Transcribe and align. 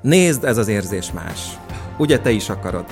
Nézd, 0.00 0.44
ez 0.44 0.56
az 0.56 0.68
érzés 0.68 1.12
más. 1.12 1.58
Ugye 1.96 2.18
te 2.18 2.30
is 2.30 2.48
akarod? 2.48 2.84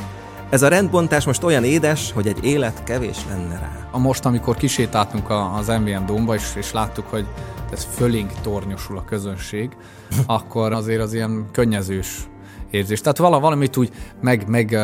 Ez 0.50 0.62
a 0.62 0.68
rendbontás 0.68 1.24
most 1.24 1.42
olyan 1.42 1.64
édes, 1.64 2.12
hogy 2.12 2.26
egy 2.26 2.44
élet 2.44 2.84
kevés 2.84 3.18
lenne 3.28 3.58
rá. 3.58 3.88
A 3.90 3.98
most, 3.98 4.24
amikor 4.24 4.56
kisétáltunk 4.56 5.30
az 5.30 5.68
MVM 5.68 6.06
domba, 6.06 6.34
és, 6.34 6.52
és 6.56 6.72
láttuk, 6.72 7.06
hogy 7.06 7.26
ez 7.72 7.86
fölénk 7.94 8.32
tornyosul 8.42 8.98
a 8.98 9.04
közönség, 9.04 9.76
akkor 10.26 10.72
azért 10.72 11.02
az 11.02 11.14
ilyen 11.14 11.46
könnyezős 11.52 12.28
érzés. 12.70 13.00
Tehát 13.00 13.18
vala, 13.18 13.40
valamit 13.40 13.76
úgy 13.76 13.90
meg, 14.20 14.48
meg, 14.48 14.78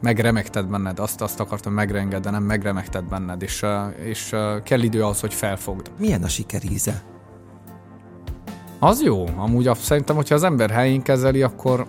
megremegted 0.00 0.66
benned, 0.66 0.98
azt, 0.98 1.20
azt 1.20 1.40
akartam 1.40 1.72
megrenged, 1.72 2.22
de 2.22 2.30
nem 2.30 2.42
megremegted 2.42 3.04
benned, 3.04 3.42
és, 3.42 3.64
és 4.04 4.34
kell 4.62 4.80
idő 4.80 5.02
ahhoz, 5.02 5.20
hogy 5.20 5.34
felfogd. 5.34 5.90
Milyen 5.98 6.22
a 6.22 6.28
sikeríze? 6.28 7.02
Az 8.86 9.02
jó. 9.02 9.24
Amúgy 9.36 9.70
szerintem, 9.74 10.16
hogyha 10.16 10.34
az 10.34 10.42
ember 10.42 10.70
helyén 10.70 11.02
kezeli, 11.02 11.42
akkor 11.42 11.86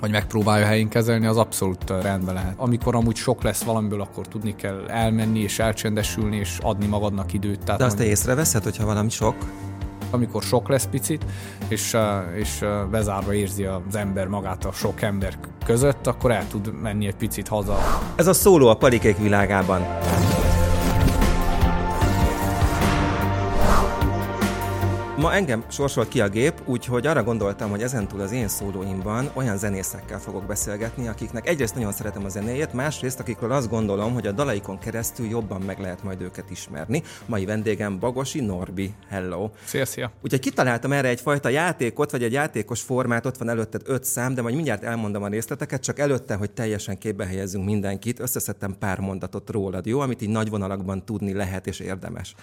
vagy 0.00 0.10
megpróbálja 0.10 0.66
helyén 0.66 0.88
kezelni, 0.88 1.26
az 1.26 1.36
abszolút 1.36 1.90
rendben 2.02 2.34
lehet. 2.34 2.54
Amikor 2.56 2.94
amúgy 2.94 3.16
sok 3.16 3.42
lesz 3.42 3.62
valamiből, 3.62 4.00
akkor 4.00 4.28
tudni 4.28 4.54
kell 4.56 4.84
elmenni 4.88 5.38
és 5.38 5.58
elcsendesülni, 5.58 6.36
és 6.36 6.58
adni 6.62 6.86
magadnak 6.86 7.32
időt. 7.32 7.64
Tehát 7.64 7.80
De 7.80 7.86
azt 7.86 7.96
te 7.96 8.04
észreveszed, 8.04 8.62
hogyha 8.62 8.84
valami 8.84 9.10
sok? 9.10 9.34
amikor 10.12 10.42
sok 10.42 10.68
lesz 10.68 10.86
picit, 10.90 11.24
és, 11.68 11.96
és 12.34 12.64
bezárva 12.90 13.34
érzi 13.34 13.64
az 13.64 13.96
ember 13.96 14.26
magát 14.26 14.64
a 14.64 14.72
sok 14.72 15.02
ember 15.02 15.38
között, 15.64 16.06
akkor 16.06 16.30
el 16.30 16.46
tud 16.48 16.80
menni 16.82 17.06
egy 17.06 17.16
picit 17.16 17.48
haza. 17.48 17.78
Ez 18.16 18.26
a 18.26 18.32
szóló 18.32 18.68
a 18.68 18.74
palikék 18.74 19.18
világában. 19.18 19.86
Ma 25.20 25.32
engem 25.32 25.64
sorsolt 25.68 26.08
ki 26.08 26.20
a 26.20 26.28
gép, 26.28 26.62
úgyhogy 26.64 27.06
arra 27.06 27.22
gondoltam, 27.22 27.70
hogy 27.70 27.82
ezentúl 27.82 28.20
az 28.20 28.32
én 28.32 28.48
szólóimban 28.48 29.30
olyan 29.34 29.58
zenészekkel 29.58 30.18
fogok 30.18 30.46
beszélgetni, 30.46 31.08
akiknek 31.08 31.48
egyrészt 31.48 31.74
nagyon 31.74 31.92
szeretem 31.92 32.24
a 32.24 32.28
zenéjét, 32.28 32.72
másrészt 32.72 33.20
akikről 33.20 33.52
azt 33.52 33.68
gondolom, 33.68 34.12
hogy 34.12 34.26
a 34.26 34.32
dalaikon 34.32 34.78
keresztül 34.78 35.26
jobban 35.26 35.60
meg 35.60 35.78
lehet 35.78 36.02
majd 36.02 36.20
őket 36.20 36.50
ismerni. 36.50 37.02
Mai 37.26 37.44
vendégem 37.44 37.98
Bagosi 37.98 38.40
Norbi. 38.40 38.94
Hello! 39.08 39.50
Szia, 39.64 39.84
szia! 39.84 40.12
Úgyhogy 40.22 40.40
kitaláltam 40.40 40.92
erre 40.92 41.08
egyfajta 41.08 41.48
játékot, 41.48 42.10
vagy 42.10 42.22
egy 42.22 42.32
játékos 42.32 42.80
formát, 42.80 43.26
ott 43.26 43.36
van 43.36 43.48
előtted 43.48 43.82
öt 43.84 44.04
szám, 44.04 44.34
de 44.34 44.42
majd 44.42 44.54
mindjárt 44.54 44.82
elmondom 44.82 45.22
a 45.22 45.28
részleteket, 45.28 45.82
csak 45.82 45.98
előtte, 45.98 46.34
hogy 46.34 46.50
teljesen 46.50 46.98
képbe 46.98 47.26
helyezzünk 47.26 47.64
mindenkit, 47.64 48.20
összeszedtem 48.20 48.76
pár 48.78 48.98
mondatot 48.98 49.50
rólad, 49.50 49.86
jó? 49.86 50.00
Amit 50.00 50.22
így 50.22 50.28
nagy 50.28 50.50
vonalakban 50.50 51.04
tudni 51.04 51.32
lehet 51.32 51.66
és 51.66 51.80
érdemes. 51.80 52.34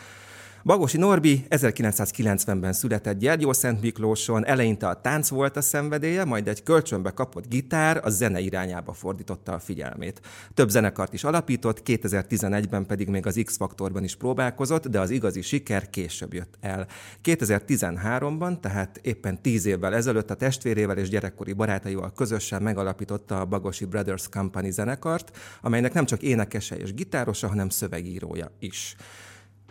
Bagosi 0.63 0.97
Norbi 0.97 1.45
1990-ben 1.50 2.73
született 2.73 3.17
Gyergyó 3.17 3.53
Szent 3.53 3.81
Miklóson, 3.81 4.45
eleinte 4.45 4.88
a 4.88 5.02
tánc 5.02 5.30
volt 5.30 5.58
a 5.58 5.61
szenvedélye, 5.61 6.25
majd 6.25 6.47
egy 6.47 6.63
kölcsönbe 6.63 7.11
kapott 7.11 7.47
gitár 7.47 8.02
a 8.03 8.09
zene 8.09 8.39
irányába 8.39 8.94
fordította 8.94 9.53
a 9.53 9.59
figyelmét. 9.59 10.22
Több 10.53 10.69
zenekart 10.69 11.13
is 11.13 11.23
alapított, 11.23 11.81
2011-ben 11.85 12.85
pedig 12.85 13.08
még 13.08 13.25
az 13.25 13.41
X-faktorban 13.44 14.03
is 14.03 14.16
próbálkozott, 14.16 14.88
de 14.88 15.00
az 15.00 15.09
igazi 15.09 15.41
siker 15.41 15.89
később 15.89 16.33
jött 16.33 16.58
el. 16.61 16.88
2013-ban, 17.23 18.59
tehát 18.59 19.00
éppen 19.02 19.41
10 19.41 19.66
évvel 19.66 19.95
ezelőtt 19.95 20.30
a 20.30 20.35
testvérével 20.35 20.97
és 20.97 21.09
gyerekkori 21.09 21.53
barátaival 21.53 22.13
közösen 22.16 22.61
megalapította 22.61 23.39
a 23.39 23.45
Bagosi 23.45 23.85
Brothers 23.85 24.30
Company 24.30 24.72
zenekart, 24.72 25.38
amelynek 25.61 25.94
nem 25.94 26.05
csak 26.05 26.22
énekese 26.22 26.78
és 26.78 26.94
gitárosa, 26.94 27.47
hanem 27.47 27.69
szövegírója 27.69 28.52
is. 28.59 28.95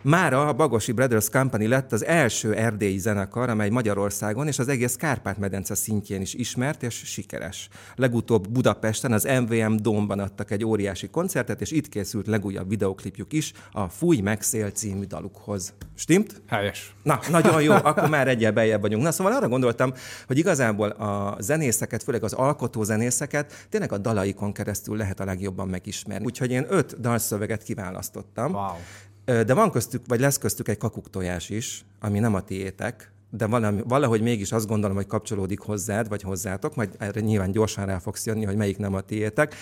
Mára 0.03 0.47
a 0.47 0.53
Bagosi 0.53 0.91
Brothers 0.91 1.29
Company 1.29 1.67
lett 1.67 1.91
az 1.91 2.05
első 2.05 2.53
erdélyi 2.53 2.97
zenekar, 2.97 3.49
amely 3.49 3.69
Magyarországon 3.69 4.47
és 4.47 4.59
az 4.59 4.67
egész 4.67 4.95
Kárpát-medence 4.95 5.75
szintjén 5.75 6.21
is 6.21 6.33
ismert 6.33 6.83
és 6.83 6.95
sikeres. 6.95 7.69
Legutóbb 7.95 8.49
Budapesten 8.49 9.11
az 9.11 9.27
MVM 9.41 9.75
Domban 9.75 10.19
adtak 10.19 10.51
egy 10.51 10.65
óriási 10.65 11.09
koncertet, 11.09 11.61
és 11.61 11.71
itt 11.71 11.89
készült 11.89 12.27
legújabb 12.27 12.69
videoklipjük 12.69 13.33
is 13.33 13.53
a 13.71 13.89
Fúj 13.89 14.19
meg 14.19 14.41
szél 14.41 14.69
című 14.69 15.03
dalukhoz. 15.03 15.73
Stimmt? 15.95 16.41
Helyes. 16.47 16.95
Na, 17.03 17.19
nagyon 17.29 17.61
jó, 17.61 17.73
akkor 17.73 18.09
már 18.09 18.27
egyel 18.27 18.51
bejebb 18.51 18.81
vagyunk. 18.81 19.03
Na, 19.03 19.11
szóval 19.11 19.33
arra 19.33 19.47
gondoltam, 19.47 19.93
hogy 20.27 20.37
igazából 20.37 20.89
a 20.89 21.37
zenészeket, 21.39 22.03
főleg 22.03 22.23
az 22.23 22.33
alkotó 22.33 22.83
zenészeket 22.83 23.67
tényleg 23.69 23.91
a 23.91 23.97
dalaikon 23.97 24.53
keresztül 24.53 24.97
lehet 24.97 25.19
a 25.19 25.25
legjobban 25.25 25.67
megismerni. 25.67 26.25
Úgyhogy 26.25 26.51
én 26.51 26.65
öt 26.69 26.99
dalszöveget 26.99 27.63
kiválasztottam. 27.63 28.53
Wow. 28.53 28.75
De 29.27 29.53
van 29.53 29.71
köztük, 29.71 30.01
vagy 30.07 30.19
lesz 30.19 30.37
köztük 30.37 30.67
egy 30.67 30.77
kakuktojás 30.77 31.49
is, 31.49 31.85
ami 31.99 32.19
nem 32.19 32.33
a 32.33 32.41
tiétek, 32.41 33.11
de 33.29 33.45
valami, 33.45 33.81
valahogy 33.87 34.21
mégis 34.21 34.51
azt 34.51 34.67
gondolom, 34.67 34.95
hogy 34.95 35.07
kapcsolódik 35.07 35.59
hozzád, 35.59 36.07
vagy 36.07 36.21
hozzátok, 36.21 36.75
majd 36.75 36.95
erre 36.97 37.19
nyilván 37.19 37.51
gyorsan 37.51 37.85
rá 37.85 37.99
fogsz 37.99 38.25
jönni, 38.25 38.45
hogy 38.45 38.55
melyik 38.55 38.77
nem 38.77 38.93
a 38.93 39.01
tiétek. 39.01 39.55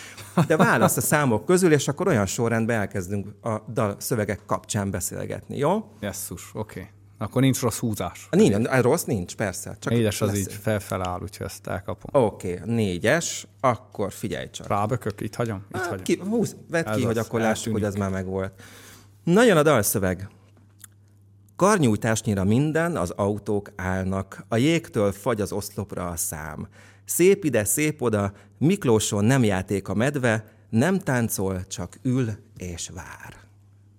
De 0.48 0.58
válasz 0.58 0.98
a 0.98 1.02
számok 1.02 1.46
közül, 1.46 1.72
és 1.72 1.88
akkor 1.88 2.08
olyan 2.08 2.26
sorrendben 2.26 2.80
elkezdünk 2.80 3.28
a 3.46 3.62
dal 3.74 3.96
szövegek 4.00 4.40
kapcsán 4.46 4.92
beszélgetni, 4.92 5.58
jó? 5.58 5.86
Jesszus, 6.00 6.52
oké. 6.54 6.80
Okay. 6.80 6.92
Akkor 7.18 7.42
nincs 7.42 7.60
rossz 7.60 7.78
húzás. 7.78 8.28
Nincs, 8.32 8.68
rossz 8.82 9.04
nincs, 9.04 9.36
persze. 9.36 9.78
Csak 9.80 9.94
négyes 9.94 10.22
az 10.22 10.38
így 10.38 10.54
felfel 10.54 11.08
áll, 11.08 11.20
úgyhogy 11.22 11.46
ezt 11.46 11.68
elkapom. 11.68 12.24
Oké, 12.24 12.54
okay, 12.54 12.76
négyes, 12.76 13.48
akkor 13.60 14.12
figyelj 14.12 14.50
csak. 14.50 14.68
Rábökök, 14.68 15.22
itt 15.22 15.36
hagyom? 15.36 15.66
Itt 15.70 15.76
hát, 15.76 15.86
hagyom. 15.86 16.04
Ki, 16.04 16.20
húz, 16.30 16.56
vedd 16.70 16.86
ez 16.86 16.96
ki, 16.96 17.04
hogy 17.04 17.18
akkor 17.18 17.40
lássuk, 17.40 17.74
hogy 17.74 17.84
ez 17.84 17.96
már 17.96 18.10
megvolt. 18.10 18.62
Nagyon 19.26 19.58
a 19.58 19.64
dalszöveg. 19.64 20.28
Karnyújtásnyira 21.56 22.44
minden, 22.44 22.98
az 22.98 23.10
autók 23.10 23.72
állnak, 23.76 24.46
a 24.48 24.58
jégtől 24.58 25.12
fagy 25.12 25.42
az 25.42 25.52
oszlopra 25.52 26.08
a 26.08 26.16
szám. 26.16 26.68
Szép 27.06 27.44
ide, 27.44 27.64
szép 27.64 28.02
oda, 28.02 28.34
Miklóson 28.58 29.26
nem 29.26 29.44
játék 29.44 29.88
a 29.88 29.94
medve, 29.94 30.46
nem 30.70 31.00
táncol, 31.00 31.68
csak 31.68 31.98
ül 32.02 32.30
és 32.58 32.90
vár 32.94 33.45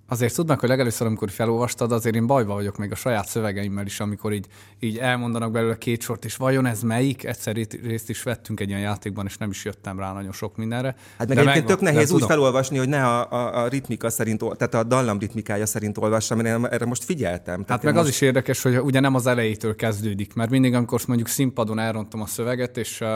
azért 0.08 0.46
meg, 0.46 0.58
hogy 0.58 0.68
legelőször, 0.68 1.06
amikor 1.06 1.30
felolvastad, 1.30 1.92
azért 1.92 2.14
én 2.14 2.26
bajba 2.26 2.54
vagyok 2.54 2.76
még 2.76 2.92
a 2.92 2.94
saját 2.94 3.28
szövegeimmel 3.28 3.86
is, 3.86 4.00
amikor 4.00 4.32
így, 4.32 4.46
így 4.80 4.98
elmondanak 4.98 5.50
belőle 5.50 5.78
két 5.78 6.02
sort, 6.02 6.24
és 6.24 6.36
vajon 6.36 6.66
ez 6.66 6.82
melyik? 6.82 7.24
Egyszer 7.24 7.56
részt 7.82 8.08
is 8.08 8.22
vettünk 8.22 8.60
egy 8.60 8.68
ilyen 8.68 8.80
játékban, 8.80 9.26
és 9.26 9.36
nem 9.36 9.50
is 9.50 9.64
jöttem 9.64 9.98
rá 9.98 10.12
nagyon 10.12 10.32
sok 10.32 10.56
mindenre. 10.56 10.96
Hát 11.18 11.28
meg 11.28 11.38
egyébként 11.38 11.66
tök 11.66 11.80
nehéz 11.80 12.00
úgy 12.00 12.08
tudom. 12.08 12.28
felolvasni, 12.28 12.78
hogy 12.78 12.88
ne 12.88 13.06
a, 13.06 13.32
a, 13.32 13.62
a 13.62 13.68
ritmika 13.68 14.10
szerint, 14.10 14.44
tehát 14.56 14.74
a 14.74 14.82
dallam 14.82 15.18
ritmikája 15.18 15.66
szerint 15.66 15.98
olvassam, 15.98 16.40
én 16.40 16.66
erre 16.66 16.84
most 16.84 17.04
figyeltem. 17.04 17.64
Tehát 17.64 17.68
hát 17.68 17.82
meg 17.82 17.94
most... 17.94 18.06
az 18.06 18.12
is 18.12 18.20
érdekes, 18.20 18.62
hogy 18.62 18.78
ugye 18.78 19.00
nem 19.00 19.14
az 19.14 19.26
elejétől 19.26 19.76
kezdődik, 19.76 20.34
mert 20.34 20.50
mindig, 20.50 20.74
amikor 20.74 21.00
mondjuk 21.06 21.28
színpadon 21.28 21.78
elrontom 21.78 22.20
a 22.20 22.26
szöveget, 22.26 22.76
és 22.76 23.00
uh, 23.00 23.08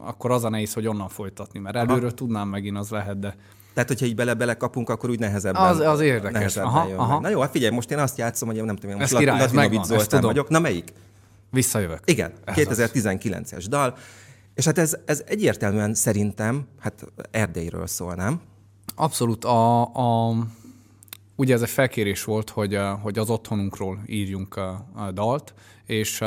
akkor 0.00 0.30
az 0.30 0.44
a 0.44 0.48
nehéz, 0.48 0.72
hogy 0.72 0.86
onnan 0.86 1.08
folytatni, 1.08 1.58
mert 1.58 1.76
előről 1.76 2.04
Aha. 2.04 2.14
tudnám 2.14 2.48
megint, 2.48 2.78
az 2.78 2.90
lehet, 2.90 3.18
de 3.18 3.36
tehát, 3.74 3.88
hogyha 3.88 4.06
így 4.06 4.14
bele-bele 4.14 4.54
kapunk, 4.54 4.88
akkor 4.88 5.10
úgy 5.10 5.18
nehezebben. 5.18 5.62
Az, 5.62 5.78
az 5.78 6.00
érdekes. 6.00 6.32
Nehezebben 6.32 6.68
aha, 6.68 6.88
jön 6.88 6.98
aha. 6.98 7.20
Na 7.20 7.28
jó, 7.28 7.40
hát 7.40 7.50
figyelj, 7.50 7.74
most 7.74 7.90
én 7.90 7.98
azt 7.98 8.18
játszom, 8.18 8.48
hogy 8.48 8.56
én 8.56 8.64
nem 8.64 8.76
tudom, 8.76 8.90
én 8.90 8.96
most 8.96 9.16
király, 9.16 9.38
Latinovic 9.38 9.86
Zoltán 9.86 10.20
vagyok. 10.20 10.48
Na 10.48 10.58
melyik? 10.58 10.92
Visszajövök. 11.50 12.00
Igen, 12.04 12.32
2019-es 12.46 13.64
dal. 13.68 13.96
És 14.54 14.64
hát 14.64 14.78
ez, 14.78 14.96
ez 15.04 15.22
egyértelműen 15.26 15.94
szerintem, 15.94 16.66
hát 16.80 17.04
Erdélyről 17.30 17.86
szól, 17.86 18.14
nem? 18.14 18.40
Abszolút. 18.94 19.44
A, 19.44 19.82
a, 19.82 20.34
ugye 21.36 21.54
ez 21.54 21.62
egy 21.62 21.70
felkérés 21.70 22.24
volt, 22.24 22.50
hogy, 22.50 22.78
hogy 23.02 23.18
az 23.18 23.30
otthonunkról 23.30 23.98
írjunk 24.06 24.56
a, 24.56 24.86
a 24.94 25.10
dalt, 25.10 25.54
és, 25.86 26.22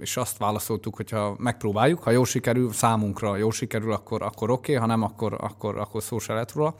és 0.00 0.16
azt 0.16 0.38
válaszoltuk, 0.38 0.96
hogy 0.96 1.10
ha 1.10 1.34
megpróbáljuk, 1.38 2.02
ha 2.02 2.10
jó 2.10 2.24
sikerül, 2.24 2.72
számunkra 2.72 3.36
jó 3.36 3.50
sikerül, 3.50 3.92
akkor, 3.92 4.22
akkor 4.22 4.50
oké, 4.50 4.74
okay, 4.74 4.74
ha 4.74 4.86
nem, 4.86 5.02
akkor, 5.02 5.36
akkor, 5.40 5.78
akkor 5.78 6.02
szó 6.02 6.18
se 6.18 6.34
lett 6.34 6.52
róla. 6.52 6.74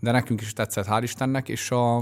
De 0.00 0.10
nekünk 0.10 0.40
is 0.40 0.52
tetszett, 0.52 0.86
hál' 0.88 1.00
Istennek, 1.02 1.48
és 1.48 1.70
a, 1.70 1.98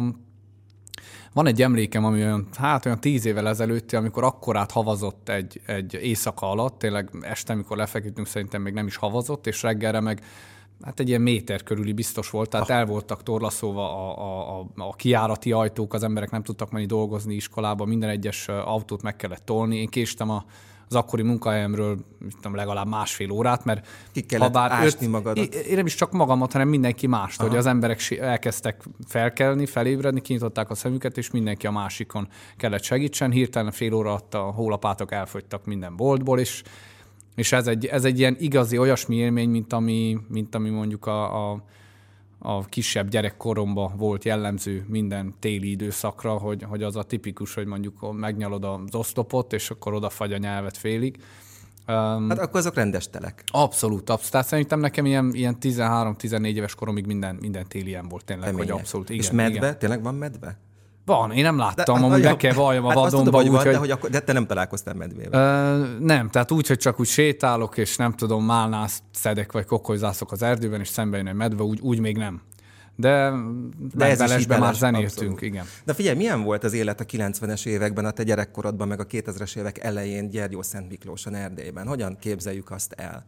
van 1.33 1.47
egy 1.47 1.63
emlékem, 1.63 2.05
ami 2.05 2.23
olyan, 2.23 2.49
hát 2.57 2.87
olyan 2.87 3.01
tíz 3.01 3.25
évvel 3.25 3.49
ezelőtt, 3.49 3.93
amikor 3.93 4.25
akkorát 4.25 4.71
havazott 4.71 5.29
egy, 5.29 5.61
egy 5.67 5.95
éjszaka 5.95 6.51
alatt, 6.51 6.79
tényleg 6.79 7.11
este, 7.21 7.53
amikor 7.53 7.77
lefeküdtünk, 7.77 8.27
szerintem 8.27 8.63
még 8.63 8.73
nem 8.73 8.87
is 8.87 8.97
havazott, 8.97 9.47
és 9.47 9.63
reggelre 9.63 10.01
meg 10.01 10.23
hát 10.83 11.01
egy 11.01 11.09
ilyen 11.09 11.21
méter 11.21 11.63
körüli 11.63 11.93
biztos 11.93 12.31
volt, 12.31 12.51
tehát 12.51 12.71
el 12.71 12.87
voltak 12.87 13.23
torlaszolva 13.23 13.83
a, 13.83 14.19
a, 14.19 14.61
a, 14.61 14.67
a 14.75 14.95
kiárati 14.97 15.53
ajtók, 15.53 15.95
az 15.95 16.03
emberek 16.03 16.31
nem 16.31 16.43
tudtak 16.43 16.71
menni 16.71 16.87
dolgozni 16.87 17.35
iskolába, 17.35 17.85
minden 17.85 18.09
egyes 18.09 18.49
autót 18.49 19.03
meg 19.03 19.17
kellett 19.17 19.45
tolni. 19.45 19.77
Én 19.77 19.89
késtem 19.89 20.31
a, 20.31 20.45
az 20.89 20.95
akkori 20.95 21.23
munkahelyemről 21.23 21.99
tudom, 22.35 22.55
legalább 22.55 22.89
másfél 22.89 23.31
órát, 23.31 23.65
mert 23.65 23.87
Ki 24.13 24.21
kellett 24.21 24.47
ha 24.47 24.53
bár 24.53 24.73
ásni 24.73 25.07
öt, 25.07 25.13
magadat. 25.13 25.55
Én 25.55 25.77
nem 25.77 25.87
is 25.87 25.95
csak 25.95 26.13
magamat, 26.13 26.53
hanem 26.53 26.69
mindenki 26.69 27.07
mást, 27.07 27.41
Aha. 27.41 27.49
hogy 27.49 27.59
az 27.59 27.67
emberek 27.67 28.11
elkezdtek 28.21 28.83
felkelni, 29.07 29.67
felébredni, 29.67 30.21
kinyitották 30.21 30.71
a 30.71 30.75
szemüket, 30.75 31.19
és 31.19 31.31
mindenki 31.31 31.67
a 31.67 31.71
másikon 31.71 32.29
kellett 32.57 32.83
segítsen. 32.83 33.31
Hirtelen 33.31 33.73
fél 33.73 33.95
óra 33.95 34.09
alatt 34.09 34.35
a 34.35 34.41
hólapátok 34.41 35.13
elfogytak 35.13 35.65
minden 35.65 35.97
boltból, 35.97 36.39
és 36.39 36.63
és 37.37 37.53
ez 37.53 37.67
egy, 37.67 37.87
ez 37.87 38.05
egy 38.05 38.19
ilyen 38.19 38.37
igazi 38.39 38.79
olyasmi 38.79 39.17
élmény, 39.17 39.49
mint 39.49 39.73
ami, 39.73 40.19
mint 40.29 40.55
ami 40.55 40.71
mondjuk 40.71 41.07
a, 41.07 41.51
a, 41.51 41.63
a 42.39 42.65
kisebb 42.65 43.09
gyerekkoromban 43.09 43.97
volt 43.97 44.25
jellemző 44.25 44.85
minden 44.89 45.35
téli 45.39 45.71
időszakra, 45.71 46.33
hogy, 46.33 46.63
hogy 46.63 46.83
az 46.83 46.97
a 46.97 47.03
tipikus, 47.03 47.55
hogy 47.55 47.67
mondjuk 47.67 48.13
megnyalod 48.13 48.65
az 48.65 48.95
oszlopot, 48.95 49.53
és 49.53 49.71
akkor 49.71 49.95
odafagy 49.95 50.33
a 50.33 50.37
nyelvet 50.37 50.77
félig. 50.77 51.17
Um, 51.89 52.29
hát 52.29 52.39
akkor 52.39 52.61
azok 52.61 52.75
rendes 52.75 53.11
telek. 53.11 53.45
Abszolút, 53.47 54.11
abszolút. 54.11 54.31
Tehát 54.31 54.47
szerintem 54.47 54.81
nekem 54.81 55.07
ilyen, 55.07 55.31
ilyen 55.33 55.57
13-14 55.61 56.55
éves 56.55 56.75
koromig 56.75 57.07
minden, 57.07 57.35
minden 57.41 57.67
téli 57.69 57.89
ilyen 57.89 58.09
volt 58.09 58.25
tényleg, 58.25 58.55
hogy 58.55 58.71
abszolút. 58.71 59.11
Igen, 59.11 59.23
És 59.23 59.31
medve? 59.31 59.57
Igen. 59.57 59.79
Tényleg 59.79 60.03
van 60.03 60.15
medve? 60.15 60.59
Van, 61.07 61.33
én 61.33 61.43
nem 61.43 61.59
láttam, 61.59 62.05
amúgy 62.05 62.23
be 62.23 62.37
kell 62.37 62.53
valljam 62.53 62.85
a 62.85 62.89
hát 62.89 62.97
vadonba. 62.97 63.39
Úgy, 63.39 63.49
van, 63.51 63.63
hogy... 63.63 63.73
De, 63.73 63.77
hogy 63.77 63.91
akkor, 63.91 64.11
de 64.11 64.21
te 64.21 64.33
nem 64.33 64.47
találkoztál 64.47 64.95
medvével. 64.95 65.79
Ö, 65.79 65.97
nem, 65.99 66.31
tehát 66.31 66.51
úgy, 66.51 66.67
hogy 66.67 66.79
csak 66.79 67.01
úgy 67.01 67.07
sétálok, 67.07 67.77
és 67.77 67.97
nem 67.97 68.13
tudom, 68.13 68.45
málnász 68.45 69.03
szedek, 69.13 69.53
vagy 69.53 69.65
kokolyzászok 69.65 70.33
az 70.33 70.43
erdőben, 70.43 70.81
és 70.81 70.89
szembe 70.89 71.17
jön 71.17 71.27
egy 71.27 71.35
medve, 71.35 71.63
úgy, 71.63 71.81
úgy 71.81 71.99
még 71.99 72.17
nem. 72.17 72.41
De, 72.97 73.33
de 73.95 74.05
ez 74.05 74.37
is 74.39 74.47
már 74.47 74.75
zenéltünk, 74.75 75.13
abszolút. 75.13 75.43
igen. 75.43 75.65
De 75.85 75.95
figyelj, 75.95 76.17
milyen 76.17 76.43
volt 76.43 76.65
az 76.65 76.73
élet 76.73 77.01
a 77.01 77.05
90-es 77.05 77.67
években, 77.67 78.05
a 78.05 78.11
te 78.11 78.23
gyerekkorodban, 78.23 78.89
meg 78.89 79.01
a 79.01 79.07
2000-es 79.07 79.57
évek 79.57 79.79
elején 79.79 80.31
Gyergyó 80.31 80.63
Szent 80.63 80.89
Miklóson 80.89 81.35
Erdélyben? 81.35 81.87
Hogyan 81.87 82.17
képzeljük 82.21 82.71
azt 82.71 82.93
el? 82.93 83.25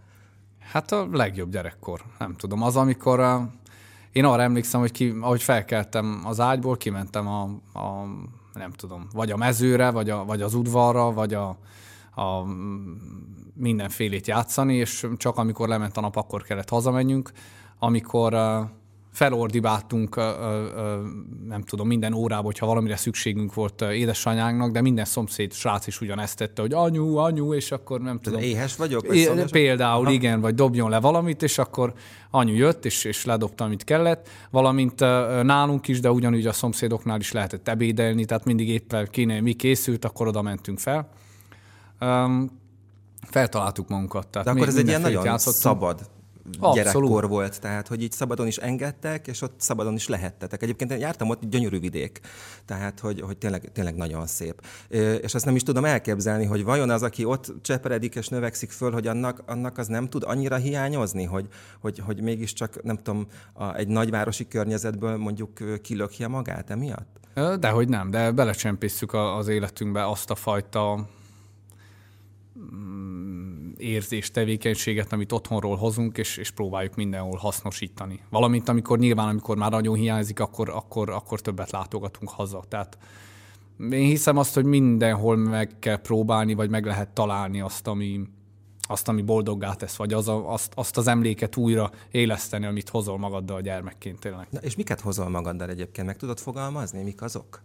Hát 0.58 0.92
a 0.92 1.08
legjobb 1.12 1.50
gyerekkor. 1.50 2.00
Nem 2.18 2.34
tudom. 2.36 2.62
Az, 2.62 2.76
amikor 2.76 3.20
a, 3.20 3.50
én 4.12 4.24
arra 4.24 4.42
emlékszem, 4.42 4.80
hogy 4.80 4.92
ki, 4.92 5.14
ahogy 5.20 5.42
felkeltem 5.42 6.22
az 6.24 6.40
ágyból, 6.40 6.76
kimentem 6.76 7.26
a, 7.26 7.42
a 7.78 8.06
nem 8.52 8.72
tudom, 8.72 9.08
vagy 9.12 9.30
a 9.30 9.36
mezőre, 9.36 9.90
vagy, 9.90 10.10
a, 10.10 10.24
vagy 10.24 10.42
az 10.42 10.54
udvarra, 10.54 11.12
vagy 11.12 11.34
a, 11.34 11.48
a 12.14 12.44
mindenfélét 13.54 14.26
játszani, 14.26 14.74
és 14.74 15.06
csak 15.16 15.36
amikor 15.36 15.68
lement 15.68 15.96
a 15.96 16.00
nap, 16.00 16.16
akkor 16.16 16.42
kellett 16.42 16.68
hazamenjünk. 16.68 17.32
Amikor 17.78 18.34
felordibáltunk, 19.18 20.16
nem 21.46 21.62
tudom, 21.66 21.86
minden 21.86 22.12
órában, 22.12 22.44
hogyha 22.44 22.66
valamire 22.66 22.96
szükségünk 22.96 23.54
volt 23.54 23.82
édesanyánknak, 23.82 24.70
de 24.70 24.80
minden 24.80 25.04
szomszéd 25.04 25.52
srác 25.52 25.86
is 25.86 26.00
ugyanezt 26.00 26.36
tette, 26.36 26.62
hogy 26.62 26.72
anyu, 26.72 27.16
anyu, 27.16 27.54
és 27.54 27.72
akkor 27.72 28.00
nem 28.00 28.20
tudom. 28.20 28.40
Éhes 28.40 28.76
vagyok? 28.76 29.06
Vagy 29.06 29.16
é, 29.16 29.44
például, 29.50 30.04
ha. 30.04 30.10
igen, 30.10 30.40
vagy 30.40 30.54
dobjon 30.54 30.90
le 30.90 31.00
valamit, 31.00 31.42
és 31.42 31.58
akkor 31.58 31.92
anyu 32.30 32.54
jött, 32.54 32.84
és, 32.84 33.04
és 33.04 33.24
ledobta, 33.24 33.64
amit 33.64 33.84
kellett, 33.84 34.28
valamint 34.50 35.00
nálunk 35.42 35.88
is, 35.88 36.00
de 36.00 36.10
ugyanúgy 36.10 36.46
a 36.46 36.52
szomszédoknál 36.52 37.18
is 37.18 37.32
lehetett 37.32 37.68
ebédelni, 37.68 38.24
tehát 38.24 38.44
mindig 38.44 38.68
éppen 38.68 39.08
kéne, 39.10 39.40
mi 39.40 39.52
készült, 39.52 40.04
akkor 40.04 40.26
oda 40.26 40.42
mentünk 40.42 40.78
fel. 40.78 41.08
Um, 42.00 42.60
feltaláltuk 43.30 43.88
magunkat. 43.88 44.26
Tehát 44.28 44.46
de 44.46 44.52
akkor 44.54 44.68
ez 44.68 44.76
egy 44.76 44.88
ilyen 44.88 45.00
nagyon 45.00 45.24
játszottunk. 45.24 45.62
szabad 45.62 46.16
Abszolút. 46.58 46.74
gyerekkor 46.74 47.28
volt, 47.28 47.60
tehát 47.60 47.88
hogy 47.88 48.02
így 48.02 48.12
szabadon 48.12 48.46
is 48.46 48.56
engedtek, 48.56 49.26
és 49.26 49.42
ott 49.42 49.54
szabadon 49.60 49.94
is 49.94 50.08
lehettetek. 50.08 50.62
Egyébként 50.62 50.90
én 50.92 50.98
jártam 50.98 51.28
ott, 51.28 51.44
gyönyörű 51.44 51.80
vidék, 51.80 52.20
tehát 52.64 53.00
hogy, 53.00 53.20
hogy 53.20 53.38
tényleg, 53.38 53.72
tényleg 53.72 53.94
nagyon 53.94 54.26
szép. 54.26 54.62
És 55.22 55.34
azt 55.34 55.44
nem 55.44 55.56
is 55.56 55.62
tudom 55.62 55.84
elképzelni, 55.84 56.44
hogy 56.44 56.64
vajon 56.64 56.90
az, 56.90 57.02
aki 57.02 57.24
ott 57.24 57.52
cseperedik 57.62 58.14
és 58.14 58.28
növekszik 58.28 58.70
föl, 58.70 58.92
hogy 58.92 59.06
annak, 59.06 59.42
annak 59.46 59.78
az 59.78 59.86
nem 59.86 60.08
tud 60.08 60.22
annyira 60.26 60.56
hiányozni, 60.56 61.24
hogy, 61.24 61.46
hogy, 61.80 61.98
hogy 61.98 62.22
mégiscsak, 62.22 62.82
nem 62.82 62.96
tudom, 62.96 63.26
a, 63.52 63.74
egy 63.74 63.88
nagyvárosi 63.88 64.48
környezetből 64.48 65.16
mondjuk 65.16 65.80
kilökje 65.82 66.28
magát 66.28 66.70
emiatt? 66.70 67.18
Dehogy 67.58 67.88
nem, 67.88 68.10
de 68.10 68.30
belecsempészük 68.30 69.14
az 69.14 69.48
életünkbe 69.48 70.08
azt 70.08 70.30
a 70.30 70.34
fajta 70.34 71.08
érzés, 73.76 74.30
tevékenységet, 74.30 75.12
amit 75.12 75.32
otthonról 75.32 75.76
hozunk, 75.76 76.18
és, 76.18 76.36
és 76.36 76.50
próbáljuk 76.50 76.94
mindenhol 76.94 77.36
hasznosítani. 77.36 78.20
Valamint 78.30 78.68
amikor 78.68 78.98
nyilván, 78.98 79.28
amikor 79.28 79.56
már 79.56 79.70
nagyon 79.70 79.94
hiányzik, 79.94 80.40
akkor, 80.40 80.68
akkor, 80.68 81.10
akkor 81.10 81.40
többet 81.40 81.70
látogatunk 81.70 82.30
haza. 82.30 82.64
Tehát 82.68 82.98
én 83.78 84.06
hiszem 84.06 84.36
azt, 84.36 84.54
hogy 84.54 84.64
mindenhol 84.64 85.36
meg 85.36 85.76
kell 85.78 85.96
próbálni, 85.96 86.54
vagy 86.54 86.70
meg 86.70 86.84
lehet 86.84 87.08
találni 87.08 87.60
azt, 87.60 87.86
ami, 87.86 88.20
azt, 88.80 89.08
ami 89.08 89.22
boldoggá 89.22 89.74
tesz, 89.74 89.96
vagy 89.96 90.12
az 90.12 90.28
a, 90.28 90.52
azt, 90.52 90.72
azt 90.74 90.96
az 90.96 91.06
emléket 91.06 91.56
újra 91.56 91.90
éleszteni, 92.10 92.66
amit 92.66 92.88
hozol 92.88 93.18
magaddal 93.18 93.60
gyermekként 93.60 94.18
tényleg. 94.18 94.46
Na, 94.50 94.58
és 94.60 94.76
miket 94.76 95.00
hozol 95.00 95.28
magaddal 95.28 95.68
egyébként? 95.68 96.06
Meg 96.06 96.16
tudod 96.16 96.38
fogalmazni? 96.38 97.02
Mik 97.02 97.22
azok? 97.22 97.62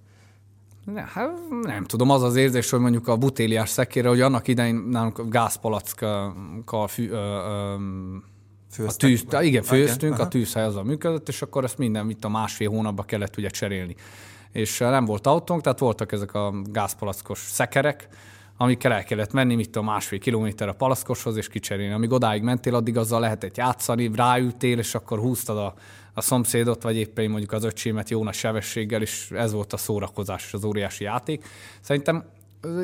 Ne, 0.86 1.02
hát 1.02 1.32
nem 1.62 1.84
tudom, 1.84 2.10
az 2.10 2.24
az 2.24 2.36
érzés, 2.36 2.70
hogy 2.70 2.80
mondjuk 2.80 3.08
a 3.08 3.18
butéliás 3.18 3.70
szekére, 3.70 4.08
hogy 4.08 4.22
annak 4.22 4.48
idején 4.48 4.76
nálunk 4.76 5.22
gázpalackkal 5.30 6.88
fű, 6.88 7.10
ö, 7.10 7.16
ö, 7.16 8.86
a 8.88 8.96
tűz, 8.96 9.26
vagy? 9.30 9.46
igen, 9.46 9.64
főztünk, 9.64 10.14
okay, 10.14 10.26
a 10.26 10.28
tűzhely 10.28 10.64
azzal 10.64 10.84
működött, 10.84 11.28
és 11.28 11.42
akkor 11.42 11.64
ezt 11.64 11.78
minden 11.78 12.10
itt 12.10 12.24
a 12.24 12.30
másfél 12.30 12.70
hónapba 12.70 13.04
kellett 13.04 13.38
ugye 13.38 13.50
cserélni. 13.50 13.96
És 14.52 14.78
nem 14.78 15.06
volt 15.06 15.28
autónk, 15.28 15.62
tehát 15.62 15.80
voltak 15.80 16.12
ezek 16.12 16.34
a 16.34 16.54
gázpalackos 16.64 17.40
szekerek, 17.40 18.08
amikkel 18.58 18.92
el 18.92 19.04
kellett 19.04 19.34
menni, 19.34 19.56
mit 19.56 19.76
a 19.76 19.82
másfél 19.82 20.20
kilométer 20.20 20.68
a 20.68 20.74
palaszkoshoz, 20.74 21.38
és 21.38 21.48
kicserélni. 21.48 21.94
Amíg 21.94 22.12
odáig 22.12 22.42
mentél, 22.42 22.76
addig 22.76 22.98
azzal 22.98 23.20
lehetett 23.20 23.58
játszani, 23.58 24.12
ráültél, 24.16 24.78
és 24.78 24.96
akkor 24.96 25.20
húztad 25.20 25.58
a, 25.58 25.74
a 26.14 26.22
szomszédot, 26.22 26.84
vagy 26.84 26.96
éppen 26.96 27.30
mondjuk 27.30 27.52
az 27.52 27.64
öcsémet 27.64 28.10
jó 28.10 28.24
nagy 28.24 28.34
sebességgel, 28.34 29.02
és 29.02 29.32
ez 29.32 29.52
volt 29.52 29.74
a 29.74 29.78
szórakozás 29.78 30.46
és 30.46 30.54
az 30.54 30.64
óriási 30.64 31.04
játék. 31.04 31.46
Szerintem 31.82 32.24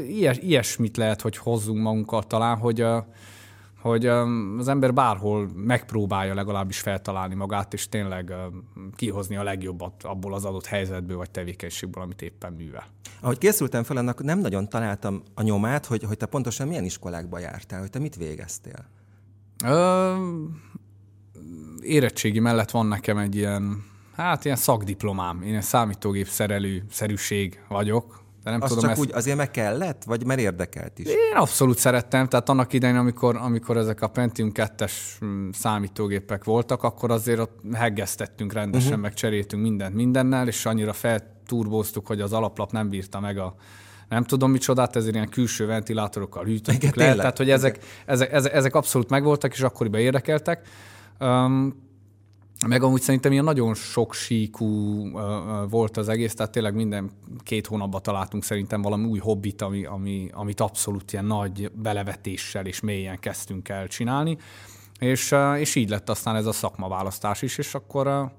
ilyes, 0.08 0.38
ilyesmit 0.38 0.98
lehet, 0.98 1.22
hogy 1.22 1.38
hozzunk 1.38 1.82
magunkkal 1.82 2.24
talán, 2.24 2.58
hogy, 2.58 2.86
hogy 3.82 4.06
az 4.58 4.68
ember 4.68 4.94
bárhol 4.94 5.50
megpróbálja 5.56 6.34
legalábbis 6.34 6.80
feltalálni 6.80 7.36
magát, 7.36 7.74
és 7.74 7.90
tényleg 7.90 8.34
kihozni 8.96 9.36
a 9.36 9.44
legjobbat 9.44 10.04
abból 10.04 10.34
az 10.34 10.46
adott 10.46 10.66
helyzetből 10.66 11.18
vagy 11.18 11.32
tevékenységből, 11.32 12.04
amit 12.04 12.22
éppen 12.22 12.54
művel. 12.54 12.86
Ahogy 13.22 13.38
készültem 13.38 13.84
fel, 13.84 13.98
annak 13.98 14.24
nem 14.24 14.40
nagyon 14.40 14.70
találtam 14.70 15.24
a 15.34 15.42
nyomát, 15.42 15.86
hogy, 15.86 16.04
hogy 16.04 16.18
te 16.18 16.26
pontosan 16.26 16.68
milyen 16.68 16.84
iskolákba 16.84 17.40
jártál, 17.40 17.80
hogy 17.80 17.90
te 17.90 18.00
mit 18.00 18.16
végeztél? 18.16 18.86
Ö, 19.66 20.16
érettségi 21.82 22.40
mellett 22.40 22.72
van 22.72 22.86
nekem 22.86 23.18
egy 23.18 23.36
ilyen, 23.36 23.84
hát 24.16 24.46
ilyen 24.46 24.58
szakdiplomám. 24.58 25.42
Én 25.42 25.56
egy 25.56 25.64
számítógép 25.64 26.28
szerelő 26.28 26.84
szerűség 26.92 27.60
vagyok. 27.68 28.20
De 28.44 28.50
nem 28.50 28.62
Azt 28.62 28.74
tudom, 28.74 28.84
csak 28.84 28.92
ezt... 28.92 29.08
úgy 29.08 29.12
azért 29.14 29.38
meg 29.38 29.52
kellett, 29.52 30.04
vagy 30.04 30.26
mert 30.26 30.40
érdekelt 30.40 31.00
is? 31.00 31.08
Én 31.08 31.36
abszolút 31.36 31.78
szerettem, 31.78 32.28
tehát 32.28 32.50
annak 32.50 32.74
idején, 32.74 32.96
amikor, 32.96 33.36
amikor 33.36 33.78
ezek 33.78 34.02
a 34.02 34.08
Pentium 34.08 34.52
2-es 34.54 34.92
mm, 35.26 35.50
számítógépek 35.50 36.44
voltak, 36.44 36.84
akkor 36.84 37.12
azért 37.12 37.40
ott 37.40 37.60
heggeztettünk 37.74 38.54
rendesen, 38.54 38.88
uh-huh. 38.88 39.02
meg 39.04 39.14
cseréltünk 39.14 39.62
mindent 39.62 39.96
mindennel, 39.96 40.48
és 40.48 40.66
annyira 40.66 40.94
felturbóztuk, 40.94 42.08
hogy 42.08 42.22
az 42.22 42.34
alaplap 42.34 42.72
nem 42.72 42.90
bírta 42.90 43.20
meg 43.20 43.38
a, 43.38 43.56
nem 44.10 44.24
tudom 44.24 44.52
micsodát, 44.52 44.96
ezért 44.96 45.16
ilyen 45.16 45.30
külső 45.30 45.66
ventilátorokkal 45.66 46.44
hűtöttük 46.44 46.96
le. 46.96 47.16
Tehát, 47.16 47.38
hogy 47.38 47.50
ezek, 47.50 47.80
ezek, 48.06 48.32
ezek, 48.34 48.54
ezek 48.54 48.76
abszolút 48.76 49.10
megvoltak, 49.10 49.54
és 49.54 49.62
akkoriban 49.62 50.00
érdekeltek. 50.00 50.68
Um, 51.20 51.88
meg 52.68 52.84
amúgy 52.84 53.02
szerintem 53.02 53.32
ilyen 53.32 53.44
nagyon 53.44 53.74
sok 53.74 54.14
síkú 54.14 54.66
uh, 54.66 55.70
volt 55.70 55.98
az 55.98 56.10
egész, 56.10 56.34
tehát 56.34 56.52
tényleg 56.52 56.76
minden 56.76 57.12
két 57.44 57.68
hónapban 57.68 58.02
találtunk 58.02 58.44
szerintem 58.44 58.82
valami 58.82 59.06
új 59.06 59.20
hobbit, 59.20 59.62
ami, 59.62 59.86
ami, 59.86 60.30
amit 60.34 60.60
abszolút 60.60 61.14
ilyen 61.14 61.26
nagy 61.26 61.72
belevetéssel 61.72 62.66
és 62.66 62.80
mélyen 62.80 63.20
kezdtünk 63.20 63.70
el 63.70 63.88
csinálni. 63.88 64.38
És, 65.00 65.32
uh, 65.32 65.60
és 65.60 65.76
így 65.76 65.90
lett 65.90 66.10
aztán 66.10 66.36
ez 66.36 66.46
a 66.46 66.52
szakmaválasztás 66.52 67.42
is, 67.42 67.58
és 67.58 67.76
akkor 67.76 68.08
uh, 68.08 68.32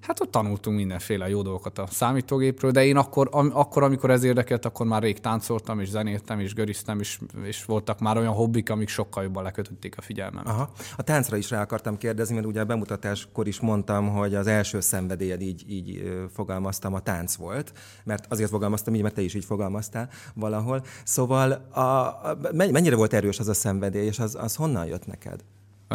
Hát 0.00 0.20
ott 0.20 0.30
tanultunk 0.30 0.76
mindenféle 0.76 1.28
jó 1.28 1.42
dolgokat 1.42 1.78
a 1.78 1.86
számítógépről, 1.90 2.70
de 2.70 2.84
én 2.84 2.96
akkor, 2.96 3.28
am, 3.32 3.50
akkor 3.54 3.82
amikor 3.82 4.10
ez 4.10 4.22
érdekelt, 4.22 4.64
akkor 4.64 4.86
már 4.86 5.02
rég 5.02 5.20
táncoltam, 5.20 5.80
és 5.80 5.88
zenéltem, 5.88 6.40
és 6.40 6.54
göriztem, 6.54 7.00
és, 7.00 7.18
és 7.44 7.64
voltak 7.64 8.00
már 8.00 8.16
olyan 8.16 8.32
hobbik, 8.32 8.70
amik 8.70 8.88
sokkal 8.88 9.22
jobban 9.22 9.42
lekötötték 9.42 9.98
a 9.98 10.00
figyelmem. 10.00 10.42
Aha. 10.46 10.70
A 10.96 11.02
táncra 11.02 11.36
is 11.36 11.50
rá 11.50 11.60
akartam 11.60 11.96
kérdezni, 11.96 12.34
mert 12.34 12.46
ugye 12.46 12.60
a 12.60 12.64
bemutatáskor 12.64 13.46
is 13.46 13.60
mondtam, 13.60 14.08
hogy 14.08 14.34
az 14.34 14.46
első 14.46 14.80
szenvedélyed 14.80 15.40
így, 15.40 15.64
így 15.68 16.12
fogalmaztam, 16.32 16.94
a 16.94 17.00
tánc 17.00 17.34
volt, 17.34 17.72
mert 18.04 18.26
azért 18.28 18.50
fogalmaztam 18.50 18.94
így, 18.94 19.02
mert 19.02 19.14
te 19.14 19.22
is 19.22 19.34
így 19.34 19.44
fogalmaztál 19.44 20.08
valahol. 20.34 20.84
Szóval 21.04 21.52
a, 21.52 21.80
a, 21.80 22.38
mennyire 22.52 22.96
volt 22.96 23.12
erős 23.12 23.38
az 23.38 23.48
a 23.48 23.54
szenvedély, 23.54 24.06
és 24.06 24.18
az, 24.18 24.34
az 24.34 24.54
honnan 24.54 24.86
jött 24.86 25.06
neked? 25.06 25.40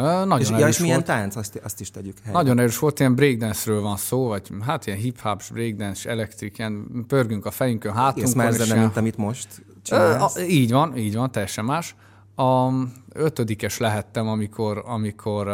Nagyon 0.02 0.40
és, 0.40 0.50
ja, 0.50 0.68
és 0.68 0.78
milyen 0.78 0.94
volt. 0.94 1.06
tánc, 1.06 1.36
azt, 1.36 1.60
azt 1.64 1.80
is 1.80 1.90
tegyük 1.90 2.18
helyre. 2.18 2.38
Nagyon 2.38 2.58
erős 2.58 2.78
volt, 2.78 3.00
ilyen 3.00 3.14
breakdance-ről 3.14 3.80
van 3.80 3.96
szó, 3.96 4.26
vagy 4.26 4.50
hát 4.60 4.86
ilyen 4.86 4.98
hip-hop, 4.98 5.42
breakdance, 5.52 6.10
elektrik, 6.10 6.58
ilyen 6.58 7.04
pörgünk 7.08 7.46
a 7.46 7.50
fejünkön, 7.50 7.92
hátunkon. 7.92 8.24
Ez 8.24 8.34
már 8.34 8.52
zene, 8.52 8.80
mint 8.80 8.96
amit 8.96 9.16
most 9.16 9.48
csinálsz. 9.82 10.36
Így 10.38 10.70
van, 10.70 10.96
így 10.96 11.14
van, 11.14 11.30
teljesen 11.30 11.64
más. 11.64 11.94
A 12.36 12.70
ötödikes 13.12 13.78
lehettem, 13.78 14.28
amikor, 14.28 14.82
amikor 14.86 15.46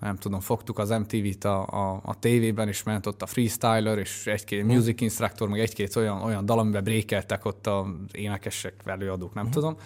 nem 0.00 0.16
tudom, 0.18 0.40
fogtuk 0.40 0.78
az 0.78 0.88
MTV-t 0.88 1.44
a, 1.44 1.66
a, 1.66 2.00
a 2.04 2.18
tévében, 2.18 2.68
és 2.68 2.82
ment 2.82 3.06
ott 3.06 3.22
a 3.22 3.26
freestyler, 3.26 3.98
és 3.98 4.26
egy-két 4.26 4.62
hm. 4.62 4.66
music 4.66 5.00
instructor, 5.00 5.48
meg 5.48 5.60
egy-két 5.60 5.96
olyan, 5.96 6.22
olyan 6.22 6.46
dal, 6.46 6.58
amiben 6.58 6.84
brékeltek 6.84 7.44
ott 7.44 7.66
az 7.66 7.84
énekesek, 8.12 8.74
előadók, 8.84 9.34
nem 9.34 9.46
uh-huh. 9.46 9.62
tudom 9.62 9.76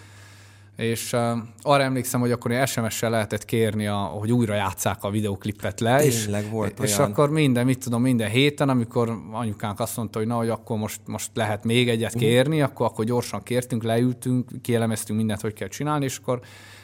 és 0.75 1.13
uh, 1.13 1.37
arra 1.61 1.83
emlékszem, 1.83 2.19
hogy 2.19 2.31
akkor 2.31 2.67
SMS-sel 2.67 3.09
lehetett 3.09 3.45
kérni, 3.45 3.87
a, 3.87 3.95
hogy 3.95 4.31
újra 4.31 4.53
játszák 4.53 5.03
a 5.03 5.09
videoklipet 5.09 5.79
le. 5.79 5.97
Tényleg 5.97 6.43
és, 6.43 6.49
volt 6.49 6.79
És 6.79 6.97
olyan. 6.97 7.11
akkor 7.11 7.29
minden, 7.29 7.65
mit 7.65 7.83
tudom, 7.83 8.01
minden 8.01 8.29
héten, 8.29 8.69
amikor 8.69 9.17
anyukánk 9.31 9.79
azt 9.79 9.97
mondta, 9.97 10.17
hogy 10.17 10.27
na, 10.27 10.35
hogy 10.35 10.49
akkor 10.49 10.77
most, 10.77 10.99
most 11.05 11.29
lehet 11.33 11.63
még 11.63 11.89
egyet 11.89 12.13
mhm. 12.13 12.19
kérni, 12.19 12.55
uh-huh. 12.55 12.71
akkor, 12.71 12.85
akkor 12.85 13.05
gyorsan 13.05 13.43
kértünk, 13.43 13.83
leültünk, 13.83 14.49
kielemeztünk 14.61 15.19
mindent, 15.19 15.41
hogy 15.41 15.53
kell 15.53 15.67
csinálni, 15.67 16.05
és 16.05 16.17
akkor 16.17 16.39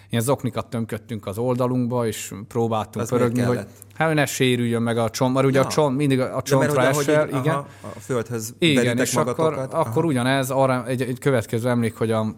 ilyen 0.10 0.24
zoknikat 0.24 0.70
tömködtünk 0.70 1.26
az 1.26 1.38
oldalunkba, 1.38 2.08
és 2.08 2.34
próbáltunk 2.48 3.06
Az 3.06 3.10
pörögni, 3.10 3.42
hogy 3.42 3.60
hát 3.96 4.14
ne 4.14 4.26
sérüljön 4.26 4.82
meg 4.82 4.98
a 4.98 5.10
csont, 5.10 5.34
mert 5.34 5.46
ugye 5.46 5.60
Ja. 5.60 5.66
a 5.66 5.70
csont, 5.70 5.98
mindig 5.98 6.20
a 6.20 6.42
csontra 6.42 6.84
esel, 6.84 7.28
igen. 7.28 7.42
aha, 7.46 7.68
a 7.82 8.00
földhöz 8.00 8.56
Igen, 8.58 8.98
és 8.98 9.16
akkor, 9.16 9.26
magatokat. 9.26 9.74
Aha. 9.74 9.90
akkor 9.90 10.06
ugyanez, 10.06 10.50
arra 10.50 10.88
egy, 10.88 11.02
egy 11.02 11.20
következő 11.20 11.70
emlék, 11.70 11.96
hogy 11.96 12.12
a 12.12 12.36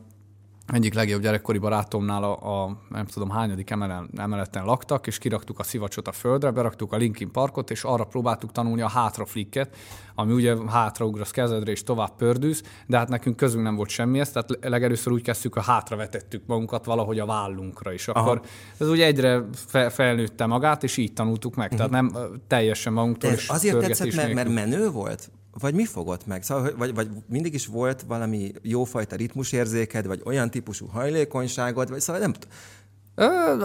egyik 0.74 0.94
legjobb 0.94 1.22
gyerekkori 1.22 1.58
barátomnál 1.58 2.24
a, 2.24 2.64
a 2.64 2.78
nem 2.90 3.06
tudom 3.06 3.30
hányadik 3.30 3.70
emelen, 3.70 4.10
emeleten 4.18 4.66
laktak, 4.66 5.08
és 5.08 5.18
kiraktuk 5.18 5.60
a 5.60 5.64
szivacsot 5.64 6.08
a 6.08 6.12
földre, 6.12 6.52
beraktuk 6.52 6.94
a 6.94 6.98
Linkin 6.98 7.32
Parkot, 7.32 7.72
és 7.72 7.84
arra 7.84 8.04
próbáltuk 8.04 8.52
tanulni 8.52 8.82
a 8.82 8.90
hátraflikket, 8.90 9.76
ami 10.16 10.34
ugye 10.34 10.56
hátraugrasz 10.68 11.32
kezedre, 11.32 11.72
és 11.72 11.84
tovább 11.84 12.16
pördülsz, 12.16 12.64
de 12.88 12.98
hát 12.98 13.10
nekünk 13.10 13.36
közünk 13.36 13.64
nem 13.64 13.76
volt 13.76 13.90
semmi 13.90 14.20
ez, 14.20 14.32
tehát 14.32 14.58
legelőször 14.62 15.14
úgy 15.14 15.22
kezdtük, 15.22 15.54
hogy 15.54 15.64
hátravetettük 15.66 16.44
magunkat 16.46 16.86
valahogy 16.86 17.20
a 17.20 17.26
vállunkra, 17.26 17.94
és 17.94 18.08
akkor 18.08 18.42
ez 18.78 18.88
ugye 18.88 19.06
egyre 19.06 19.44
fe, 19.54 19.90
felnőtte 19.90 20.46
magát, 20.46 20.84
és 20.84 20.98
így 20.98 21.14
tanultuk 21.14 21.56
meg, 21.56 21.70
tehát 21.76 21.92
nem 21.92 22.12
ö, 22.16 22.26
teljesen 22.48 22.94
magunktól, 22.94 23.32
Mhm. 23.34 23.40
Ez 23.40 23.56
azért 23.56 23.80
tetszett, 23.80 24.16
mert, 24.16 24.34
mert 24.34 24.50
menő 24.50 24.90
volt? 24.90 25.32
Vagy 25.60 25.74
mi 25.74 25.86
fogott 25.86 26.26
meg? 26.26 26.44
Szóval, 26.44 26.72
vagy, 26.78 26.94
vagy 26.94 27.08
mindig 27.30 27.54
is 27.54 27.66
volt 27.68 28.02
valami 28.02 28.52
jófajta 28.62 29.16
ritmusérzéked, 29.16 30.08
vagy 30.08 30.22
olyan 30.26 30.50
típusú 30.50 30.86
hajlékonyságod, 30.88 31.90
vagy 31.90 32.00
szóval 32.00 32.22
nem 32.22 32.34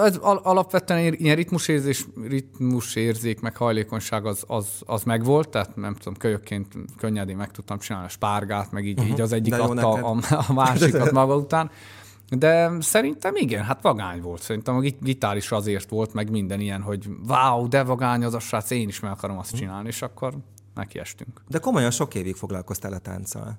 Ez 0.04 0.16
al- 0.20 0.44
alapvetően 0.44 1.14
ilyen- 1.14 1.36
ritmusérzés, 1.36 2.06
ritmusérzék, 2.28 3.40
meg 3.40 3.56
hajlékonyság 3.56 4.26
az, 4.26 4.44
az, 4.46 4.66
az 4.86 5.02
megvolt, 5.02 5.48
tehát 5.48 5.76
nem 5.76 5.94
tudom, 5.94 6.14
kölyökként 6.16 6.74
könnyedén 6.98 7.36
meg 7.36 7.50
tudtam 7.50 7.78
csinálni 7.78 8.06
a 8.06 8.10
spárgát, 8.10 8.72
meg 8.72 8.86
így, 8.86 8.98
uh-huh. 8.98 9.12
így 9.12 9.20
az 9.20 9.32
egyik 9.32 9.52
Mhm. 9.56 9.74
De 9.74 9.80
jó 9.80 9.88
adta 9.88 10.06
a, 10.36 10.44
a 10.48 10.52
másikat 10.52 11.12
maga 11.20 11.36
után. 11.36 11.70
De 12.28 12.70
szerintem 12.80 13.36
igen, 13.36 13.64
hát 13.64 13.82
vagány 13.82 14.20
volt. 14.20 14.42
Szerintem 14.42 14.76
a 14.76 14.80
git- 14.80 15.02
gitár 15.02 15.36
is 15.36 15.50
azért 15.50 15.88
volt, 15.88 16.12
meg 16.12 16.30
minden 16.30 16.60
ilyen, 16.60 16.82
hogy 16.82 17.08
wow, 17.28 17.68
de 17.68 17.82
vagány 17.82 18.24
az 18.24 18.34
a 18.34 18.38
srác, 18.40 18.70
én 18.70 18.88
is 18.88 19.00
meg 19.00 19.10
akarom 19.10 19.36
Mhm. 19.36 19.44
azt 19.44 19.56
csinálni, 19.56 19.88
és 19.88 20.02
akkor 20.02 20.34
nekiestünk. 20.78 21.42
De 21.48 21.58
komolyan 21.58 21.90
sok 21.90 22.14
évig 22.14 22.34
foglalkoztál 22.34 22.92
a 22.92 22.98
tánccal. 22.98 23.58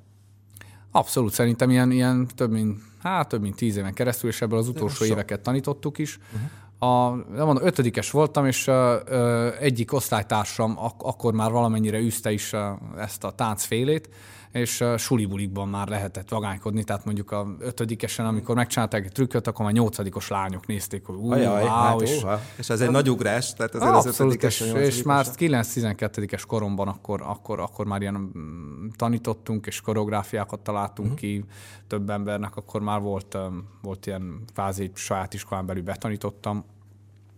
Abszolút, 0.91 1.33
szerintem 1.33 1.69
ilyen, 1.69 1.91
ilyen 1.91 2.27
több, 2.35 2.51
mint, 2.51 2.81
hát 3.01 3.27
több 3.27 3.41
mint 3.41 3.55
tíz 3.55 3.75
éven 3.75 3.93
keresztül, 3.93 4.29
és 4.29 4.41
ebből 4.41 4.59
az 4.59 4.67
utolsó 4.67 5.03
sok. 5.03 5.13
éveket 5.13 5.41
tanítottuk 5.41 5.97
is. 5.97 6.19
Uh-huh. 6.33 6.49
A, 6.91 7.15
nem 7.15 7.45
mondom, 7.45 7.65
ötödikes 7.65 8.11
voltam, 8.11 8.45
és 8.45 8.67
uh, 8.67 8.75
uh, 9.09 9.61
egyik 9.61 9.93
osztálytársam 9.93 10.77
ak- 10.77 11.01
akkor 11.03 11.33
már 11.33 11.51
valamennyire 11.51 11.99
űzte 11.99 12.31
is 12.31 12.53
uh, 12.53 12.61
ezt 12.97 13.23
a 13.23 13.31
táncfélét, 13.31 14.09
és 14.51 14.81
uh, 14.81 14.97
sulibulikban 14.97 15.67
már 15.67 15.87
lehetett 15.87 16.29
vagánykodni, 16.29 16.83
tehát 16.83 17.05
mondjuk 17.05 17.31
a 17.31 17.47
ötödikesen, 17.59 18.25
amikor 18.25 18.55
megcsinálták 18.55 19.05
egy 19.05 19.11
trükköt, 19.11 19.47
akkor 19.47 19.65
már 19.65 19.73
nyolcadikos 19.73 20.27
lányok 20.27 20.67
nézték, 20.67 21.05
hogy 21.05 21.15
ú, 21.15 21.31
Ajaj, 21.31 21.63
wow, 21.63 21.71
hát, 21.71 22.01
és, 22.01 22.23
óha. 22.23 22.39
és 22.57 22.69
ez 22.69 22.81
egy 22.81 22.89
nagy 22.89 23.09
ugrás, 23.09 23.53
tehát 23.53 23.75
azért 23.75 23.95
az 23.95 24.05
Abszolút, 24.05 24.33
ötödikes, 24.33 24.59
és, 24.59 24.71
a 24.71 24.79
és 24.79 25.03
már 25.03 25.25
nyolcadikos. 25.25 25.65
9-12-es 25.73 26.43
koromban 26.47 26.87
akkor, 26.87 27.21
akkor, 27.21 27.59
akkor 27.59 27.85
már 27.85 28.01
ilyen 28.01 28.31
mm, 28.37 28.87
tanítottunk, 28.95 29.65
és 29.65 29.81
koreográfiákat 29.81 30.59
találtunk 30.59 31.11
uh-huh. 31.11 31.21
ki 31.21 31.45
több 31.87 32.09
embernek, 32.09 32.55
akkor 32.55 32.81
már 32.81 33.01
volt, 33.01 33.37
volt 33.81 34.05
ilyen 34.05 34.43
kvázi 34.53 34.91
saját 34.93 35.33
iskolán 35.33 35.65
belül 35.65 35.83
betanítottam. 35.83 36.65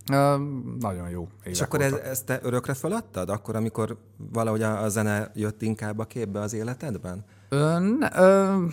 Um, 0.09 0.75
nagyon 0.79 1.09
jó 1.09 1.21
évek 1.21 1.53
És 1.53 1.61
akkor 1.61 1.81
ez, 1.81 1.93
ezt 1.93 2.25
te 2.25 2.39
örökre 2.43 2.73
feladtad? 2.73 3.29
Akkor, 3.29 3.55
amikor 3.55 3.97
valahogy 4.31 4.61
a, 4.61 4.83
a 4.83 4.89
zene 4.89 5.31
jött 5.35 5.61
inkább 5.61 5.99
a 5.99 6.05
képbe 6.05 6.39
az 6.39 6.53
életedben? 6.53 7.25
Ö, 7.49 7.79
ne, 7.79 8.09
ö, 8.15 8.63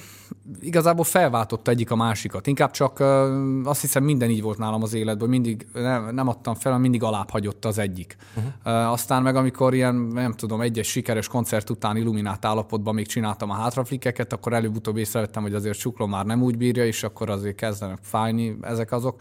igazából 0.61 1.05
felváltotta 1.05 1.71
egyik 1.71 1.91
a 1.91 1.97
másikat. 1.97 2.47
Inkább 2.47 2.71
csak 2.71 2.99
ö, 2.99 3.61
azt 3.65 3.81
hiszem 3.81 4.05
minden 4.05 4.31
így 4.31 4.43
volt 4.43 4.59
nálam 4.59 4.83
az 4.83 4.95
életben, 4.95 5.29
mindig 5.29 5.67
nem, 5.73 6.15
nem 6.15 6.29
adtam 6.29 6.55
fel, 6.55 6.63
hanem 6.63 6.81
mindig 6.81 7.03
alább 7.03 7.31
hagyott 7.31 7.65
az 7.65 7.79
egyik. 7.79 8.17
Uh-huh. 8.37 8.53
Ö, 8.65 8.71
aztán 8.71 9.23
meg 9.23 9.37
amikor 9.37 9.75
ilyen, 9.75 9.95
nem 9.95 10.33
tudom, 10.33 10.61
egy-egy 10.61 10.85
sikeres 10.85 11.29
koncert 11.29 11.71
után 11.71 11.97
illuminált 11.97 12.45
állapotban 12.45 12.95
még 12.95 13.07
csináltam 13.07 13.51
a 13.51 13.55
hátraflikeket, 13.55 14.33
akkor 14.33 14.53
előbb-utóbb 14.53 14.97
észrevettem, 14.97 15.43
hogy 15.43 15.55
azért 15.55 15.79
csuklom 15.79 16.11
már 16.11 16.27
nem 16.27 16.43
úgy 16.43 16.57
bírja, 16.57 16.87
és 16.87 17.03
akkor 17.03 17.31
azért 17.31 17.57
kezdenek 17.57 17.99
fájni 18.03 18.59
ezek 18.61 18.93
azok, 18.93 19.21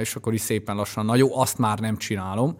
és 0.00 0.16
akkor 0.16 0.32
is 0.34 0.40
szépen 0.40 0.76
lassan, 0.76 1.04
na 1.04 1.16
jó, 1.16 1.38
azt 1.38 1.58
már 1.58 1.78
nem 1.78 1.96
csinálom. 1.96 2.56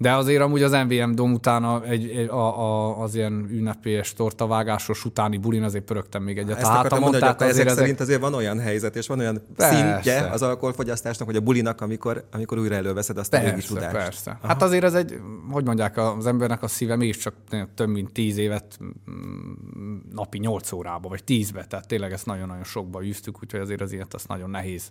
De 0.00 0.12
azért 0.14 0.42
amúgy 0.42 0.62
az 0.62 0.72
MVM 0.72 1.10
Dom 1.14 1.32
után 1.32 1.64
a, 1.64 1.82
egy, 1.84 2.08
egy- 2.10 2.28
a, 2.28 2.60
a, 2.60 2.98
az 3.02 3.14
ilyen 3.14 3.48
ünnepélyes 3.50 4.12
tortavágásos 4.12 5.04
utáni 5.04 5.36
bulin 5.36 5.62
azért 5.62 5.84
pörögtem 5.84 6.22
még 6.22 6.38
egyet. 6.38 6.56
Ezt 6.56 6.66
akartam 6.66 6.82
hátamon, 6.82 7.02
mondani, 7.10 7.24
hogy 7.38 7.46
ezek 7.46 7.66
azért 7.66 7.78
szerint 7.78 8.00
azért 8.00 8.20
van 8.20 8.34
olyan 8.34 8.58
helyzet, 8.60 8.96
és 8.96 9.06
van 9.06 9.18
olyan 9.18 9.42
Persze. 9.56 9.76
szintje 9.76 10.30
az 10.30 10.42
alkoholfogyasztásnak, 10.42 11.26
vagy 11.26 11.36
a 11.36 11.40
bulinak, 11.40 11.80
amikor, 11.80 12.24
amikor 12.32 12.58
újra 12.58 12.74
előveszed 12.74 13.18
azt 13.18 13.34
a 13.34 13.38
régi 13.38 13.50
Persze, 13.50 13.68
tudást. 13.68 13.92
persze. 13.92 14.38
Hát 14.42 14.62
azért 14.62 14.84
ez 14.84 14.94
egy, 14.94 15.20
hogy 15.50 15.64
mondják, 15.64 15.96
az 15.96 16.26
embernek 16.26 16.62
a 16.62 16.68
szíve 16.68 16.96
mégiscsak 16.96 17.34
több 17.74 17.88
mint 17.88 18.12
tíz 18.12 18.36
évet 18.36 18.78
mm, 18.82 19.96
napi 20.12 20.38
nyolc 20.38 20.72
órába, 20.72 21.08
vagy 21.08 21.24
tízbe, 21.24 21.64
tehát 21.64 21.86
tényleg 21.88 22.12
ezt 22.12 22.26
nagyon-nagyon 22.26 22.64
sokba 22.64 23.04
űztük, 23.04 23.36
úgyhogy 23.42 23.60
azért 23.60 23.80
az 23.80 23.92
ilyet 23.92 24.14
az 24.14 24.24
nagyon 24.24 24.50
nehéz. 24.50 24.90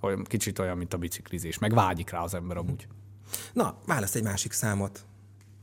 Olyan, 0.00 0.24
kicsit 0.24 0.58
olyan, 0.58 0.76
mint 0.76 0.94
a 0.94 0.98
biciklizés. 0.98 1.58
Meg 1.58 1.74
vágyik 1.74 2.10
rá 2.10 2.22
az 2.22 2.34
ember 2.34 2.56
amúgy. 2.56 2.86
Na, 3.52 3.78
választ 3.86 4.14
egy 4.14 4.22
másik 4.22 4.52
számot. 4.52 5.04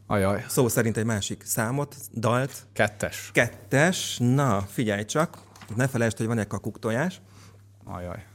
Ajaj. 0.08 0.46
Szó 0.48 0.68
szerint 0.68 0.98
egy 0.98 1.06
másik 1.06 1.44
számot, 1.44 1.96
dalt. 2.14 2.66
Kettes. 2.74 3.30
Kettes, 3.34 4.18
na, 4.18 4.62
figyelj 4.62 5.06
csak, 5.06 5.38
ne 5.76 5.88
felejtsd, 5.88 6.18
hogy 6.18 6.28
van 6.28 6.38
egy 6.38 6.48
kakuktojás. 6.48 7.22
Ajaj. 7.84 8.26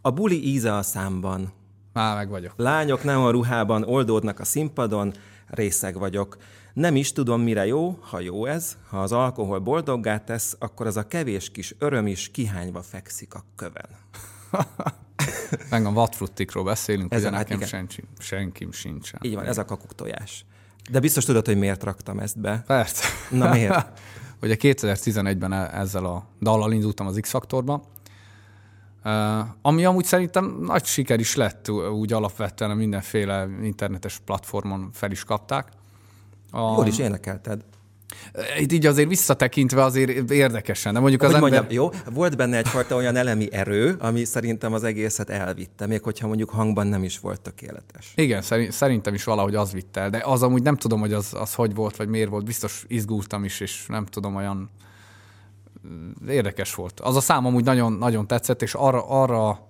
A 0.00 0.10
buli 0.10 0.46
íze 0.46 0.74
a 0.74 0.82
számban. 0.82 1.52
Már 1.92 2.16
meg 2.16 2.28
vagyok. 2.28 2.52
Lányok 2.56 3.04
nem 3.04 3.20
a 3.20 3.30
ruhában 3.30 3.82
oldódnak 3.82 4.40
a 4.40 4.44
színpadon, 4.44 5.14
részeg 5.46 5.98
vagyok. 5.98 6.36
Nem 6.72 6.96
is 6.96 7.12
tudom, 7.12 7.40
mire 7.40 7.66
jó, 7.66 7.98
ha 8.00 8.20
jó 8.20 8.46
ez. 8.46 8.76
Ha 8.88 9.02
az 9.02 9.12
alkohol 9.12 9.58
boldoggá 9.58 10.18
tesz, 10.18 10.56
akkor 10.58 10.86
az 10.86 10.96
a 10.96 11.06
kevés 11.06 11.50
kis 11.50 11.74
öröm 11.78 12.06
is 12.06 12.30
kihányva 12.30 12.82
fekszik 12.82 13.34
a 13.34 13.44
köven. 13.56 13.88
Meg 15.70 15.86
a 15.86 15.92
vatfruttikról 15.92 16.64
beszélünk, 16.64 17.12
Ezen 17.12 17.28
ugye 17.28 17.38
nekem 17.38 17.60
senki, 17.60 18.04
senkim 18.18 18.72
sincsen. 18.72 19.20
Így 19.22 19.34
van, 19.34 19.44
ez 19.44 19.58
a 19.58 19.64
kakuktojás. 19.64 20.44
De 20.90 21.00
biztos 21.00 21.24
tudod, 21.24 21.46
hogy 21.46 21.58
miért 21.58 21.84
raktam 21.84 22.18
ezt 22.18 22.40
be. 22.40 22.62
Persze. 22.66 23.04
Na 23.30 23.50
miért? 23.50 24.00
Ugye 24.42 24.56
2011-ben 24.60 25.52
e- 25.52 25.70
ezzel 25.72 26.04
a 26.04 26.26
dallal 26.40 26.72
indultam 26.72 27.06
az 27.06 27.18
X-Faktorba, 27.20 27.82
ami 29.62 29.84
amúgy 29.84 30.04
szerintem 30.04 30.58
nagy 30.60 30.84
siker 30.84 31.20
is 31.20 31.34
lett, 31.34 31.70
úgy 31.70 32.12
alapvetően 32.12 32.70
a 32.70 32.74
mindenféle 32.74 33.48
internetes 33.62 34.18
platformon 34.24 34.90
fel 34.92 35.10
is 35.10 35.24
kapták. 35.24 35.68
A, 36.50 36.58
Jól 36.58 36.86
is 36.86 36.98
énekelted. 36.98 37.64
Itt 38.58 38.72
így 38.72 38.86
azért 38.86 39.08
visszatekintve 39.08 39.82
azért 39.84 40.30
érdekesen, 40.30 40.92
de 40.92 41.00
mondjuk 41.00 41.22
az 41.22 41.26
Hogy 41.26 41.36
ember... 41.36 41.60
mondjam, 41.60 41.82
jó, 41.82 42.12
volt 42.12 42.36
benne 42.36 42.56
egyfajta 42.56 42.94
olyan 42.94 43.16
elemi 43.16 43.52
erő, 43.52 43.96
ami 43.98 44.24
szerintem 44.24 44.72
az 44.72 44.84
egészet 44.84 45.30
elvitte, 45.30 45.86
még 45.86 46.02
hogyha 46.02 46.26
mondjuk 46.26 46.50
hangban 46.50 46.86
nem 46.86 47.04
is 47.04 47.18
volt 47.18 47.40
tökéletes. 47.40 48.12
Igen, 48.14 48.42
szeri- 48.42 48.70
szerintem 48.70 49.14
is 49.14 49.24
valahogy 49.24 49.54
az 49.54 49.72
vitt 49.72 49.96
el, 49.96 50.10
de 50.10 50.22
az 50.24 50.42
amúgy 50.42 50.62
nem 50.62 50.76
tudom, 50.76 51.00
hogy 51.00 51.12
az, 51.12 51.34
az 51.34 51.54
hogy 51.54 51.74
volt, 51.74 51.96
vagy 51.96 52.08
miért 52.08 52.28
volt. 52.28 52.44
Biztos 52.44 52.84
izgultam 52.88 53.44
is, 53.44 53.60
és 53.60 53.84
nem 53.88 54.06
tudom, 54.06 54.36
olyan 54.36 54.70
mm, 55.88 56.10
érdekes 56.28 56.74
volt. 56.74 57.00
Az 57.00 57.16
a 57.16 57.20
szám 57.20 57.46
amúgy 57.46 57.64
nagyon, 57.64 57.92
nagyon 57.92 58.26
tetszett, 58.26 58.62
és 58.62 58.74
arra, 58.74 59.08
arra 59.08 59.66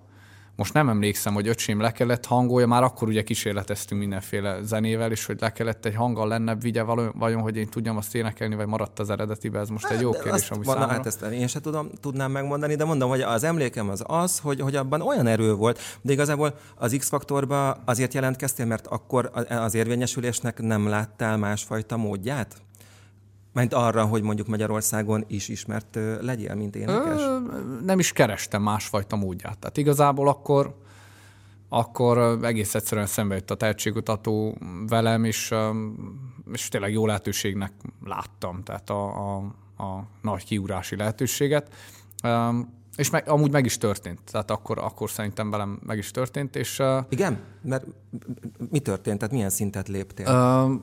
most 0.57 0.73
nem 0.73 0.89
emlékszem, 0.89 1.33
hogy 1.33 1.47
öcsém 1.47 1.81
le 1.81 1.91
kellett 1.91 2.25
hangolja, 2.25 2.67
már 2.67 2.83
akkor 2.83 3.07
ugye 3.07 3.23
kísérleteztünk 3.23 4.01
mindenféle 4.01 4.59
zenével, 4.61 5.11
és 5.11 5.25
hogy 5.25 5.37
le 5.39 5.51
kellett 5.51 5.85
egy 5.85 5.95
hanggal 5.95 6.27
lennebb 6.27 6.61
vigye 6.61 6.83
vajon, 7.13 7.41
hogy 7.41 7.57
én 7.57 7.67
tudjam 7.67 7.97
azt 7.97 8.15
énekelni, 8.15 8.55
vagy 8.55 8.67
maradt 8.67 8.99
az 8.99 9.09
eredetibe, 9.09 9.59
ez 9.59 9.69
most 9.69 9.89
egy 9.89 10.01
jó 10.01 10.11
De 10.11 10.19
kérdés, 10.19 10.51
ami 10.51 10.65
van, 10.65 10.89
hát 10.89 11.05
ezt 11.05 11.21
én 11.21 11.47
sem 11.47 11.61
tudom, 11.61 11.89
tudnám 12.01 12.31
megmondani, 12.31 12.75
de 12.75 12.85
mondom, 12.85 13.09
hogy 13.09 13.21
az 13.21 13.43
emlékem 13.43 13.89
az 13.89 14.03
az, 14.07 14.39
hogy, 14.39 14.59
hogy 14.59 14.75
abban 14.75 15.01
olyan 15.01 15.27
erő 15.27 15.53
volt, 15.53 15.79
de 16.01 16.11
igazából 16.11 16.55
az 16.75 16.95
X-faktorba 16.97 17.77
azért 17.85 18.13
jelentkeztél, 18.13 18.65
mert 18.65 18.87
akkor 18.87 19.31
az 19.49 19.73
érvényesülésnek 19.73 20.61
nem 20.61 20.87
láttál 20.87 21.37
másfajta 21.37 21.97
módját? 21.97 22.55
Mert 23.57 23.73
arra, 23.73 24.05
hogy 24.05 24.21
mondjuk 24.21 24.47
Magyarországon 24.47 25.23
is 25.27 25.47
ismert 25.47 25.99
legyél, 26.21 26.55
mint 26.55 26.75
énekes? 26.75 27.21
Ö, 27.21 27.39
nem 27.85 27.99
is 27.99 28.11
kerestem 28.11 28.61
másfajta 28.61 29.15
módját. 29.15 29.57
Tehát 29.59 29.77
igazából 29.77 30.27
akkor, 30.27 30.75
akkor 31.69 32.39
egész 32.41 32.75
egyszerűen 32.75 33.07
szembe 33.07 33.35
jött 33.35 33.51
a 33.51 33.55
tehetségutató 33.55 34.57
velem, 34.87 35.23
és, 35.23 35.53
és 36.53 36.67
tényleg 36.67 36.91
jó 36.91 37.05
lehetőségnek 37.05 37.71
láttam, 38.05 38.63
tehát 38.63 38.89
a, 38.89 39.05
a, 39.05 39.35
a 39.83 40.07
nagy 40.21 40.45
kiugrási 40.45 40.95
lehetőséget. 40.95 41.73
És 42.95 43.09
meg, 43.09 43.29
amúgy 43.29 43.51
meg 43.51 43.65
is 43.65 43.77
történt. 43.77 44.19
Tehát 44.31 44.51
akkor, 44.51 44.77
akkor 44.77 45.09
szerintem 45.09 45.49
velem 45.49 45.79
meg 45.85 45.97
is 45.97 46.11
történt, 46.11 46.55
és 46.55 46.83
Igen? 47.09 47.39
Mert 47.61 47.85
mi 48.69 48.79
történt? 48.79 49.17
Tehát 49.17 49.33
milyen 49.33 49.49
szintet 49.49 49.87
léptél? 49.87 50.27
Ö, 50.27 50.73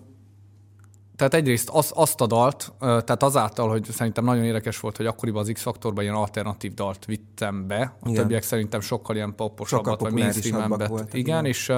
tehát 1.17 1.35
egyrészt 1.35 1.69
az, 1.73 1.93
azt 1.95 2.21
a 2.21 2.27
dalt, 2.27 2.73
tehát 2.79 3.23
azáltal, 3.23 3.69
hogy 3.69 3.85
szerintem 3.85 4.25
nagyon 4.25 4.45
érdekes 4.45 4.81
volt, 4.81 4.97
hogy 4.97 5.07
akkoriban 5.07 5.43
az 5.43 5.51
X-faktorban 5.53 6.03
ilyen 6.03 6.15
alternatív 6.15 6.75
dalt 6.75 7.05
vittem 7.05 7.67
be, 7.67 7.97
a 8.01 8.09
Igen. 8.09 8.23
többiek 8.23 8.43
szerintem 8.43 8.81
sokkal 8.81 9.17
ilyen 9.17 9.35
poposabbat, 9.35 10.01
vagy 10.01 10.13
mainstream 10.13 10.77
Igen, 11.13 11.45
és, 11.45 11.73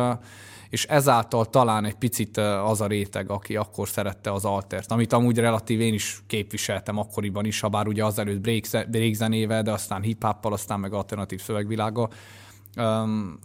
és 0.69 0.85
ezáltal 0.85 1.45
talán 1.45 1.85
egy 1.85 1.95
picit 1.95 2.37
az 2.37 2.81
a 2.81 2.87
réteg, 2.87 3.31
aki 3.31 3.57
akkor 3.57 3.89
szerette 3.89 4.33
az 4.33 4.45
altert, 4.45 4.93
amit 4.93 5.13
amúgy 5.13 5.39
relatív 5.39 5.81
én 5.81 5.95
is 5.95 6.23
képviseltem 6.27 6.99
akkoriban 6.99 7.45
is, 7.45 7.61
ha 7.61 7.69
bár 7.69 7.87
ugye 7.87 8.05
azelőtt 8.05 8.41
break, 8.41 8.89
break 8.91 9.13
zenével, 9.13 9.63
de 9.63 9.73
aztán 9.73 10.03
hip 10.03 10.25
aztán 10.41 10.81
meg 10.81 10.93
alternatív 10.93 11.41
szövegvilága, 11.43 12.03
um, 12.03 12.09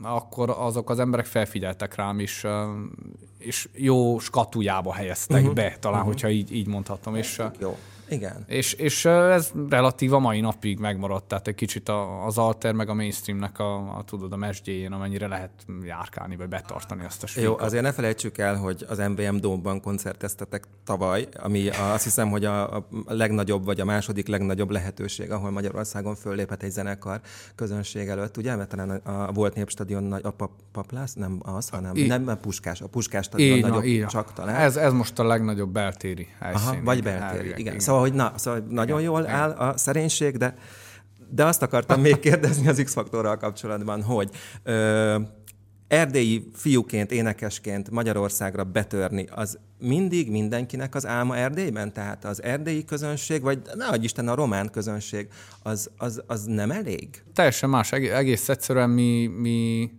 akkor 0.01 0.49
azok 0.49 0.89
az 0.89 0.99
emberek 0.99 1.25
felfigyeltek 1.25 1.95
rám, 1.95 2.19
um, 2.43 2.91
és 3.37 3.69
jó 3.73 4.19
skatujába 4.19 4.93
helyeztek 4.93 5.41
uh-huh. 5.41 5.55
be, 5.55 5.77
talán, 5.79 5.97
uh-huh. 5.97 6.13
hogyha 6.13 6.29
így, 6.29 6.55
így 6.55 6.67
mondhatom. 6.67 7.15
És, 7.15 7.41
jó. 7.59 7.77
Igen. 8.11 8.43
És, 8.47 8.73
és 8.73 9.05
ez 9.05 9.51
relatív 9.69 10.13
a 10.13 10.19
mai 10.19 10.39
napig 10.39 10.79
megmaradt, 10.79 11.27
tehát 11.27 11.47
egy 11.47 11.55
kicsit 11.55 11.89
az 12.25 12.37
alter 12.37 12.73
meg 12.73 12.89
a 12.89 12.93
mainstreamnek 12.93 13.59
a, 13.59 13.97
a 13.97 14.03
tudod, 14.03 14.33
a 14.33 14.35
mesdjéjén, 14.35 14.91
amennyire 14.91 15.27
lehet 15.27 15.51
járkálni, 15.83 16.35
vagy 16.35 16.47
betartani 16.47 17.05
azt 17.05 17.23
a 17.23 17.27
svíkot. 17.27 17.59
Jó, 17.59 17.65
azért 17.65 17.83
ne 17.83 17.91
felejtsük 17.91 18.37
el, 18.37 18.55
hogy 18.55 18.85
az 18.89 18.97
MVM 18.97 19.35
Dome-ban 19.35 19.81
koncerteztetek 19.81 20.63
tavaly, 20.83 21.27
ami 21.41 21.69
azt 21.69 22.03
hiszem, 22.03 22.29
hogy 22.29 22.45
a, 22.45 22.75
a 22.75 22.87
legnagyobb, 23.07 23.65
vagy 23.65 23.79
a 23.79 23.85
második 23.85 24.27
legnagyobb 24.27 24.69
lehetőség, 24.69 25.31
ahol 25.31 25.51
Magyarországon 25.51 26.15
fölléphet 26.15 26.63
egy 26.63 26.71
zenekar 26.71 27.21
közönség 27.55 28.07
előtt, 28.07 28.37
ugye? 28.37 28.55
Mert 28.55 28.69
talán 28.69 28.89
a, 28.89 29.27
a 29.27 29.31
volt 29.31 29.55
népstadion 29.55 30.03
nagy, 30.03 30.21
a 30.23 30.31
pap, 30.31 30.51
paplász, 30.71 31.13
nem 31.13 31.39
az, 31.41 31.69
hanem 31.69 31.95
I, 31.95 32.05
nem 32.05 32.27
a 32.27 32.35
Puskás, 32.35 32.81
a 32.81 32.87
Puskás 32.87 33.25
stadion 33.25 33.57
így, 33.57 33.63
nagyobb 33.63 33.83
így. 33.83 34.05
csak 34.05 34.33
talán. 34.33 34.55
Ez, 34.55 34.75
ez 34.75 34.93
most 34.93 35.19
a 35.19 35.23
legnagyobb 35.23 35.71
beltéri 35.71 36.27
helyszín. 36.39 36.67
Aha, 36.67 36.83
vagy 36.83 37.03
beltéri, 37.03 37.47
igen. 37.47 37.59
igen. 37.59 37.79
Szóval 37.79 38.00
Szóval, 38.00 38.00
hogy 38.01 38.13
na, 38.13 38.33
szóval 38.35 38.65
nagyon 38.69 39.01
jól 39.01 39.27
áll 39.27 39.49
a 39.49 39.77
szerénység, 39.77 40.37
de, 40.37 40.55
de 41.29 41.45
azt 41.45 41.61
akartam 41.61 42.01
még 42.01 42.19
kérdezni 42.29 42.67
az 42.67 42.81
X-faktorral 42.83 43.37
kapcsolatban, 43.37 44.03
hogy 44.03 44.29
ö, 44.63 45.19
erdélyi 45.87 46.49
fiúként, 46.53 47.11
énekesként 47.11 47.89
Magyarországra 47.89 48.63
betörni, 48.63 49.27
az 49.35 49.59
mindig 49.79 50.31
mindenkinek 50.31 50.95
az 50.95 51.05
álma 51.05 51.37
Erdélyben? 51.37 51.93
Tehát 51.93 52.25
az 52.25 52.43
erdélyi 52.43 52.85
közönség, 52.85 53.41
vagy 53.41 53.61
ne 53.73 53.95
Isten, 54.01 54.27
a 54.27 54.35
román 54.35 54.69
közönség, 54.71 55.27
az, 55.63 55.89
az, 55.97 56.23
az 56.27 56.43
nem 56.43 56.71
elég? 56.71 57.23
Teljesen 57.33 57.69
más. 57.69 57.91
Egész 57.91 58.49
egyszerűen 58.49 58.89
mi, 58.89 59.27
mi 59.27 59.89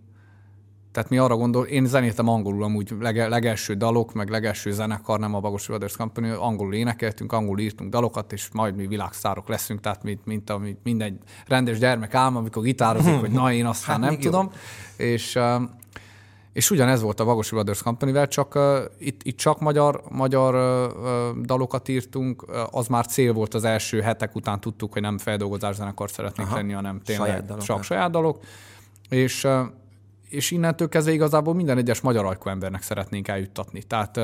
tehát 0.93 1.09
mi 1.09 1.17
arra 1.17 1.35
gondol, 1.35 1.65
én 1.65 1.85
zenéltem 1.85 2.27
angolul 2.27 2.63
amúgy 2.63 2.93
lege, 2.99 3.27
legelső 3.27 3.73
dalok, 3.73 4.13
meg 4.13 4.29
legelső 4.29 4.71
zenekar, 4.71 5.19
nem 5.19 5.35
a 5.35 5.39
Bagos 5.39 5.67
Brothers 5.67 5.95
Company, 5.95 6.29
angolul 6.29 6.73
énekeltünk, 6.73 7.31
angolul 7.31 7.59
írtunk 7.59 7.89
dalokat, 7.89 8.33
és 8.33 8.49
majd 8.51 8.75
mi 8.75 8.87
világszárok 8.87 9.47
leszünk, 9.47 9.79
tehát 9.79 10.03
mint, 10.03 10.25
mint, 10.25 10.59
mint 10.59 10.79
minden 10.83 11.19
rendes 11.47 11.79
gyermek 11.79 12.13
álma, 12.13 12.39
amikor 12.39 12.63
gitározik, 12.63 13.19
hogy 13.19 13.31
na 13.31 13.51
én 13.53 13.65
aztán 13.65 14.01
hát 14.01 14.09
nem 14.09 14.19
tudom. 14.19 14.51
És, 14.97 15.39
és 16.53 16.71
ugyanez 16.71 17.01
volt 17.01 17.19
a 17.19 17.25
Bagos 17.25 17.49
Brothers 17.49 17.81
Company-vel, 17.81 18.27
csak 18.27 18.55
uh, 18.55 18.77
itt, 18.99 19.23
itt 19.23 19.37
csak 19.37 19.59
magyar, 19.59 20.01
magyar 20.09 20.55
uh, 20.55 21.45
dalokat 21.45 21.87
írtunk, 21.87 22.43
uh, 22.47 22.57
az 22.71 22.87
már 22.87 23.05
cél 23.05 23.33
volt 23.33 23.53
az 23.53 23.63
első 23.63 24.01
hetek 24.01 24.35
után, 24.35 24.59
tudtuk, 24.59 24.93
hogy 24.93 25.01
nem 25.01 25.17
feldolgozás 25.17 25.75
zenekar 25.75 26.09
szeretnénk 26.11 26.49
Aha, 26.49 26.57
lenni, 26.57 26.73
hanem 26.73 27.01
tényleg 27.05 27.27
saját 27.27 27.45
dalok, 27.45 27.63
csak 27.63 27.83
saját 27.83 28.11
dalok. 28.11 28.39
És 29.09 29.43
uh, 29.43 29.51
és 30.33 30.51
innentől 30.51 30.89
kezdve 30.89 31.13
igazából 31.13 31.53
minden 31.53 31.77
egyes 31.77 32.01
magyar 32.01 32.25
ajkú 32.25 32.49
embernek 32.49 32.81
szeretnénk 32.81 33.27
eljuttatni. 33.27 33.83
Tehát 33.83 34.19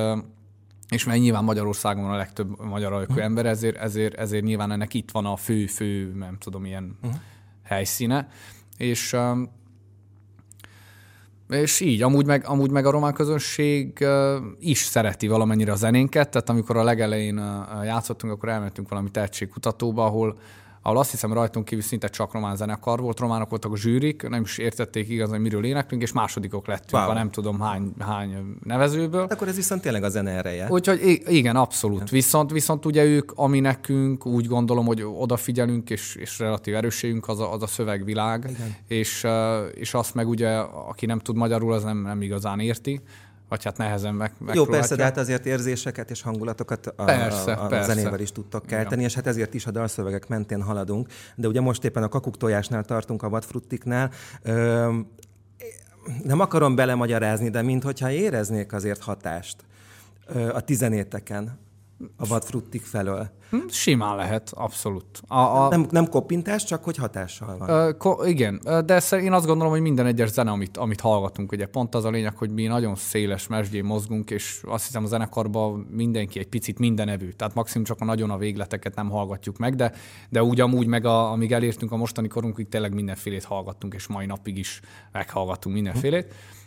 és 0.89 1.05
mert 1.05 1.19
nyilván 1.19 1.43
Magyarországon 1.43 2.03
van 2.03 2.13
a 2.13 2.17
legtöbb 2.17 2.65
magyar 2.65 2.93
ajkú 2.93 3.11
uh-huh. 3.11 3.25
ember, 3.25 3.45
ezért, 3.45 3.77
ezért, 3.77 4.13
ezért 4.13 4.43
nyilván 4.43 4.71
ennek 4.71 4.93
itt 4.93 5.11
van 5.11 5.25
a 5.25 5.35
fő, 5.35 5.65
fő, 5.65 6.13
nem 6.15 6.37
tudom, 6.37 6.65
ilyen 6.65 6.97
uh-huh. 7.01 7.19
helyszíne. 7.63 8.27
És 8.77 9.17
és 11.49 11.79
így, 11.79 12.01
amúgy 12.01 12.25
meg, 12.25 12.45
amúgy 12.47 12.71
meg 12.71 12.85
a 12.85 12.91
román 12.91 13.13
közönség 13.13 14.05
is 14.59 14.77
szereti 14.77 15.27
valamennyire 15.27 15.71
a 15.71 15.75
zenénket, 15.75 16.29
tehát 16.29 16.49
amikor 16.49 16.77
a 16.77 16.83
legelején 16.83 17.35
játszottunk, 17.83 18.33
akkor 18.33 18.49
elmentünk 18.49 18.89
valami 18.89 19.11
tehetségkutatóba, 19.11 20.05
ahol, 20.05 20.39
ahol 20.81 20.97
azt 20.97 21.11
hiszem 21.11 21.33
rajtunk 21.33 21.65
kívül 21.65 21.83
szinte 21.83 22.07
csak 22.07 22.33
román 22.33 22.55
zenekar 22.55 22.99
volt, 22.99 23.19
románok 23.19 23.49
voltak 23.49 23.71
a 23.71 23.77
zsűrik, 23.77 24.29
nem 24.29 24.41
is 24.41 24.57
értették 24.57 25.09
igazán, 25.09 25.33
hogy 25.33 25.41
miről 25.41 25.65
éneklünk, 25.65 26.01
és 26.01 26.11
másodikok 26.11 26.67
lettünk 26.67 27.01
wow. 27.03 27.09
a 27.09 27.13
nem 27.13 27.31
tudom 27.31 27.59
hány, 27.59 27.93
hány 27.99 28.55
nevezőből. 28.63 29.21
Hát 29.21 29.31
akkor 29.31 29.47
ez 29.47 29.55
viszont 29.55 29.81
tényleg 29.81 30.03
a 30.03 30.09
zene 30.09 30.31
ereje. 30.31 30.67
Úgyhogy 30.69 31.21
igen, 31.27 31.55
abszolút. 31.55 32.09
Viszont, 32.09 32.51
viszont 32.51 32.85
ugye 32.85 33.03
ők, 33.03 33.31
ami 33.35 33.59
nekünk 33.59 34.25
úgy 34.25 34.47
gondolom, 34.47 34.85
hogy 34.85 35.03
odafigyelünk, 35.03 35.89
és, 35.89 36.15
és 36.15 36.39
relatív 36.39 36.75
erősségünk 36.75 37.27
az 37.27 37.39
a, 37.39 37.53
az 37.53 37.63
a 37.63 37.67
szövegvilág, 37.67 38.49
igen. 38.49 38.75
és, 38.87 39.27
és 39.73 39.93
azt 39.93 40.13
meg 40.13 40.27
ugye, 40.27 40.57
aki 40.87 41.05
nem 41.05 41.19
tud 41.19 41.35
magyarul, 41.35 41.73
az 41.73 41.83
nem, 41.83 42.01
nem 42.01 42.21
igazán 42.21 42.59
érti 42.59 43.01
vagy 43.49 43.63
hát 43.63 43.77
nehezen 43.77 44.15
meg, 44.15 44.31
Jó, 44.53 44.65
persze, 44.65 44.95
de 44.95 45.03
hát 45.03 45.17
azért 45.17 45.45
érzéseket 45.45 46.09
és 46.09 46.21
hangulatokat 46.21 46.87
a, 46.87 47.03
persze, 47.03 47.53
a, 47.53 47.63
a 47.63 47.67
persze. 47.67 47.93
zenével 47.93 48.19
is 48.19 48.31
tudtak 48.31 48.65
kelteni, 48.65 49.03
és 49.03 49.13
hát 49.13 49.27
ezért 49.27 49.53
is 49.53 49.65
a 49.65 49.71
dalszövegek 49.71 50.27
mentén 50.27 50.61
haladunk. 50.61 51.07
De 51.35 51.47
ugye 51.47 51.61
most 51.61 51.83
éppen 51.83 52.03
a 52.03 52.07
kakuk 52.07 52.37
tojásnál 52.37 52.83
tartunk, 52.83 53.23
a 53.23 53.29
vadfruttiknál. 53.29 54.11
Ö, 54.41 54.93
nem 56.23 56.39
akarom 56.39 56.75
belemagyarázni, 56.75 57.49
de 57.49 57.61
minthogyha 57.61 58.11
éreznék 58.11 58.73
azért 58.73 59.01
hatást 59.01 59.65
ö, 60.27 60.53
a 60.53 60.59
tizenéteken 60.59 61.59
a 62.17 62.27
vadfruttik 62.27 62.81
felől. 62.81 63.29
Hm, 63.49 63.67
simán 63.67 64.15
lehet, 64.15 64.51
abszolút. 64.55 65.05
A, 65.27 65.39
a... 65.39 65.69
Nem, 65.69 65.87
nem 65.89 66.07
kopintás, 66.07 66.63
csak 66.63 66.83
hogy 66.83 66.97
hatással 66.97 67.57
van. 67.57 67.87
Uh, 67.87 67.97
ko- 67.97 68.27
igen, 68.27 68.61
de 68.85 69.01
én 69.11 69.33
azt 69.33 69.45
gondolom, 69.45 69.71
hogy 69.71 69.81
minden 69.81 70.05
egyes 70.05 70.29
zene, 70.29 70.51
amit, 70.51 70.77
amit 70.77 71.01
hallgatunk, 71.01 71.51
ugye 71.51 71.65
pont 71.65 71.95
az 71.95 72.05
a 72.05 72.09
lényeg, 72.09 72.37
hogy 72.37 72.51
mi 72.51 72.65
nagyon 72.65 72.95
széles 72.95 73.47
mesdjén 73.47 73.83
mozgunk, 73.83 74.31
és 74.31 74.61
azt 74.67 74.85
hiszem 74.85 75.03
a 75.03 75.07
zenekarban 75.07 75.87
mindenki 75.91 76.39
egy 76.39 76.47
picit 76.47 76.79
mindenevű. 76.79 77.29
Tehát 77.29 77.53
maximum 77.53 77.85
csak 77.85 78.01
a 78.01 78.05
nagyon 78.05 78.29
a 78.29 78.37
végleteket 78.37 78.95
nem 78.95 79.09
hallgatjuk 79.09 79.57
meg, 79.57 79.75
de, 79.75 79.91
de 80.29 80.43
úgy 80.43 80.61
amúgy 80.61 80.87
meg 80.87 81.05
a, 81.05 81.31
amíg 81.31 81.51
elértünk 81.51 81.91
a 81.91 81.97
mostani 81.97 82.27
korunkig, 82.27 82.69
tényleg 82.69 82.93
mindenfélét 82.93 83.43
hallgattunk, 83.43 83.93
és 83.93 84.07
mai 84.07 84.25
napig 84.25 84.57
is 84.57 84.81
meghallgatunk 85.11 85.75
mindenfélét. 85.75 86.25
Hm 86.25 86.58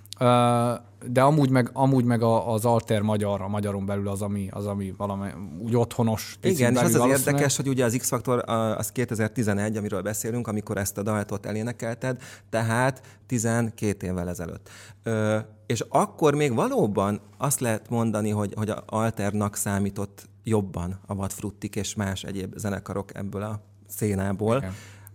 de 1.07 1.23
amúgy 1.23 1.51
meg, 1.51 1.71
amúgy 1.73 2.05
meg 2.05 2.23
az 2.23 2.65
alter 2.65 3.03
magyar, 3.03 3.41
a 3.41 3.49
magyaron 3.49 3.87
belül 3.87 4.09
az, 4.09 4.23
ami, 4.23 4.49
az, 4.51 4.67
ami 4.67 4.95
valami 4.97 5.29
úgy 5.63 5.77
otthonos. 5.77 6.39
Igen, 6.43 6.73
és 6.73 6.81
az 6.81 6.95
az 6.95 7.07
érdekes, 7.07 7.57
hogy 7.57 7.69
ugye 7.69 7.85
az 7.85 7.97
X-faktor 7.99 8.43
az 8.77 8.93
2011, 8.93 9.77
amiről 9.77 10.03
beszélünk, 10.03 10.49
amikor 10.49 10.77
ezt 10.77 10.99
a 10.99 11.03
dalt 11.03 11.31
ott 11.31 11.47
elénekelted, 11.47 12.23
tehát 12.51 13.03
12 13.27 14.07
évvel 14.07 14.29
ezelőtt. 14.29 14.69
Ö, 15.03 15.39
és 15.67 15.85
akkor 15.89 16.35
még 16.35 16.55
valóban 16.55 17.21
azt 17.39 17.61
lehet 17.61 17.89
mondani, 17.89 18.31
hogy, 18.31 18.53
hogy 18.57 18.71
a 18.71 18.83
alternak 18.87 19.57
számított 19.57 20.29
jobban 20.45 21.01
a 21.07 21.15
Vadfruttik 21.15 21.77
és 21.77 21.95
más 21.95 22.25
egyéb 22.25 22.57
zenekarok 22.57 23.15
ebből 23.15 23.43
a 23.43 23.61
szénából. 23.87 24.57
Igen. 24.57 24.73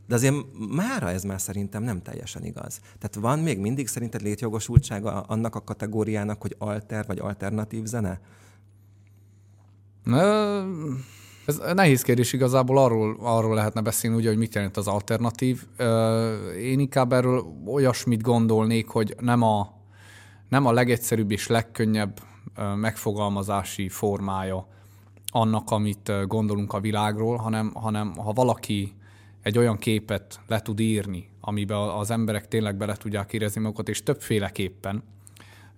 De 0.08 0.16
azért 0.16 0.36
mára 0.76 1.10
ez 1.10 1.24
már 1.24 1.42
szerintem 1.42 1.84
nem 1.84 2.02
teljesen 2.02 2.46
igaz. 2.46 2.80
Tehát 3.00 3.16
van 3.16 3.40
még 3.40 3.60
mindig 3.60 3.88
szerinted 3.88 4.22
létjogosultsága 4.22 5.22
annak 5.22 5.56
a 5.56 5.64
kategóriának, 5.64 6.42
hogy 6.42 6.56
alter 6.58 7.06
vagy 7.08 7.20
alternatív 7.20 7.86
zene? 7.86 8.20
Ez 11.46 11.62
nehéz 11.74 12.02
kérdés 12.02 12.34
igazából, 12.34 12.78
arról, 12.78 13.18
arról 13.20 13.56
lehetne 13.56 13.82
beszélni, 13.82 14.18
ugye, 14.18 14.28
hogy 14.28 14.38
mit 14.38 14.56
jelent 14.56 14.78
az 14.78 14.88
alternatív. 14.88 15.66
Én 16.60 16.80
inkább 16.80 17.14
erről 17.14 17.44
olyasmit 17.66 18.22
gondolnék, 18.22 18.88
hogy 18.88 19.16
nem 19.20 19.42
a, 19.42 19.74
nem 20.50 20.66
a 20.66 20.72
legegyszerűbb 20.72 21.32
és 21.32 21.48
legkönnyebb 21.48 22.20
megfogalmazási 22.76 23.90
formája 23.90 24.68
annak, 25.32 25.72
amit 25.72 26.12
gondolunk 26.28 26.74
a 26.74 26.80
világról, 26.80 27.38
hanem, 27.38 27.72
hanem 27.74 28.16
ha 28.16 28.34
valaki 28.34 28.97
egy 29.48 29.58
olyan 29.58 29.78
képet 29.78 30.40
le 30.48 30.62
tud 30.62 30.80
írni, 30.80 31.30
amiben 31.42 31.78
az 31.78 32.12
emberek 32.12 32.48
tényleg 32.48 32.78
bele 32.78 32.96
tudják 32.96 33.34
érezni 33.34 33.62
magukat, 33.62 33.90
és 33.90 34.04
többféleképpen, 34.04 35.04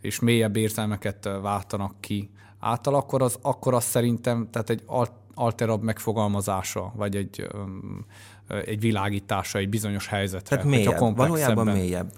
és 0.02 0.20
mélyebb 0.20 0.56
érzelmeket 0.56 1.30
váltanak 1.42 1.96
ki 2.00 2.30
által, 2.60 2.96
akkor 2.96 3.22
az, 3.22 3.38
akkor 3.42 3.74
az 3.74 3.84
szerintem, 3.84 4.48
tehát 4.52 4.70
egy 4.70 4.84
alterabb 5.34 5.82
megfogalmazása, 5.82 6.94
vagy 6.96 7.16
egy, 7.16 7.48
egy 8.66 8.80
világítása 8.80 9.58
egy 9.58 9.70
bizonyos 9.70 10.08
helyzetre. 10.08 10.56
Tehát 10.56 10.72
mélyebb, 10.72 11.16
valójában 11.16 11.68
mélyebb. 11.68 12.12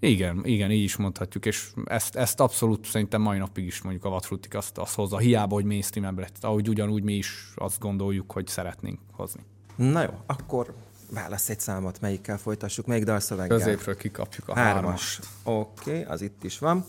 Igen, 0.00 0.40
igen, 0.44 0.70
így 0.70 0.82
is 0.82 0.96
mondhatjuk, 0.96 1.46
és 1.46 1.72
ezt, 1.84 2.16
ezt 2.16 2.40
abszolút 2.40 2.86
szerintem 2.86 3.22
mai 3.22 3.38
napig 3.38 3.66
is 3.66 3.82
mondjuk 3.82 4.04
a 4.04 4.08
Vatfrutik 4.08 4.54
azt, 4.54 4.78
azt 4.78 4.94
hozza, 4.94 5.18
hiába, 5.18 5.54
hogy 5.54 5.64
mainstream 5.64 6.18
lett, 6.18 6.44
ahogy 6.44 6.68
ugyanúgy 6.68 7.02
mi 7.02 7.12
is 7.12 7.52
azt 7.54 7.80
gondoljuk, 7.80 8.32
hogy 8.32 8.46
szeretnénk 8.46 8.98
hozni. 9.12 9.40
Na 9.76 10.02
jó, 10.02 10.10
akkor 10.26 10.74
válasz 11.10 11.48
egy 11.48 11.60
számot, 11.60 12.00
melyikkel 12.00 12.38
folytassuk, 12.38 12.86
melyik 12.86 13.04
dalszöveggel? 13.04 13.58
Középről 13.58 13.96
kikapjuk 13.96 14.48
a 14.48 14.54
hármas. 14.54 15.20
Oké, 15.42 15.90
okay, 15.90 16.02
az 16.02 16.22
itt 16.22 16.44
is 16.44 16.58
van. 16.58 16.84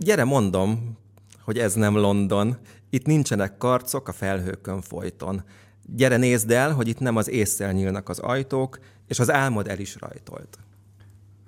gyere 0.00 0.24
mondom, 0.24 0.98
hogy 1.44 1.58
ez 1.58 1.74
nem 1.74 1.96
London. 1.96 2.56
Itt 2.90 3.06
nincsenek 3.06 3.58
karcok 3.58 4.08
a 4.08 4.12
felhőkön 4.12 4.80
folyton. 4.80 5.42
Gyere 5.86 6.16
nézd 6.16 6.50
el, 6.50 6.72
hogy 6.72 6.88
itt 6.88 6.98
nem 6.98 7.16
az 7.16 7.28
észszel 7.28 7.72
nyílnak 7.72 8.08
az 8.08 8.18
ajtók, 8.18 8.78
és 9.06 9.18
az 9.18 9.30
álmod 9.30 9.68
el 9.68 9.78
is 9.78 9.96
rajtolt. 10.00 10.58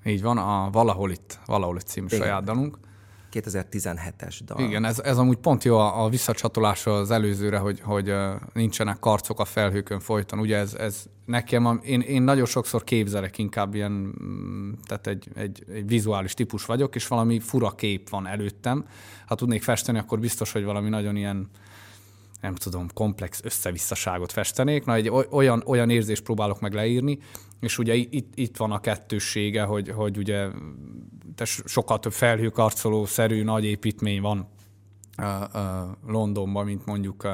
Így 0.04 0.22
van, 0.22 0.38
a 0.38 0.70
Valahol 0.70 1.10
itt, 1.10 1.38
Valahol 1.46 1.76
itt 1.76 1.86
című 1.86 2.06
saját 2.08 2.44
dalunk. 2.44 2.78
2017-es 3.32 4.38
dal. 4.44 4.60
Igen, 4.60 4.84
ez, 4.84 4.98
ez 4.98 5.18
amúgy 5.18 5.36
pont 5.36 5.64
jó 5.64 5.76
a, 5.76 6.04
a 6.04 6.08
visszacsatolás 6.08 6.86
az 6.86 7.10
előzőre, 7.10 7.58
hogy, 7.58 7.80
hogy 7.80 8.14
nincsenek 8.52 8.98
karcok 8.98 9.40
a 9.40 9.44
felhőkön 9.44 10.00
folyton. 10.00 10.38
Ugye 10.38 10.56
ez, 10.56 10.74
ez 10.74 11.06
nekem, 11.24 11.80
én, 11.84 12.00
én 12.00 12.22
nagyon 12.22 12.46
sokszor 12.46 12.84
képzelek 12.84 13.38
inkább 13.38 13.74
ilyen, 13.74 13.92
mm, 14.22 14.72
tehát 14.86 15.06
egy, 15.06 15.28
egy, 15.34 15.64
egy 15.72 15.86
vizuális 15.86 16.34
típus 16.34 16.64
vagyok, 16.64 16.94
és 16.94 17.06
valami 17.06 17.40
fura 17.40 17.70
kép 17.70 18.08
van 18.08 18.26
előttem. 18.26 18.86
Ha 19.26 19.34
tudnék 19.34 19.62
festeni, 19.62 19.98
akkor 19.98 20.18
biztos, 20.18 20.52
hogy 20.52 20.64
valami 20.64 20.88
nagyon 20.88 21.16
ilyen, 21.16 21.50
nem 22.40 22.54
tudom, 22.54 22.86
komplex 22.94 23.40
összevisszaságot 23.44 24.32
festenék. 24.32 24.84
Na, 24.84 24.94
egy 24.94 25.10
olyan, 25.30 25.62
olyan 25.66 25.90
érzést 25.90 26.22
próbálok 26.22 26.60
meg 26.60 26.72
leírni, 26.72 27.18
és 27.62 27.78
ugye 27.78 27.94
itt, 27.94 28.32
itt 28.34 28.56
van 28.56 28.72
a 28.72 28.80
kettőssége, 28.80 29.62
hogy, 29.62 29.88
hogy 29.88 30.18
ugye 30.18 30.48
de 31.36 31.44
sokkal 31.44 31.98
több 31.98 32.12
felhőkarcoló 32.12 33.06
szerű 33.06 33.42
nagy 33.42 33.64
építmény 33.64 34.20
van 34.20 34.48
uh, 35.18 35.26
uh, 35.54 35.60
Londonban, 36.06 36.64
mint 36.64 36.86
mondjuk 36.86 37.24
uh, 37.24 37.30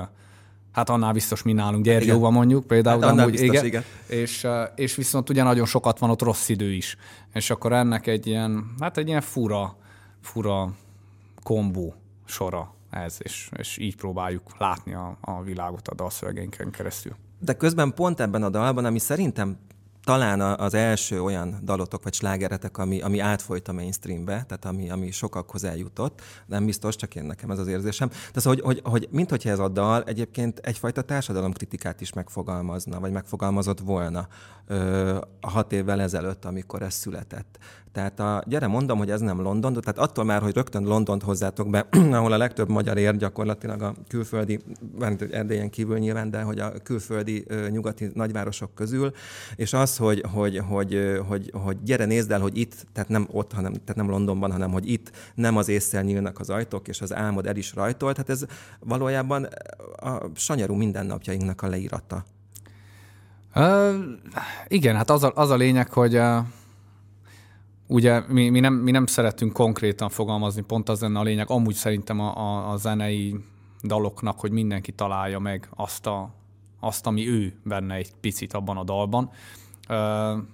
hát 0.73 0.89
annál 0.89 1.13
biztos 1.13 1.43
mi 1.43 1.53
nálunk 1.53 1.85
Gyergyóban 1.85 2.33
mondjuk 2.33 2.67
például. 2.67 3.03
Hát 3.03 3.11
amúgy, 3.11 3.31
biztos, 3.31 3.49
igen. 3.49 3.65
igen. 3.65 3.85
És, 4.07 4.47
és 4.75 4.95
viszont 4.95 5.31
ugye 5.31 5.43
nagyon 5.43 5.67
sokat 5.67 5.99
van 5.99 6.11
ott 6.11 6.23
rossz 6.23 6.49
idő 6.49 6.73
is. 6.73 6.97
És 7.33 7.51
akkor 7.51 7.73
ennek 7.73 8.07
egy 8.07 8.27
ilyen, 8.27 8.75
hát 8.81 8.97
egy 8.97 9.09
ilyen 9.09 9.21
fura, 9.21 9.77
fura 10.21 10.73
kombó 11.43 11.95
sora 12.25 12.75
ez, 12.91 13.17
és, 13.19 13.51
és 13.57 13.77
így 13.79 13.97
próbáljuk 13.97 14.43
látni 14.59 14.95
a, 14.95 15.19
a 15.21 15.43
világot 15.43 15.89
a 15.89 15.95
dalszövegénken 15.95 16.71
keresztül. 16.71 17.13
De 17.41 17.53
közben 17.53 17.95
pont 17.95 18.21
ebben 18.21 18.43
a 18.43 18.49
dalban, 18.49 18.85
ami 18.85 18.99
szerintem 18.99 19.59
talán 20.09 20.41
az 20.41 20.75
első 20.75 21.23
olyan 21.23 21.59
dalotok 21.63 22.03
vagy 22.03 22.15
slágeretek, 22.15 22.79
ami, 22.79 23.01
ami 23.01 23.19
átfolyt 23.19 23.69
a 23.69 23.73
mainstreambe, 23.73 24.33
tehát 24.33 24.65
ami, 24.65 24.91
ami 24.91 25.11
sokakhoz 25.11 25.65
eljutott, 25.65 26.21
nem 26.47 26.65
biztos, 26.65 26.97
csak 26.97 27.15
én 27.15 27.25
nekem 27.25 27.51
ez 27.51 27.59
az 27.59 27.67
érzésem. 27.67 28.09
Tehát 28.09 28.43
hogy, 28.43 28.61
hogy, 28.61 28.81
hogy 28.85 29.09
mint 29.11 29.31
hogyha 29.31 29.51
ez 29.51 29.59
a 29.59 29.69
dal 29.69 30.03
egyébként 30.03 30.59
egyfajta 30.59 31.03
társadalomkritikát 31.03 32.01
is 32.01 32.13
megfogalmazna, 32.13 33.01
vagy 33.01 33.13
megfogalmazott 33.13 33.81
volna 33.81 34.29
ö, 34.67 35.19
hat 35.41 35.73
évvel 35.73 36.01
ezelőtt, 36.01 36.45
amikor 36.45 36.83
ez 36.83 36.95
született. 36.95 37.59
Tehát 37.99 38.21
a, 38.21 38.43
gyere 38.47 38.67
mondom, 38.67 38.99
hogy 38.99 39.11
ez 39.11 39.21
nem 39.21 39.41
London, 39.41 39.73
tehát 39.73 39.99
attól 39.99 40.25
már, 40.25 40.43
hogy 40.43 40.55
rögtön 40.55 40.83
Londont 40.83 41.23
hozzátok 41.23 41.71
be, 41.71 41.87
ahol 42.19 42.33
a 42.33 42.37
legtöbb 42.37 42.69
magyar 42.69 42.99
ér 42.99 43.17
gyakorlatilag 43.17 43.83
a 43.83 43.95
külföldi, 44.09 44.61
Erdélyen 45.31 45.71
kívül 45.71 45.99
nyilván, 45.99 46.31
de 46.31 46.43
hogy 46.43 46.59
a 46.59 46.73
külföldi 46.83 47.47
nyugati 47.69 48.11
nagyvárosok 48.15 48.75
közül, 48.75 49.13
és 49.57 49.73
az, 49.73 49.97
hogy, 49.97 50.23
hogy, 50.33 50.61
hogy, 50.69 51.21
hogy, 51.29 51.51
hogy 51.55 51.83
gyere 51.83 52.05
nézd 52.05 52.31
el, 52.31 52.41
hogy 52.41 52.59
itt, 52.59 52.87
tehát 52.93 53.09
nem 53.09 53.29
ott, 53.31 53.53
hanem, 53.53 53.73
tehát 53.73 53.97
nem 53.97 54.11
Londonban, 54.11 54.53
hanem 54.53 54.71
hogy 54.71 54.91
itt 54.91 55.11
nem 55.35 55.57
az 55.57 55.69
észszel 55.69 56.03
nyílnak 56.03 56.39
az 56.41 56.51
ajtók, 56.51 56.89
és 56.89 57.01
az 57.01 57.15
álmod 57.15 57.47
el 57.47 57.57
is 57.57 57.75
rajtolt, 57.75 58.15
tehát 58.15 58.31
ez 58.31 58.45
valójában 58.81 59.49
a 59.97 60.19
sanyarú 60.35 60.75
mindennapjainknak 60.75 61.63
a 61.63 61.69
leírata. 61.69 62.25
Uh, 63.55 63.95
igen, 64.69 64.97
hát 64.97 65.11
az 65.11 65.23
a, 65.23 65.33
az 65.35 65.51
a 65.51 65.57
lényeg, 65.57 65.93
hogy 65.93 66.21
ugye 67.89 68.23
mi, 68.29 68.49
mi, 68.49 68.61
nem, 68.61 68.75
mi 68.75 68.91
nem 68.91 69.07
szeretünk 69.07 69.53
konkrétan 69.53 70.09
fogalmazni, 70.09 70.63
pont 70.63 70.89
az 70.89 71.01
lenne 71.01 71.19
a 71.19 71.23
lényeg, 71.23 71.51
amúgy 71.51 71.75
szerintem 71.75 72.21
a, 72.21 72.37
a, 72.37 72.71
a 72.71 72.77
zenei 72.77 73.37
daloknak, 73.83 74.41
hogy 74.41 74.51
mindenki 74.51 74.93
találja 74.93 75.39
meg 75.39 75.69
azt, 75.77 76.07
a, 76.07 76.31
azt, 76.81 77.07
ami 77.07 77.29
ő 77.29 77.55
benne 77.65 77.95
egy 77.95 78.13
picit 78.21 78.53
abban 78.53 78.77
a 78.77 78.85
dalban. 78.85 79.31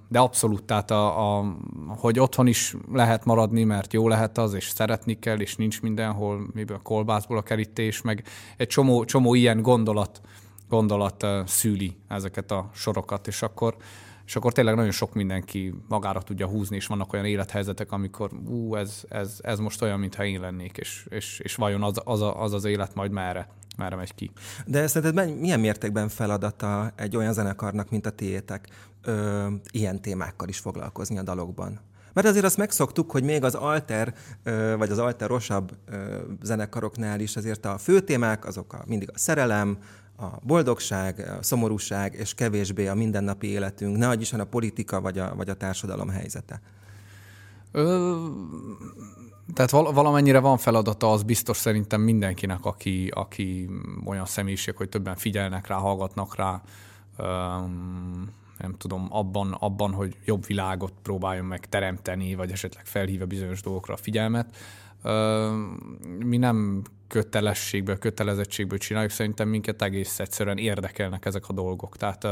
De 0.08 0.18
abszolút, 0.18 0.62
tehát 0.62 0.90
a, 0.90 1.38
a, 1.38 1.56
hogy 1.88 2.18
otthon 2.18 2.46
is 2.46 2.74
lehet 2.92 3.24
maradni, 3.24 3.64
mert 3.64 3.92
jó 3.92 4.08
lehet 4.08 4.38
az, 4.38 4.54
és 4.54 4.68
szeretni 4.68 5.18
kell, 5.18 5.40
és 5.40 5.56
nincs 5.56 5.82
mindenhol, 5.82 6.46
miből 6.52 6.80
kolbászból 6.82 7.36
a 7.36 7.42
kerítés, 7.42 8.02
meg 8.02 8.24
egy 8.56 8.66
csomó, 8.66 9.04
csomó 9.04 9.34
ilyen 9.34 9.62
gondolat, 9.62 10.20
gondolat 10.68 11.26
szűli 11.46 11.96
ezeket 12.08 12.50
a 12.50 12.70
sorokat, 12.72 13.26
és 13.26 13.42
akkor 13.42 13.76
és 14.26 14.36
akkor 14.36 14.52
tényleg 14.52 14.74
nagyon 14.74 14.90
sok 14.90 15.14
mindenki 15.14 15.74
magára 15.88 16.22
tudja 16.22 16.46
húzni, 16.46 16.76
és 16.76 16.86
vannak 16.86 17.12
olyan 17.12 17.24
élethelyzetek, 17.24 17.92
amikor 17.92 18.30
ú, 18.46 18.74
ez, 18.74 19.02
ez, 19.08 19.38
ez 19.42 19.58
most 19.58 19.82
olyan, 19.82 19.98
mintha 19.98 20.24
én 20.24 20.40
lennék, 20.40 20.76
és, 20.76 21.06
és, 21.10 21.38
és 21.38 21.54
vajon 21.54 21.82
az 21.82 22.00
az, 22.04 22.20
az 22.36 22.52
az 22.52 22.64
élet 22.64 22.94
majd 22.94 23.10
merre, 23.10 23.48
merre 23.76 23.96
megy 23.96 24.14
ki. 24.14 24.30
De 24.66 24.86
szerinted 24.86 25.38
milyen 25.38 25.60
mértékben 25.60 26.08
feladata 26.08 26.92
egy 26.96 27.16
olyan 27.16 27.32
zenekarnak, 27.32 27.90
mint 27.90 28.06
a 28.06 28.10
tiétek, 28.10 28.68
ö, 29.02 29.46
ilyen 29.70 30.00
témákkal 30.00 30.48
is 30.48 30.58
foglalkozni 30.58 31.18
a 31.18 31.22
dalokban? 31.22 31.80
Mert 32.12 32.26
azért 32.26 32.44
azt 32.44 32.56
megszoktuk, 32.56 33.10
hogy 33.10 33.22
még 33.22 33.44
az 33.44 33.54
alter, 33.54 34.14
vagy 34.78 34.90
az 34.90 34.98
alterosabb 34.98 35.76
zenekaroknál 36.42 37.20
is 37.20 37.36
azért 37.36 37.66
a 37.66 37.78
fő 37.78 38.00
témák 38.00 38.44
azok 38.46 38.72
a, 38.72 38.82
mindig 38.86 39.10
a 39.12 39.18
szerelem, 39.18 39.78
a 40.16 40.26
boldogság, 40.42 41.18
a 41.18 41.42
szomorúság, 41.42 42.14
és 42.14 42.34
kevésbé 42.34 42.86
a 42.86 42.94
mindennapi 42.94 43.46
életünk, 43.46 43.96
ne 43.96 44.12
is 44.12 44.32
a 44.32 44.44
politika 44.44 45.00
vagy 45.00 45.18
a, 45.18 45.34
vagy 45.34 45.48
a 45.48 45.54
társadalom 45.54 46.08
helyzete? 46.08 46.60
Ö, 47.72 48.16
tehát 49.54 49.70
val- 49.70 49.94
valamennyire 49.94 50.38
van 50.38 50.58
feladata, 50.58 51.12
az 51.12 51.22
biztos 51.22 51.56
szerintem 51.56 52.00
mindenkinek, 52.00 52.64
aki, 52.64 53.08
aki 53.14 53.68
olyan 54.04 54.26
személyiség, 54.26 54.76
hogy 54.76 54.88
többen 54.88 55.16
figyelnek 55.16 55.66
rá, 55.66 55.76
hallgatnak 55.76 56.36
rá, 56.36 56.62
ö, 57.16 57.24
nem 58.58 58.74
tudom, 58.78 59.06
abban, 59.10 59.52
abban, 59.52 59.92
hogy 59.92 60.16
jobb 60.24 60.46
világot 60.46 60.92
próbáljon 61.02 61.44
meg 61.44 61.68
teremteni, 61.68 62.34
vagy 62.34 62.50
esetleg 62.50 62.86
felhívja 62.86 63.26
bizonyos 63.26 63.62
dolgokra 63.62 63.94
a 63.94 63.96
figyelmet. 63.96 64.56
Ö, 65.02 65.50
mi 66.18 66.36
nem 66.36 66.82
kötelességből, 67.14 67.98
kötelezettségből 67.98 68.78
csináljuk, 68.78 69.10
szerintem 69.10 69.48
minket 69.48 69.82
egész 69.82 70.18
egyszerűen 70.18 70.58
érdekelnek 70.58 71.24
ezek 71.24 71.48
a 71.48 71.52
dolgok. 71.52 71.96
Tehát 71.96 72.26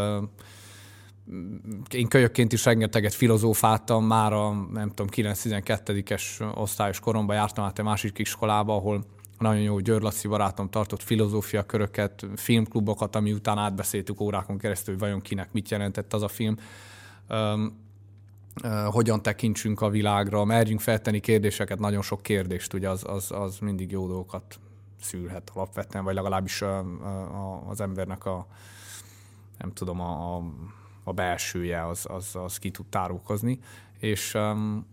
én 1.91 2.09
kölyökként 2.09 2.53
is 2.53 2.65
rengeteget 2.65 3.15
filozófáltam, 3.15 4.05
már 4.05 4.33
a 4.33 4.53
nem 4.73 4.89
tudom, 4.89 5.07
9-12-es 5.11 6.55
osztályos 6.57 7.01
koromban 7.01 7.37
jártam 7.37 7.65
át 7.65 7.79
egy 7.79 7.85
másik 7.85 8.19
iskolába, 8.19 8.75
ahol 8.75 9.05
nagyon 9.39 9.63
jó 9.63 9.79
György 9.79 10.03
Laci 10.03 10.29
barátom 10.29 10.71
tartott 10.71 11.03
filozófia 11.03 11.63
köröket, 11.63 12.27
filmklubokat, 12.37 13.17
ami 13.17 13.33
után 13.33 13.59
átbeszéltük 13.59 14.21
órákon 14.21 14.59
keresztül, 14.59 14.95
hogy 14.95 15.03
vajon 15.03 15.21
kinek 15.21 15.53
mit 15.53 15.71
jelentett 15.71 16.13
az 16.13 16.23
a 16.23 16.29
film. 16.29 16.57
Um, 17.29 17.79
uh, 18.63 18.85
hogyan 18.85 19.23
tekintsünk 19.23 19.81
a 19.81 19.89
világra, 19.89 20.45
merjünk 20.45 20.81
feltenni 20.81 21.21
kérdéseket, 21.21 21.79
nagyon 21.79 22.03
sok 22.03 22.23
kérdést, 22.23 22.75
ugye 22.75 22.89
az, 22.89 23.05
az, 23.07 23.31
az 23.31 23.59
mindig 23.59 23.91
jó 23.91 24.07
dolgokat 24.07 24.59
szülhet 25.03 25.51
alapvetően, 25.55 26.05
vagy 26.05 26.15
legalábbis 26.15 26.63
a, 26.63 26.79
a, 26.79 27.65
az 27.69 27.81
embernek 27.81 28.25
a 28.25 28.47
nem 29.59 29.73
tudom, 29.73 30.01
a, 30.01 30.37
a, 30.37 30.43
a 31.05 31.13
belsője 31.13 31.87
az, 31.87 32.07
az, 32.09 32.37
az 32.37 32.59
ki 32.59 32.71
tud 32.71 32.87
tárulkozni, 32.87 33.59
és 33.99 34.35
um, 34.35 34.87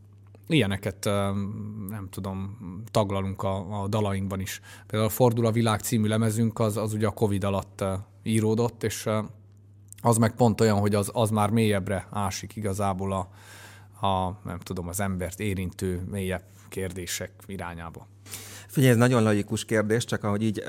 ilyeneket 0.47 1.05
um, 1.05 1.85
nem 1.89 2.07
tudom, 2.09 2.57
taglalunk 2.91 3.43
a, 3.43 3.81
a 3.81 3.87
dalainkban 3.87 4.39
is. 4.39 4.61
Például 4.87 5.11
a 5.11 5.13
Fordul 5.13 5.45
a 5.45 5.51
világ 5.51 5.79
című 5.79 6.07
lemezünk 6.07 6.59
az, 6.59 6.77
az 6.77 6.93
ugye 6.93 7.07
a 7.07 7.11
Covid 7.11 7.43
alatt 7.43 7.81
uh, 7.81 7.93
íródott, 8.23 8.83
és 8.83 9.05
uh, 9.05 9.25
az 10.01 10.17
meg 10.17 10.35
pont 10.35 10.61
olyan, 10.61 10.79
hogy 10.79 10.95
az, 10.95 11.09
az 11.13 11.29
már 11.29 11.49
mélyebbre 11.49 12.07
ásik 12.11 12.55
igazából 12.55 13.13
a, 13.13 13.29
a, 14.07 14.39
nem 14.43 14.59
tudom, 14.59 14.87
az 14.87 14.99
embert 14.99 15.39
érintő 15.39 16.03
mélyebb 16.11 16.43
kérdések 16.69 17.31
irányába. 17.45 18.07
Figyelj, 18.69 18.91
ez 18.91 18.97
nagyon 18.97 19.23
laikus 19.23 19.65
kérdés, 19.65 20.05
csak 20.05 20.23
ahogy 20.23 20.41
így 20.41 20.63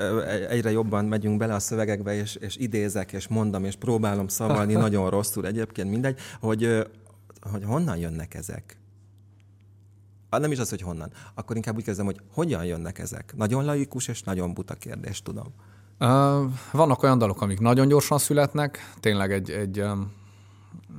egyre 0.49 0.71
jobban 0.71 1.05
megyünk 1.05 1.37
bele 1.37 1.53
a 1.53 1.59
szövegekbe, 1.59 2.13
és, 2.13 2.35
és 2.35 2.57
idézek, 2.57 3.11
és 3.11 3.27
mondom, 3.27 3.65
és 3.65 3.75
próbálom 3.75 4.27
szavalni, 4.27 4.73
nagyon 4.85 5.09
rosszul 5.09 5.45
egyébként, 5.45 5.89
mindegy, 5.89 6.19
hogy, 6.39 6.87
hogy 7.51 7.63
honnan 7.63 7.97
jönnek 7.97 8.33
ezek? 8.33 8.79
Nem 10.29 10.51
is 10.51 10.59
az, 10.59 10.69
hogy 10.69 10.81
honnan. 10.81 11.11
Akkor 11.33 11.55
inkább 11.55 11.75
úgy 11.75 11.83
kezdem, 11.83 12.05
hogy 12.05 12.19
hogyan 12.33 12.65
jönnek 12.65 12.99
ezek. 12.99 13.33
Nagyon 13.35 13.65
laikus 13.65 14.07
és 14.07 14.23
nagyon 14.23 14.53
buta 14.53 14.73
kérdés, 14.73 15.21
tudom. 15.21 15.53
Vannak 16.71 17.03
olyan 17.03 17.17
dalok, 17.17 17.41
amik 17.41 17.59
nagyon 17.59 17.87
gyorsan 17.87 18.17
születnek. 18.17 18.93
Tényleg 18.99 19.31
egy, 19.31 19.49
egy 19.49 19.83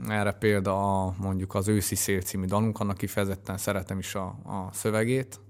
erre 0.09 0.33
példa 0.33 1.05
a, 1.05 1.15
mondjuk 1.19 1.55
az 1.55 1.69
Őszi 1.69 1.95
Szél 1.95 2.21
című 2.21 2.45
dalunk, 2.45 2.81
annak 2.81 2.97
kifejezetten 2.97 3.59
szeretem 3.59 3.99
is 3.99 4.15
a, 4.15 4.25
a 4.27 4.69
szövegét 4.73 5.41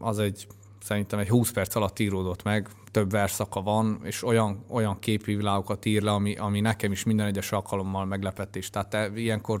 az 0.00 0.18
egy 0.18 0.46
szerintem 0.82 1.18
egy 1.18 1.28
20 1.28 1.50
perc 1.50 1.74
alatt 1.74 1.98
íródott 1.98 2.42
meg, 2.42 2.68
több 2.90 3.10
verszaka 3.10 3.62
van, 3.62 4.00
és 4.02 4.24
olyan, 4.24 4.64
olyan 4.68 4.98
képi 4.98 5.34
világokat 5.34 5.84
ír 5.84 6.02
le, 6.02 6.10
ami, 6.10 6.36
ami 6.36 6.60
nekem 6.60 6.92
is 6.92 7.04
minden 7.04 7.26
egyes 7.26 7.52
alkalommal 7.52 8.04
meglepetés. 8.04 8.70
Tehát 8.70 8.88
te, 8.88 9.10
ilyenkor 9.14 9.60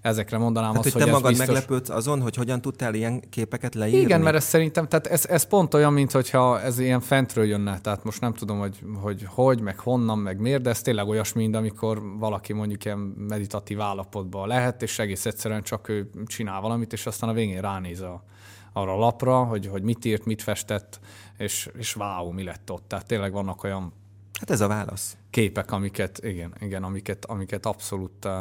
ezekre 0.00 0.38
mondanám 0.38 0.74
hát, 0.74 0.84
azt, 0.84 0.92
hogy 0.92 1.04
te 1.04 1.10
magad 1.10 1.28
biztos... 1.28 1.46
meglepődsz 1.46 1.88
azon, 1.88 2.22
hogy 2.22 2.36
hogyan 2.36 2.60
tudtál 2.60 2.94
ilyen 2.94 3.22
képeket 3.30 3.74
leírni? 3.74 4.00
Igen, 4.00 4.20
mert 4.20 4.36
ez 4.36 4.44
szerintem, 4.44 4.88
tehát 4.88 5.06
ez, 5.06 5.26
ez 5.26 5.42
pont 5.42 5.74
olyan, 5.74 5.92
mint 5.92 6.10
hogyha 6.10 6.60
ez 6.60 6.78
ilyen 6.78 7.00
fentről 7.00 7.44
jönne, 7.44 7.80
tehát 7.80 8.04
most 8.04 8.20
nem 8.20 8.32
tudom, 8.32 8.58
hogy 8.58 8.84
hogy, 9.00 9.24
hogy 9.28 9.60
meg 9.60 9.78
honnan, 9.78 10.18
meg 10.18 10.40
miért, 10.40 10.62
de 10.62 10.70
ez 10.70 10.82
tényleg 10.82 11.08
olyasmi, 11.08 11.42
mint 11.42 11.56
amikor 11.56 12.02
valaki 12.18 12.52
mondjuk 12.52 12.84
ilyen 12.84 12.98
meditatív 13.28 13.80
állapotban 13.80 14.48
lehet, 14.48 14.82
és 14.82 14.98
egész 14.98 15.26
egyszerűen 15.26 15.62
csak 15.62 15.88
ő 15.88 16.10
csinál 16.26 16.60
valamit, 16.60 16.92
és 16.92 17.06
aztán 17.06 17.30
a 17.30 17.32
végén 17.32 17.60
ránéz 17.60 18.00
a, 18.00 18.24
arra 18.72 18.92
a 18.92 18.98
lapra, 18.98 19.44
hogy, 19.44 19.66
hogy 19.66 19.82
mit 19.82 20.04
írt, 20.04 20.24
mit 20.24 20.42
festett, 20.42 21.00
és, 21.38 21.70
és 21.78 21.96
wow, 21.96 22.30
mi 22.30 22.44
lett 22.44 22.70
ott. 22.70 22.88
Tehát 22.88 23.06
tényleg 23.06 23.32
vannak 23.32 23.64
olyan 23.64 23.92
Hát 24.40 24.50
ez 24.50 24.60
a 24.60 24.68
válasz. 24.68 25.16
Képek, 25.30 25.72
amiket, 25.72 26.18
igen, 26.22 26.54
igen, 26.60 26.82
amiket, 26.82 27.24
amiket 27.24 27.66
abszolút, 27.66 28.24
uh, 28.24 28.32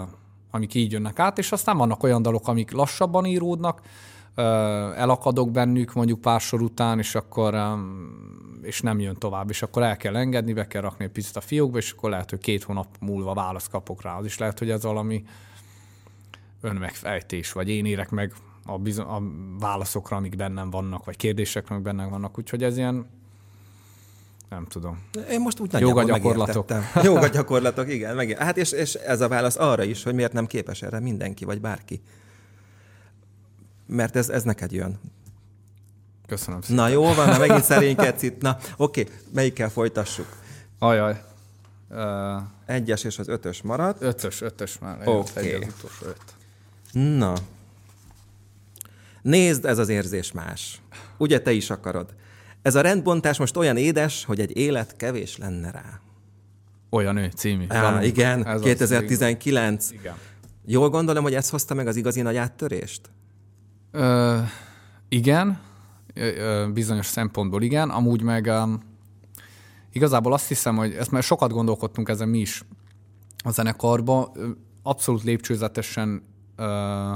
amik 0.51 0.73
így 0.73 0.91
jönnek 0.91 1.19
át, 1.19 1.37
és 1.37 1.51
aztán 1.51 1.77
vannak 1.77 2.03
olyan 2.03 2.21
dalok, 2.21 2.47
amik 2.47 2.71
lassabban 2.71 3.25
íródnak, 3.25 3.81
uh, 3.81 4.43
elakadok 4.99 5.51
bennük 5.51 5.93
mondjuk 5.93 6.21
pár 6.21 6.41
sor 6.41 6.61
után, 6.61 6.99
és 6.99 7.15
akkor 7.15 7.53
um, 7.53 8.59
és 8.61 8.81
nem 8.81 8.99
jön 8.99 9.15
tovább, 9.15 9.49
és 9.49 9.61
akkor 9.61 9.83
el 9.83 9.97
kell 9.97 10.15
engedni, 10.15 10.53
be 10.53 10.67
kell 10.67 10.81
rakni 10.81 11.05
egy 11.05 11.11
picit 11.11 11.35
a 11.35 11.41
fiókba, 11.41 11.77
és 11.77 11.91
akkor 11.91 12.09
lehet, 12.09 12.29
hogy 12.29 12.39
két 12.39 12.63
hónap 12.63 12.87
múlva 12.99 13.33
választ 13.33 13.69
kapok 13.69 14.01
rá. 14.01 14.17
Az 14.17 14.25
is 14.25 14.37
lehet, 14.37 14.59
hogy 14.59 14.69
ez 14.69 14.83
valami 14.83 15.23
önmegfejtés, 16.61 17.51
vagy 17.51 17.69
én 17.69 17.85
érek 17.85 18.09
meg 18.09 18.33
a, 18.65 18.77
bizon- 18.77 19.07
a 19.07 19.21
válaszokra, 19.59 20.17
amik 20.17 20.35
bennem 20.35 20.69
vannak, 20.69 21.05
vagy 21.05 21.15
kérdésekre, 21.15 21.69
amik 21.69 21.83
bennem 21.83 22.09
vannak. 22.09 22.37
Úgyhogy 22.37 22.63
ez 22.63 22.77
ilyen, 22.77 23.09
nem 24.49 24.65
tudom. 24.65 25.03
Én 25.29 25.41
most 25.41 25.59
úgy 25.59 25.79
Joga 25.79 26.03
gyakorlatok. 26.03 26.69
Joga 27.03 27.27
gyakorlatok, 27.27 27.89
igen. 27.89 28.15
Meg, 28.15 28.37
hát 28.37 28.57
és, 28.57 28.71
és 28.71 28.93
ez 28.93 29.21
a 29.21 29.27
válasz 29.27 29.57
arra 29.57 29.83
is, 29.83 30.03
hogy 30.03 30.13
miért 30.13 30.33
nem 30.33 30.45
képes 30.45 30.81
erre 30.81 30.99
mindenki, 30.99 31.45
vagy 31.45 31.61
bárki. 31.61 32.01
Mert 33.85 34.15
ez, 34.15 34.29
ez 34.29 34.43
neked 34.43 34.71
jön. 34.71 34.99
Köszönöm 36.27 36.61
szépen. 36.61 36.75
Na 36.75 36.87
jó 36.87 37.13
van, 37.13 37.27
na 37.27 37.37
megint 37.37 37.63
szerénykedsz 37.73 38.21
itt. 38.21 38.41
Na 38.41 38.57
oké, 38.77 39.07
melyikkel 39.33 39.69
folytassuk? 39.69 40.27
Ajaj. 40.79 41.21
Uh, 41.89 42.41
Egyes 42.65 43.03
és 43.03 43.19
az 43.19 43.27
ötös 43.27 43.61
maradt. 43.61 44.01
ötös, 44.01 44.41
ötös 44.41 44.79
már. 44.79 45.07
Oké. 45.07 45.29
Okay. 45.39 45.53
Az 45.53 45.73
utolsó 45.77 46.05
öt. 46.05 46.35
Na. 47.17 47.33
Nézd, 49.21 49.65
ez 49.65 49.77
az 49.77 49.89
érzés 49.89 50.31
más. 50.31 50.81
Ugye 51.17 51.41
te 51.41 51.51
is 51.51 51.69
akarod. 51.69 52.13
Ez 52.61 52.75
a 52.75 52.81
rendbontás 52.81 53.37
most 53.37 53.57
olyan 53.57 53.77
édes, 53.77 54.25
hogy 54.25 54.39
egy 54.39 54.57
élet 54.57 54.95
kevés 54.95 55.37
lenne 55.37 55.71
rá. 55.71 55.99
Olyan 56.89 57.17
ő 57.17 57.29
című. 57.35 57.65
Á, 57.67 57.81
Valami. 57.81 58.05
igen, 58.05 58.45
Ez 58.47 58.55
az, 58.55 58.61
2019. 58.61 59.91
igen. 59.91 60.15
Jól 60.65 60.89
gondolom, 60.89 61.23
hogy 61.23 61.33
ez 61.33 61.49
hozta 61.49 61.73
meg 61.73 61.87
az 61.87 61.95
igazi 61.95 62.21
nagy 62.21 62.35
áttörést? 62.35 63.09
Ö, 63.91 64.37
igen, 65.09 65.59
ö, 66.13 66.67
bizonyos 66.73 67.05
szempontból 67.05 67.61
igen. 67.61 67.89
Amúgy 67.89 68.21
meg 68.21 68.45
um, 68.45 68.79
igazából 69.91 70.33
azt 70.33 70.47
hiszem, 70.47 70.75
hogy 70.75 70.93
ezt 70.93 71.11
már 71.11 71.23
sokat 71.23 71.51
gondolkodtunk 71.51 72.09
ezen 72.09 72.29
mi 72.29 72.39
is 72.39 72.63
a 73.43 73.51
zenekarba. 73.51 74.31
Abszolút 74.83 75.23
lépcsőzetesen 75.23 76.23
ö, 76.55 77.11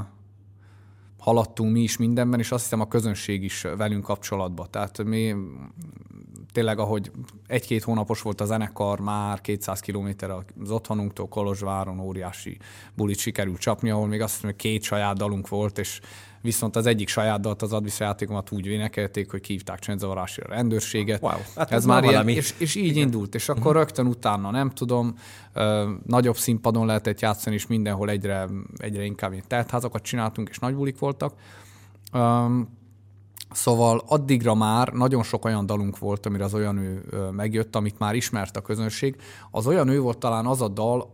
haladtunk 1.24 1.72
mi 1.72 1.80
is 1.80 1.96
mindenben, 1.96 2.38
és 2.38 2.52
azt 2.52 2.62
hiszem 2.62 2.80
a 2.80 2.88
közönség 2.88 3.42
is 3.42 3.62
velünk 3.76 4.04
kapcsolatban. 4.04 4.66
Tehát 4.70 5.04
mi 5.04 5.34
tényleg, 6.52 6.78
ahogy 6.78 7.10
egy-két 7.46 7.82
hónapos 7.82 8.22
volt 8.22 8.40
a 8.40 8.44
zenekar, 8.44 9.00
már 9.00 9.40
200 9.40 9.80
kilométer 9.80 10.30
az 10.30 10.70
otthonunktól, 10.70 11.28
Kolozsváron 11.28 12.00
óriási 12.00 12.58
bulit 12.94 13.18
sikerült 13.18 13.58
csapni, 13.58 13.90
ahol 13.90 14.06
még 14.06 14.20
azt 14.20 14.32
hiszem, 14.34 14.50
hogy 14.50 14.58
két 14.58 14.82
saját 14.82 15.16
dalunk 15.16 15.48
volt, 15.48 15.78
és 15.78 16.00
viszont 16.44 16.76
az 16.76 16.86
egyik 16.86 17.08
saját 17.08 17.40
dalt, 17.40 17.62
az 17.62 17.72
Advisz 17.72 18.00
játékomat 18.00 18.50
úgy 18.50 18.66
énekelték, 18.66 19.30
hogy 19.30 19.40
kívták 19.40 19.78
csendzavarásra 19.78 20.44
a 20.46 20.54
rendőrséget. 20.54 21.22
Wow, 21.22 21.32
hát 21.56 21.72
ez 21.72 21.78
ez 21.78 21.84
már 21.84 22.04
ilyen, 22.04 22.28
és, 22.28 22.54
és 22.58 22.74
így 22.74 22.96
indult, 22.96 23.34
és 23.34 23.48
akkor 23.48 23.74
rögtön 23.74 24.06
utána, 24.06 24.50
nem 24.50 24.70
tudom, 24.70 25.14
ö, 25.52 25.90
nagyobb 26.06 26.36
színpadon 26.36 26.86
lehetett 26.86 27.20
játszani, 27.20 27.54
és 27.54 27.66
mindenhol 27.66 28.10
egyre, 28.10 28.48
egyre 28.76 29.04
inkább 29.04 29.32
ilyen 29.32 29.44
teltházakat 29.48 30.02
csináltunk, 30.02 30.48
és 30.48 30.58
nagy 30.58 30.74
bulik 30.74 30.98
voltak. 30.98 31.34
Um, 32.12 32.82
Szóval 33.50 34.02
addigra 34.06 34.54
már 34.54 34.88
nagyon 34.88 35.22
sok 35.22 35.44
olyan 35.44 35.66
dalunk 35.66 35.98
volt, 35.98 36.26
amire 36.26 36.44
az 36.44 36.54
olyan 36.54 36.78
ő 36.78 37.04
megjött, 37.30 37.76
amit 37.76 37.98
már 37.98 38.14
ismert 38.14 38.56
a 38.56 38.60
közönség. 38.60 39.16
Az 39.50 39.66
olyan 39.66 39.88
ő 39.88 40.00
volt 40.00 40.18
talán 40.18 40.46
az 40.46 40.60
a 40.60 40.68
dal, 40.68 41.13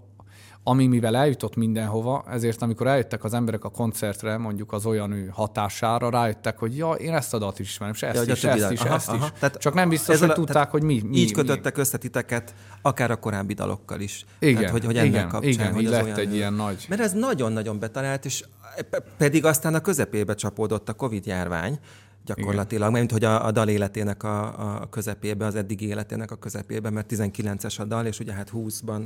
ami 0.62 0.86
mivel 0.86 1.16
eljutott 1.16 1.56
mindenhova, 1.56 2.24
ezért 2.30 2.62
amikor 2.62 2.86
eljöttek 2.86 3.24
az 3.24 3.34
emberek 3.34 3.64
a 3.64 3.68
koncertre, 3.68 4.36
mondjuk 4.38 4.72
az 4.72 4.86
olyan 4.86 5.12
ő 5.12 5.30
hatására, 5.32 6.10
rájöttek, 6.10 6.58
hogy 6.58 6.76
ja, 6.76 6.90
én 6.92 7.14
ezt 7.14 7.34
a 7.34 7.38
dalt 7.38 7.58
is 7.58 7.68
ismerem, 7.68 7.94
és 7.94 8.02
ezt 8.02 8.26
Ja, 8.26 8.32
is, 8.32 8.44
ezt 8.44 8.70
is, 8.70 8.80
Aha, 8.80 8.94
ezt 8.94 9.08
aha. 9.08 9.16
is. 9.26 9.32
Tehát 9.38 9.56
Csak 9.58 9.74
nem 9.74 9.88
biztos, 9.88 10.14
ezzel 10.14 10.28
hogy 10.28 10.36
a- 10.38 10.40
tudták, 10.44 10.70
hogy 10.70 10.82
mi, 10.82 11.02
mi. 11.04 11.16
Így 11.16 11.24
mi. 11.28 11.30
kötöttek 11.34 11.78
össze 11.78 11.98
titeket, 11.98 12.54
akár 12.82 13.10
a 13.10 13.16
korábbi 13.16 13.54
dalokkal 13.54 14.00
is. 14.00 14.24
Igen, 14.38 14.54
Tehát, 14.56 14.70
hogy, 14.70 14.84
hogy 14.84 14.96
ennek 14.96 15.08
igen, 15.10 15.28
kapcsán, 15.28 15.50
igen, 15.50 15.72
hogy 15.72 15.80
így 15.82 15.86
az 15.86 15.92
lett 15.92 16.04
olyan 16.04 16.18
egy 16.18 16.32
ő. 16.32 16.34
ilyen 16.34 16.52
nagy- 16.52 16.86
Mert 16.88 17.00
ez 17.00 17.12
nagyon-nagyon 17.12 17.78
betalált, 17.78 18.24
és 18.24 18.44
pe- 18.90 19.02
pedig 19.16 19.44
aztán 19.44 19.74
a 19.74 19.80
közepébe 19.80 20.34
csapódott 20.34 20.88
a 20.88 20.92
Covid-járvány, 20.92 21.78
gyakorlatilag, 22.24 22.92
mert 22.92 23.10
hogy 23.10 23.24
a, 23.24 23.46
a 23.46 23.50
dal 23.50 23.68
életének 23.68 24.22
a, 24.22 24.44
a 24.80 24.86
közepébe, 24.90 25.46
az 25.46 25.54
eddigi 25.54 25.86
életének 25.86 26.30
a 26.30 26.36
közepébe, 26.36 26.90
mert 26.90 27.12
19-es 27.14 27.80
a 27.80 27.84
dal, 27.84 28.06
és 28.06 28.18
ugye 28.20 28.32
hát 28.32 28.50
20-ban 28.54 29.02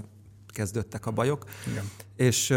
kezdődtek 0.54 1.06
a 1.06 1.10
bajok. 1.10 1.44
Igen. 1.70 1.90
És 2.16 2.54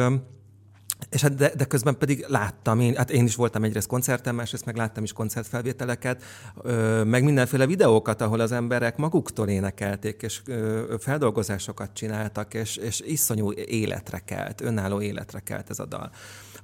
és 1.10 1.22
hát 1.22 1.36
de, 1.36 1.52
de 1.56 1.66
közben 1.66 1.98
pedig 1.98 2.26
láttam, 2.28 2.80
én, 2.80 2.96
hát 2.96 3.12
én 3.12 3.26
is 3.26 3.36
voltam 3.36 3.64
egyrészt 3.64 3.88
koncerten, 3.88 4.36
másrészt 4.36 4.66
meg 4.66 4.76
láttam 4.76 5.04
is 5.04 5.14
koncertfelvételeket, 5.14 6.24
ö, 6.62 7.04
meg 7.04 7.24
mindenféle 7.24 7.66
videókat, 7.66 8.22
ahol 8.22 8.40
az 8.40 8.52
emberek 8.52 8.98
maguktól 8.98 9.48
énekelték, 9.48 10.22
és 10.22 10.42
ö, 10.46 10.96
feldolgozásokat 11.00 11.94
csináltak, 11.94 12.54
és, 12.54 12.76
és 12.76 13.00
iszonyú 13.00 13.52
életre 13.52 14.20
kelt, 14.20 14.62
önálló 14.62 15.02
életre 15.02 15.40
kelt 15.40 15.70
ez 15.70 15.80
a 15.80 15.86
dal. 15.86 16.12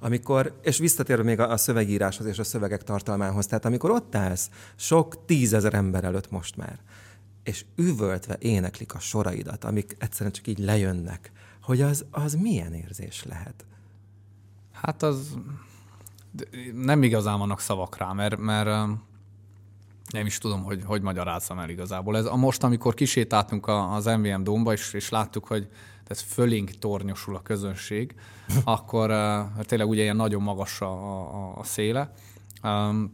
Amikor, 0.00 0.58
és 0.62 0.78
visszatérve 0.78 1.22
még 1.22 1.40
a, 1.40 1.50
a 1.50 1.56
szövegíráshoz 1.56 2.26
és 2.26 2.38
a 2.38 2.44
szövegek 2.44 2.82
tartalmához, 2.82 3.46
tehát 3.46 3.64
amikor 3.64 3.90
ott 3.90 4.14
állsz, 4.14 4.50
sok 4.76 5.24
tízezer 5.24 5.74
ember 5.74 6.04
előtt 6.04 6.30
most 6.30 6.56
már, 6.56 6.78
és 7.44 7.64
üvöltve 7.76 8.36
éneklik 8.38 8.94
a 8.94 8.98
soraidat, 8.98 9.64
amik 9.64 9.96
egyszerűen 9.98 10.32
csak 10.32 10.46
így 10.46 10.58
lejönnek, 10.58 11.32
hogy 11.62 11.80
az, 11.80 12.04
az 12.10 12.34
milyen 12.34 12.72
érzés 12.72 13.24
lehet? 13.24 13.64
Hát 14.72 15.02
az 15.02 15.36
nem 16.72 17.02
igazán 17.02 17.38
vannak 17.38 17.60
szavak 17.60 17.96
rá, 17.96 18.12
mert, 18.12 18.36
mert 18.36 18.88
nem 20.12 20.26
is 20.26 20.38
tudom, 20.38 20.62
hogy 20.62 20.82
hogy 20.84 21.02
magyarázzam 21.02 21.58
el 21.58 21.68
igazából. 21.68 22.16
Ez 22.16 22.24
a 22.24 22.36
most, 22.36 22.62
amikor 22.62 22.94
kisétáltunk 22.94 23.66
az 23.68 24.04
MVM 24.04 24.42
domba, 24.42 24.72
és, 24.72 24.92
és 24.92 25.08
láttuk, 25.08 25.46
hogy 25.46 25.68
tehát 26.04 26.24
fölénk 26.24 26.70
tornyosul 26.70 27.36
a 27.36 27.42
közönség, 27.42 28.14
akkor 28.64 29.10
uh, 29.10 29.64
tényleg 29.64 29.88
ugye 29.88 30.02
ilyen 30.02 30.16
nagyon 30.16 30.42
magas 30.42 30.80
a, 30.80 30.92
a, 30.92 31.58
a 31.58 31.64
széle. 31.64 32.12
Um, 32.62 33.12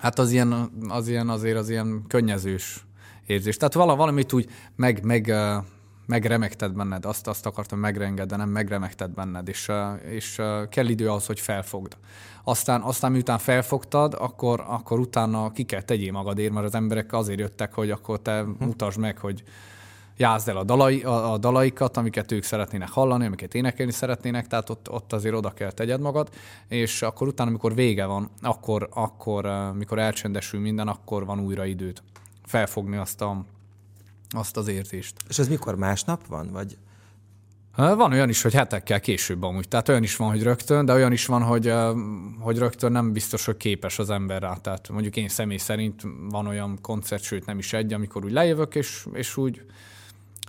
hát 0.00 0.18
az 0.18 0.30
ilyen, 0.30 0.52
az 0.88 1.08
ilyen 1.08 1.28
azért 1.28 1.56
az 1.56 1.68
ilyen 1.68 2.04
könnyezős 2.08 2.84
érzés. 3.30 3.56
Tehát 3.56 3.74
vala, 3.74 3.96
valamit 3.96 4.32
úgy 4.32 4.48
meg, 4.76 5.04
meg, 5.04 5.34
megremegted 6.06 6.72
benned, 6.72 7.04
azt, 7.04 7.26
azt 7.26 7.46
akartam 7.46 7.78
megrenged, 7.78 8.28
de 8.28 8.36
nem 8.36 8.48
megremegted 8.48 9.10
benned, 9.10 9.48
és, 9.48 9.70
és 10.08 10.40
kell 10.68 10.88
idő 10.88 11.08
ahhoz, 11.08 11.26
hogy 11.26 11.40
felfogd. 11.40 11.96
Aztán, 12.44 12.80
aztán 12.80 13.12
miután 13.12 13.38
felfogtad, 13.38 14.14
akkor, 14.18 14.64
akkor 14.66 14.98
utána 14.98 15.52
ki 15.52 15.62
kell 15.62 15.82
tegyél 15.82 16.12
magadért, 16.12 16.52
mert 16.52 16.66
az 16.66 16.74
emberek 16.74 17.12
azért 17.12 17.38
jöttek, 17.38 17.74
hogy 17.74 17.90
akkor 17.90 18.20
te 18.20 18.44
mutasd 18.58 18.98
meg, 18.98 19.18
hogy 19.18 19.42
jázd 20.16 20.48
el 20.48 20.56
a, 20.56 20.64
dalai, 20.64 21.02
a, 21.02 21.32
a 21.32 21.38
dalaikat, 21.38 21.96
amiket 21.96 22.32
ők 22.32 22.42
szeretnének 22.42 22.88
hallani, 22.88 23.26
amiket 23.26 23.54
énekelni 23.54 23.92
szeretnének, 23.92 24.46
tehát 24.46 24.70
ott, 24.70 24.90
ott 24.90 25.12
azért 25.12 25.34
oda 25.34 25.50
kell 25.50 25.70
tegyed 25.70 26.00
magad, 26.00 26.28
és 26.68 27.02
akkor 27.02 27.28
utána, 27.28 27.50
amikor 27.50 27.74
vége 27.74 28.04
van, 28.04 28.30
akkor, 28.42 28.88
akkor 28.92 29.72
mikor 29.74 29.98
elcsendesül 29.98 30.60
minden, 30.60 30.88
akkor 30.88 31.24
van 31.24 31.40
újra 31.40 31.64
időt 31.64 32.02
felfogni 32.50 32.96
azt, 32.96 33.20
a, 33.20 33.44
azt 34.30 34.56
az 34.56 34.68
érzést. 34.68 35.16
És 35.28 35.38
ez 35.38 35.48
mikor 35.48 35.76
másnap 35.76 36.26
van? 36.26 36.50
Vagy 36.52 36.76
Van 37.76 38.12
olyan 38.12 38.28
is, 38.28 38.42
hogy 38.42 38.52
hetekkel 38.54 39.00
később 39.00 39.42
amúgy. 39.42 39.68
Tehát 39.68 39.88
olyan 39.88 40.02
is 40.02 40.16
van, 40.16 40.30
hogy 40.30 40.42
rögtön, 40.42 40.84
de 40.84 40.92
olyan 40.92 41.12
is 41.12 41.26
van, 41.26 41.42
hogy, 41.42 41.72
hogy 42.38 42.58
rögtön 42.58 42.92
nem 42.92 43.12
biztos, 43.12 43.44
hogy 43.44 43.56
képes 43.56 43.98
az 43.98 44.10
ember 44.10 44.42
rá. 44.42 44.54
Tehát 44.54 44.88
mondjuk 44.88 45.16
én 45.16 45.28
személy 45.28 45.56
szerint 45.56 46.02
van 46.30 46.46
olyan 46.46 46.78
koncert, 46.82 47.22
sőt 47.22 47.46
nem 47.46 47.58
is 47.58 47.72
egy, 47.72 47.92
amikor 47.92 48.24
úgy 48.24 48.32
lejövök, 48.32 48.74
és, 48.74 49.06
és 49.12 49.36
úgy 49.36 49.64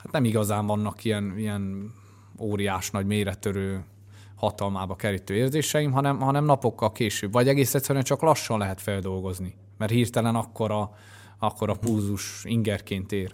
hát 0.03 0.11
nem 0.11 0.25
igazán 0.25 0.65
vannak 0.65 1.03
ilyen, 1.03 1.33
ilyen 1.37 1.93
óriás, 2.39 2.91
nagy 2.91 3.05
méretörő 3.05 3.83
hatalmába 4.35 4.95
kerítő 4.95 5.33
érzéseim, 5.33 5.91
hanem, 5.91 6.19
hanem 6.19 6.45
napokkal 6.45 6.91
később. 6.91 7.31
Vagy 7.31 7.47
egész 7.47 7.73
egyszerűen 7.73 8.03
csak 8.03 8.21
lassan 8.21 8.57
lehet 8.57 8.81
feldolgozni. 8.81 9.55
mert 9.77 9.91
hirtelen 9.91 10.35
akkor 10.35 10.71
a, 10.71 10.95
akkor 11.43 11.69
a 11.69 11.73
pulzus 11.73 12.43
ingerként 12.43 13.11
ér. 13.11 13.33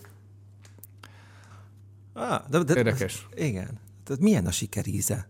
Ah, 2.13 2.41
de, 2.49 2.63
de, 2.63 2.75
Érdekes. 2.75 3.27
Igen. 3.35 3.79
Tehát 4.03 4.21
milyen 4.21 4.45
a 4.45 4.51
sikeríze? 4.51 5.27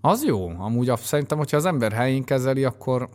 Az 0.00 0.24
jó. 0.24 0.48
Amúgy 0.48 0.96
szerintem, 0.96 1.38
hogyha 1.38 1.56
az 1.56 1.64
ember 1.64 1.92
helyén 1.92 2.24
kezeli, 2.24 2.64
akkor 2.64 3.08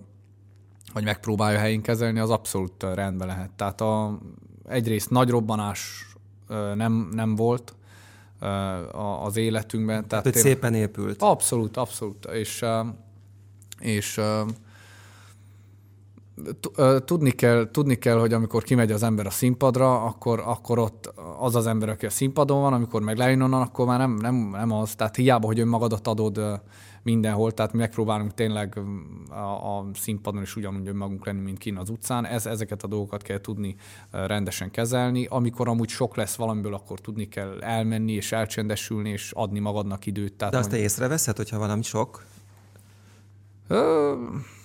vagy 0.94 1.04
megpróbálja 1.04 1.60
helyén 1.60 1.82
kezelni, 1.82 2.20
az 2.20 2.30
abszolút 2.30 2.84
rendben 2.84 3.28
lehet. 3.28 3.52
Tehát 3.52 3.82
a, 3.82 4.20
egyrészt 4.68 5.10
nagy 5.10 5.30
robbanás 5.30 6.06
nem, 6.76 7.10
nem 7.14 7.36
volt 7.36 7.76
az 9.24 9.38
életünkben. 9.38 10.08
Tehát, 10.08 10.24
hogy 10.24 10.36
szépen 10.36 10.74
épült. 10.74 11.22
Abszolút, 11.22 11.78
abszolút. 11.78 12.26
És, 12.26 12.66
és 13.80 14.20
tudni 17.06 17.32
kell, 17.32 17.72
tudni 17.72 17.96
kell, 17.96 18.20
hogy 18.20 18.34
amikor 18.34 18.64
kimegy 18.64 18.92
az 18.92 19.04
ember 19.04 19.26
a 19.26 19.30
színpadra, 19.30 20.04
akkor, 20.04 20.44
akkor 20.46 20.80
ott 20.80 21.14
az 21.40 21.56
az 21.56 21.68
ember, 21.68 21.90
aki 21.90 22.06
a 22.06 22.10
színpadon 22.10 22.62
van, 22.62 22.74
amikor 22.74 23.02
meg 23.02 23.18
lejön 23.18 23.42
onnan, 23.42 23.62
akkor 23.62 23.86
már 23.86 24.00
nem, 24.00 24.14
nem, 24.14 24.36
nem 24.36 24.72
az. 24.72 24.96
Tehát 24.96 25.16
hiába, 25.16 25.48
hogy 25.48 25.60
önmagadat 25.60 26.08
adod 26.08 26.62
mindenhol, 27.04 27.52
tehát 27.52 27.74
mi 27.74 27.80
megpróbálunk 27.80 28.34
tényleg 28.34 28.80
a, 29.30 29.78
a 29.78 29.86
színpadon 29.94 30.42
is 30.42 30.56
ugyanúgy 30.56 30.88
önmagunk 30.88 31.26
lenni, 31.26 31.42
mint 31.42 31.58
kín 31.58 31.78
az 31.78 31.90
utcán. 31.90 32.26
Ez, 32.26 32.46
ezeket 32.46 32.84
a 32.84 32.88
dolgokat 32.88 33.22
kell 33.22 33.42
tudni 33.42 33.76
rendesen 34.12 34.72
kezelni. 34.72 35.26
Amikor 35.30 35.68
amúgy 35.68 35.90
sok 35.90 36.16
lesz 36.16 36.36
valamiből, 36.36 36.74
akkor 36.74 37.00
tudni 37.00 37.28
kell 37.28 37.62
elmenni 37.62 38.12
és 38.12 38.32
elcsendesülni, 38.32 39.10
és 39.10 39.32
adni 39.32 39.60
magadnak 39.60 40.06
időt. 40.06 40.34
Tehát 40.34 40.54
De 40.54 40.60
azt 40.60 40.70
te 40.70 40.78
észreveszed, 40.78 41.38
hogyha 41.38 41.58
valami 41.58 41.84
sok? 41.84 42.24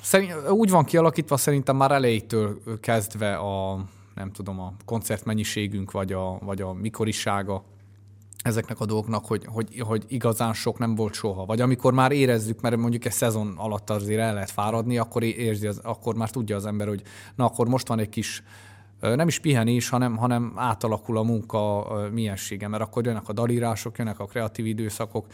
Szerint, 0.02 0.50
úgy 0.50 0.70
van 0.70 0.84
kialakítva 0.84 1.36
szerintem 1.36 1.76
már 1.76 1.90
elejétől 1.90 2.60
kezdve 2.80 3.36
a 3.36 3.84
nem 4.14 4.32
tudom, 4.32 4.60
a 4.60 4.72
koncertmennyiségünk, 4.84 5.90
vagy 5.90 6.12
a, 6.12 6.38
vagy 6.40 6.60
a 6.60 6.72
mikorisága 6.72 7.64
ezeknek 8.42 8.80
a 8.80 8.86
dolgoknak, 8.86 9.26
hogy, 9.26 9.44
hogy, 9.44 9.80
hogy 9.80 10.04
igazán 10.08 10.52
sok 10.52 10.78
nem 10.78 10.94
volt 10.94 11.14
soha. 11.14 11.44
Vagy 11.44 11.60
amikor 11.60 11.92
már 11.92 12.12
érezzük, 12.12 12.60
mert 12.60 12.76
mondjuk 12.76 13.04
egy 13.04 13.12
szezon 13.12 13.54
alatt 13.56 13.90
azért 13.90 14.20
el 14.20 14.34
lehet 14.34 14.50
fáradni, 14.50 14.98
akkor 14.98 15.22
érzi, 15.22 15.66
az, 15.66 15.80
akkor 15.82 16.14
már 16.14 16.30
tudja 16.30 16.56
az 16.56 16.66
ember, 16.66 16.88
hogy 16.88 17.02
na 17.34 17.44
akkor 17.44 17.68
most 17.68 17.88
van 17.88 17.98
egy 17.98 18.08
kis 18.08 18.42
nem 19.14 19.28
is 19.28 19.38
pihenés, 19.38 19.88
hanem, 19.88 20.16
hanem 20.16 20.52
átalakul 20.56 21.18
a 21.18 21.22
munka 21.22 21.86
miensége, 22.12 22.68
mert 22.68 22.82
akkor 22.82 23.06
jönnek 23.06 23.28
a 23.28 23.32
dalírások, 23.32 23.98
jönnek 23.98 24.20
a 24.20 24.26
kreatív 24.26 24.66
időszakok, 24.66 25.26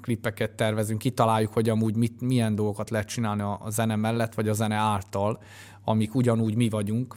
klippeket 0.00 0.50
tervezünk, 0.50 0.98
kitaláljuk, 0.98 1.52
hogy 1.52 1.68
amúgy 1.68 1.96
mit, 1.96 2.20
milyen 2.20 2.54
dolgokat 2.54 2.90
lehet 2.90 3.08
csinálni 3.08 3.42
a 3.42 3.60
zene 3.68 3.96
mellett, 3.96 4.34
vagy 4.34 4.48
a 4.48 4.52
zene 4.52 4.74
által, 4.74 5.38
amik 5.84 6.14
ugyanúgy 6.14 6.54
mi 6.54 6.68
vagyunk, 6.68 7.16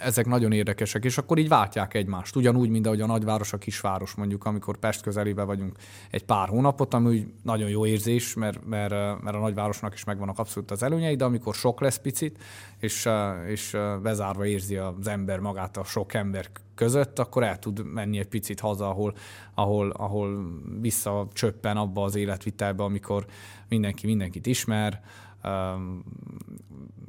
ezek 0.00 0.26
nagyon 0.26 0.52
érdekesek, 0.52 1.04
és 1.04 1.18
akkor 1.18 1.38
így 1.38 1.48
váltják 1.48 1.94
egymást. 1.94 2.36
Ugyanúgy, 2.36 2.68
mint 2.68 2.86
ahogy 2.86 3.00
a 3.00 3.06
nagyváros, 3.06 3.52
a 3.52 3.58
kisváros, 3.58 4.14
mondjuk, 4.14 4.44
amikor 4.44 4.76
Pest 4.76 5.02
közelébe 5.02 5.42
vagyunk 5.42 5.76
egy 6.10 6.24
pár 6.24 6.48
hónapot, 6.48 6.94
ami 6.94 7.08
úgy 7.08 7.26
nagyon 7.42 7.68
jó 7.68 7.86
érzés, 7.86 8.34
mert, 8.34 8.64
mert, 8.66 9.22
mert 9.22 9.36
a 9.36 9.40
nagyvárosnak 9.40 9.94
is 9.94 10.04
megvannak 10.04 10.38
abszolút 10.38 10.70
az 10.70 10.82
előnyei, 10.82 11.16
de 11.16 11.24
amikor 11.24 11.54
sok 11.54 11.80
lesz 11.80 11.98
picit, 11.98 12.42
és, 12.78 13.08
és 13.46 13.76
bezárva 14.02 14.46
érzi 14.46 14.76
az 14.76 15.06
ember 15.06 15.38
magát 15.38 15.76
a 15.76 15.84
sok 15.84 16.14
ember 16.14 16.50
között, 16.74 17.18
akkor 17.18 17.42
el 17.42 17.58
tud 17.58 17.84
menni 17.92 18.18
egy 18.18 18.28
picit 18.28 18.60
haza, 18.60 18.88
ahol, 18.88 19.14
ahol, 19.54 19.90
ahol 19.90 20.52
visszacsöppen 20.80 21.76
abba 21.76 22.02
az 22.02 22.14
életvitelbe, 22.14 22.82
amikor 22.82 23.26
mindenki 23.68 24.06
mindenkit 24.06 24.46
ismer, 24.46 25.02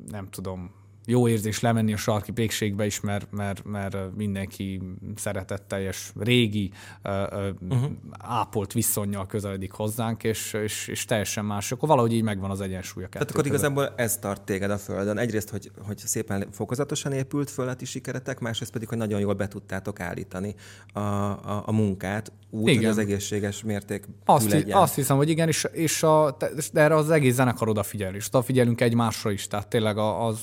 nem 0.08 0.28
tudom, 0.30 0.72
jó 1.06 1.28
érzés 1.28 1.60
lemenni 1.60 1.94
a 1.94 1.98
sarki 1.98 2.32
pékségbe 2.32 2.86
is, 2.86 3.00
mert, 3.00 3.32
mert, 3.32 3.64
mert 3.64 4.16
mindenki 4.16 4.82
szeretetteljes, 5.16 6.12
régi, 6.20 6.72
uh-huh. 7.04 7.92
ápolt 8.20 8.74
viszonyjal 8.74 9.26
közeledik 9.26 9.72
hozzánk, 9.72 10.24
és, 10.24 10.54
és, 10.54 10.88
és 10.88 11.06
teljesen 11.06 11.46
más. 11.46 11.72
Akkor 11.72 11.88
valahogy 11.88 12.14
így 12.14 12.24
megvan 12.24 12.50
az 12.50 12.62
egyensúly 12.62 13.04
a 13.04 13.08
Tehát 13.10 13.32
akkor 13.32 13.46
igazából 13.46 13.94
ez 13.96 14.18
tart 14.18 14.42
téged 14.42 14.72
a 14.72 14.78
Földön. 14.78 15.18
Egyrészt, 15.18 15.50
hogy, 15.50 15.72
hogy 15.86 15.98
szépen 15.98 16.48
fokozatosan 16.52 17.12
épült 17.12 17.50
föl 17.50 17.68
a 17.68 17.74
ti 17.74 17.86
sikeretek, 17.86 18.40
másrészt 18.40 18.72
pedig, 18.72 18.88
hogy 18.88 18.98
nagyon 18.98 19.20
jól 19.20 19.34
be 19.34 19.48
tudtátok 19.48 20.00
állítani 20.00 20.56
a, 20.94 21.00
a, 21.00 21.64
a 21.66 21.72
munkát, 21.72 22.32
úgy, 22.50 22.68
igen. 22.68 22.78
hogy 22.78 22.86
az 22.86 22.98
egészséges 22.98 23.64
mérték 23.64 24.06
azt, 24.26 24.52
legyen. 24.52 24.78
Azt 24.78 24.96
hiszem, 24.96 25.18
hogy 25.18 25.30
igen, 25.30 25.48
és, 25.48 25.68
és 25.72 26.04
a, 26.04 26.38
de 26.74 26.82
erre 26.82 26.96
az 26.96 27.10
egész 27.10 27.34
zenekar 27.34 27.70
odafigyel, 27.70 28.16
és 28.16 28.28
odafigyelünk 28.28 28.82
egymásra 28.82 29.32
is, 29.32 29.48
tehát 29.48 29.68
tényleg 29.68 29.98
az, 29.98 30.40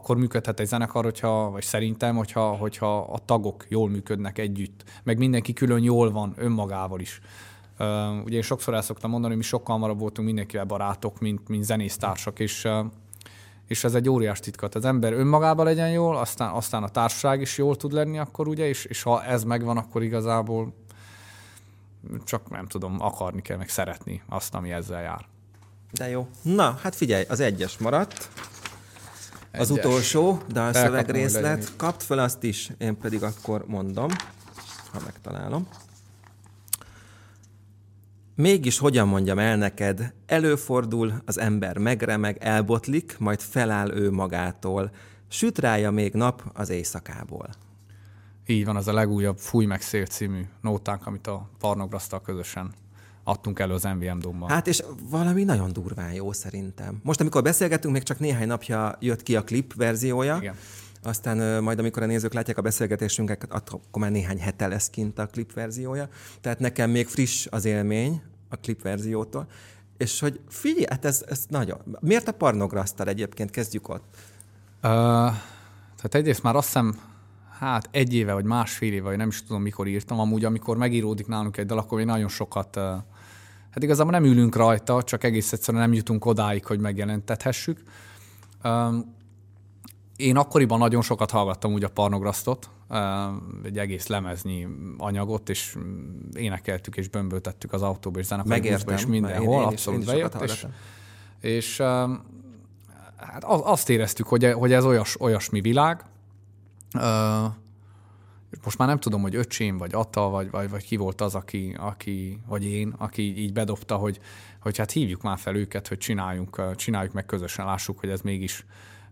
akkor 0.00 0.16
működhet 0.16 0.60
egy 0.60 0.66
zenekar, 0.66 1.04
hogyha, 1.04 1.50
vagy 1.50 1.62
szerintem, 1.62 2.16
hogyha, 2.16 2.56
hogyha 2.56 2.98
a 2.98 3.18
tagok 3.24 3.64
jól 3.68 3.88
működnek 3.88 4.38
együtt, 4.38 4.84
meg 5.02 5.18
mindenki 5.18 5.52
külön 5.52 5.82
jól 5.82 6.10
van 6.10 6.34
önmagával 6.36 7.00
is. 7.00 7.20
Uh, 7.78 7.86
ugye 8.24 8.36
én 8.36 8.42
sokszor 8.42 8.74
el 8.74 8.82
szoktam 8.82 9.10
mondani, 9.10 9.32
hogy 9.32 9.42
mi 9.42 9.48
sokkal 9.48 9.74
hamarabb 9.74 9.98
voltunk 9.98 10.26
mindenkivel 10.26 10.64
barátok, 10.64 11.18
mint, 11.20 11.48
mint 11.48 11.64
zenésztársak, 11.64 12.38
és, 12.38 12.68
és 13.66 13.84
ez 13.84 13.94
egy 13.94 14.08
óriás 14.08 14.40
titkat. 14.40 14.74
Az 14.74 14.84
ember 14.84 15.12
önmagában 15.12 15.64
legyen 15.64 15.90
jól, 15.90 16.16
aztán, 16.16 16.50
aztán 16.50 16.82
a 16.82 16.88
társaság 16.88 17.40
is 17.40 17.58
jól 17.58 17.76
tud 17.76 17.92
lenni 17.92 18.18
akkor 18.18 18.48
ugye, 18.48 18.66
és, 18.66 18.84
és 18.84 19.02
ha 19.02 19.24
ez 19.24 19.44
megvan, 19.44 19.76
akkor 19.76 20.02
igazából 20.02 20.74
csak 22.24 22.50
nem 22.50 22.66
tudom, 22.66 22.96
akarni 23.00 23.42
kell, 23.42 23.56
meg 23.56 23.68
szeretni 23.68 24.22
azt, 24.28 24.54
ami 24.54 24.72
ezzel 24.72 25.02
jár. 25.02 25.24
De 25.92 26.08
jó. 26.08 26.26
Na, 26.42 26.78
hát 26.82 26.94
figyelj, 26.94 27.24
az 27.28 27.40
egyes 27.40 27.78
maradt. 27.78 28.28
Egyes. 29.50 29.68
Az 29.68 29.70
utolsó 29.70 30.42
szövegrészlet. 30.72 31.76
Kapt 31.76 32.02
fel 32.02 32.18
azt 32.18 32.42
is, 32.42 32.70
én 32.78 32.96
pedig 32.96 33.22
akkor 33.22 33.64
mondom, 33.66 34.08
ha 34.92 35.00
megtalálom. 35.04 35.68
Mégis 38.34 38.78
hogyan 38.78 39.08
mondjam 39.08 39.38
el 39.38 39.56
neked, 39.56 40.14
előfordul, 40.26 41.22
az 41.24 41.38
ember 41.38 41.78
megremeg, 41.78 42.36
elbotlik, 42.40 43.18
majd 43.18 43.40
feláll 43.40 43.90
ő 43.90 44.10
magától. 44.10 44.90
Süt 45.28 45.58
rája 45.58 45.90
még 45.90 46.12
nap 46.12 46.50
az 46.54 46.68
éjszakából. 46.68 47.48
Így 48.46 48.64
van, 48.64 48.76
az 48.76 48.88
a 48.88 48.92
legújabb 48.92 49.38
Fúj 49.38 49.64
meg 49.64 49.80
szél 49.80 50.06
című 50.06 50.42
nótánk, 50.60 51.06
amit 51.06 51.26
a 51.26 51.50
Parnograsztal 51.58 52.20
közösen 52.20 52.72
adtunk 53.30 53.58
elő 53.58 53.72
az 53.72 53.82
MVM 53.82 54.18
Domban. 54.18 54.48
Hát 54.48 54.66
és 54.66 54.82
valami 55.10 55.44
nagyon 55.44 55.72
durván 55.72 56.12
jó 56.12 56.32
szerintem. 56.32 57.00
Most, 57.02 57.20
amikor 57.20 57.42
beszélgetünk, 57.42 57.94
még 57.94 58.02
csak 58.02 58.18
néhány 58.18 58.46
napja 58.46 58.96
jött 59.00 59.22
ki 59.22 59.36
a 59.36 59.44
klip 59.44 59.74
verziója. 59.74 60.36
Igen. 60.40 60.54
Aztán 61.02 61.62
majd, 61.62 61.78
amikor 61.78 62.02
a 62.02 62.06
nézők 62.06 62.32
látják 62.32 62.58
a 62.58 62.62
beszélgetésünket, 62.62 63.46
akkor 63.52 64.02
már 64.02 64.10
néhány 64.10 64.38
hete 64.38 64.66
lesz 64.66 64.90
kint 64.90 65.18
a 65.18 65.26
klip 65.26 65.52
verziója. 65.52 66.08
Tehát 66.40 66.58
nekem 66.58 66.90
még 66.90 67.06
friss 67.06 67.46
az 67.50 67.64
élmény 67.64 68.22
a 68.48 68.56
klip 68.56 68.82
verziótól. 68.82 69.46
És 69.96 70.20
hogy 70.20 70.40
figyelj, 70.48 70.84
hát 70.88 71.04
ez, 71.04 71.24
ez 71.28 71.44
nagyon... 71.48 71.96
Miért 72.00 72.28
a 72.28 72.32
Parnograsztal 72.32 73.08
egyébként? 73.08 73.50
Kezdjük 73.50 73.88
ott. 73.88 74.04
Uh, 74.82 74.90
tehát 75.96 76.14
egyrészt 76.14 76.42
már 76.42 76.56
azt 76.56 76.66
hiszem 76.66 76.98
hát 77.60 77.88
egy 77.90 78.14
éve 78.14 78.32
vagy 78.32 78.44
másfél 78.44 78.92
éve, 78.92 79.08
vagy 79.08 79.16
nem 79.16 79.28
is 79.28 79.42
tudom 79.42 79.62
mikor 79.62 79.86
írtam, 79.86 80.20
amúgy 80.20 80.44
amikor 80.44 80.76
megíródik 80.76 81.26
nálunk 81.26 81.56
egy 81.56 81.66
dal, 81.66 81.78
akkor 81.78 81.98
még 81.98 82.06
nagyon 82.06 82.28
sokat, 82.28 82.80
hát 83.70 83.82
igazából 83.82 84.12
nem 84.12 84.24
ülünk 84.24 84.56
rajta, 84.56 85.02
csak 85.02 85.24
egész 85.24 85.52
egyszerűen 85.52 85.82
nem 85.82 85.92
jutunk 85.92 86.24
odáig, 86.24 86.64
hogy 86.64 86.80
megjelentethessük. 86.80 87.82
Én 90.16 90.36
akkoriban 90.36 90.78
nagyon 90.78 91.02
sokat 91.02 91.30
hallgattam 91.30 91.72
úgy 91.72 91.84
a 91.84 91.88
Parnograsztot, 91.88 92.70
egy 93.62 93.78
egész 93.78 94.06
lemeznyi 94.06 94.66
anyagot, 94.98 95.48
és 95.48 95.76
énekeltük 96.32 96.96
és 96.96 97.08
bömböltettük 97.08 97.72
az 97.72 97.82
autóba 97.82 98.18
és 98.18 98.26
zenekarbuszba 98.26 98.92
és 98.92 99.06
mindenhol, 99.06 99.54
én, 99.54 99.60
én 99.60 99.66
abszolút 99.66 100.00
is, 100.00 100.06
bejött. 100.06 100.40
És, 100.40 100.66
és 101.40 101.80
hát 103.16 103.44
azt 103.44 103.88
éreztük, 103.88 104.26
hogy, 104.26 104.52
hogy 104.52 104.72
ez 104.72 104.84
olyas, 104.84 105.20
olyasmi 105.20 105.60
világ, 105.60 106.04
most 108.64 108.78
már 108.78 108.88
nem 108.88 108.98
tudom, 108.98 109.22
hogy 109.22 109.34
öcsém, 109.34 109.78
vagy 109.78 109.94
Atta, 109.94 110.28
vagy, 110.28 110.50
vagy, 110.50 110.70
vagy 110.70 110.84
ki 110.84 110.96
volt 110.96 111.20
az, 111.20 111.34
aki, 111.34 111.76
aki, 111.78 112.40
vagy 112.46 112.64
én, 112.64 112.94
aki 112.98 113.38
így 113.38 113.52
bedobta, 113.52 113.96
hogy, 113.96 114.20
hogy 114.60 114.78
hát 114.78 114.90
hívjuk 114.90 115.22
már 115.22 115.38
fel 115.38 115.56
őket, 115.56 115.88
hogy 115.88 115.98
csináljunk, 115.98 116.76
csináljuk 116.76 117.12
meg 117.12 117.26
közösen, 117.26 117.66
lássuk, 117.66 117.98
hogy 117.98 118.08
ez 118.08 118.20
mégis 118.20 118.64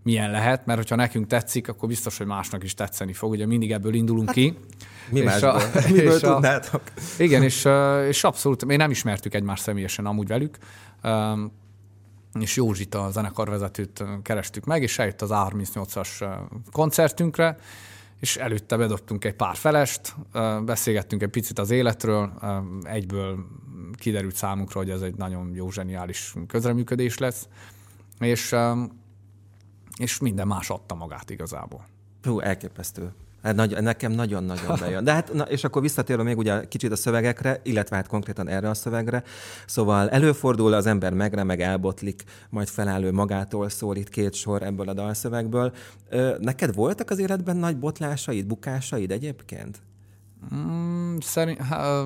milyen 0.03 0.31
lehet, 0.31 0.67
mert 0.67 0.79
hogyha 0.79 0.97
nekünk 0.97 1.27
tetszik, 1.27 1.69
akkor 1.69 1.89
biztos, 1.89 2.19
hogy 2.19 2.27
másnak 2.27 2.65
is 2.65 2.75
tetszeni 2.75 3.13
fog. 3.13 3.31
Ugye 3.31 3.47
mindig 3.47 3.73
ebből 3.73 3.95
indulunk 3.95 4.27
hát, 4.27 4.35
ki. 4.35 4.59
Mi 5.11 5.19
és 5.19 5.25
másból? 5.25 5.51
A, 5.51 5.63
Miből 5.93 6.13
és 6.13 6.21
tudnátok? 6.21 6.83
A, 6.97 7.23
igen, 7.23 7.43
és, 7.43 7.69
és 8.09 8.25
abszolút, 8.25 8.65
mi 8.65 8.77
nem 8.77 8.91
ismertük 8.91 9.35
egymást 9.35 9.63
személyesen 9.63 10.07
amúgy 10.07 10.27
velük 10.27 10.59
és 12.41 12.57
Józsit, 12.57 12.95
a 12.95 13.11
zenekarvezetőt 13.11 14.05
kerestük 14.23 14.65
meg, 14.65 14.83
és 14.83 14.99
eljött 14.99 15.23
az 15.23 15.31
A38-as 15.33 16.39
koncertünkre, 16.73 17.59
és 18.21 18.37
előtte 18.37 18.77
bedobtunk 18.77 19.25
egy 19.25 19.35
pár 19.35 19.57
felest, 19.57 20.15
beszélgettünk 20.65 21.23
egy 21.23 21.31
picit 21.31 21.59
az 21.59 21.71
életről, 21.71 22.33
egyből 22.83 23.47
kiderült 23.97 24.35
számunkra, 24.35 24.79
hogy 24.81 24.91
ez 24.91 25.01
egy 25.01 25.15
nagyon 25.15 25.55
jó, 25.55 25.71
zseniális 25.71 26.35
közreműködés 26.47 27.19
lesz, 27.19 27.49
és, 28.19 28.55
és 29.99 30.19
minden 30.19 30.47
más 30.47 30.71
adta 30.71 30.95
magát 30.95 31.31
igazából. 31.31 31.87
Hú, 32.23 32.41
elképesztő. 32.41 33.13
Hát 33.43 33.55
nagy, 33.55 33.83
nekem 33.83 34.13
nagyon-nagyon 34.13 34.77
bejön. 34.81 35.05
De 35.05 35.13
hát, 35.13 35.33
na, 35.33 35.43
és 35.43 35.65
akkor 35.65 35.83
visszatérve 35.83 36.23
még 36.23 36.39
ugye 36.39 36.69
kicsit 36.69 36.93
a 36.93 36.97
szövegekre, 36.97 37.61
illetve 37.63 37.97
hát 37.97 38.07
konkrétan 38.07 38.49
erre 38.49 38.69
a 38.69 38.75
szövegre. 38.75 39.23
Szóval 39.67 40.11
előfordul, 40.11 40.73
az 40.73 40.87
ember 40.87 41.13
megremeg, 41.13 41.61
elbotlik, 41.61 42.23
majd 42.51 42.69
felállő 42.69 43.13
magától 43.13 43.69
szól 43.69 43.97
itt 43.97 44.09
két 44.09 44.35
sor 44.35 44.63
ebből 44.63 44.89
a 44.89 44.93
dalszövegből. 44.93 45.73
Neked 46.39 46.75
voltak 46.75 47.11
az 47.11 47.19
életben 47.19 47.57
nagy 47.57 47.77
botlásaid, 47.77 48.47
bukásaid 48.47 49.11
egyébként? 49.11 49.79
Mm, 50.55 51.17
szerint, 51.21 51.59
há, 51.59 52.03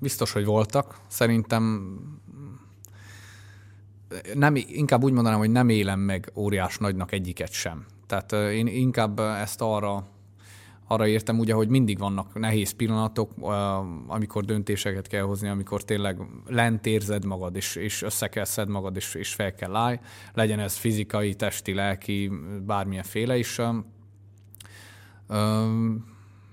biztos, 0.00 0.32
hogy 0.32 0.44
voltak. 0.44 1.00
Szerintem 1.08 1.94
nem, 4.34 4.56
inkább 4.56 5.04
úgy 5.04 5.12
mondanám, 5.12 5.38
hogy 5.38 5.50
nem 5.50 5.68
élem 5.68 6.00
meg 6.00 6.32
óriás 6.34 6.78
nagynak 6.78 7.12
egyiket 7.12 7.52
sem. 7.52 7.84
Tehát 8.06 8.32
én 8.32 8.66
inkább 8.66 9.18
ezt 9.18 9.60
arra 9.60 10.06
arra 10.86 11.06
értem 11.06 11.38
ugye, 11.38 11.54
hogy 11.54 11.68
mindig 11.68 11.98
vannak 11.98 12.38
nehéz 12.38 12.70
pillanatok, 12.70 13.30
amikor 14.06 14.44
döntéseket 14.44 15.06
kell 15.06 15.22
hozni, 15.22 15.48
amikor 15.48 15.82
tényleg 15.82 16.18
lent 16.46 16.86
érzed 16.86 17.24
magad, 17.24 17.56
és, 17.56 17.76
és 17.76 18.02
össze 18.02 18.28
kell 18.28 18.44
szed 18.44 18.68
magad, 18.68 18.96
és, 18.96 19.14
és 19.14 19.34
fel 19.34 19.54
kell 19.54 19.76
állj. 19.76 20.00
Legyen 20.34 20.58
ez 20.58 20.76
fizikai, 20.76 21.34
testi, 21.34 21.74
lelki, 21.74 22.30
féle 23.02 23.36
is. 23.36 23.60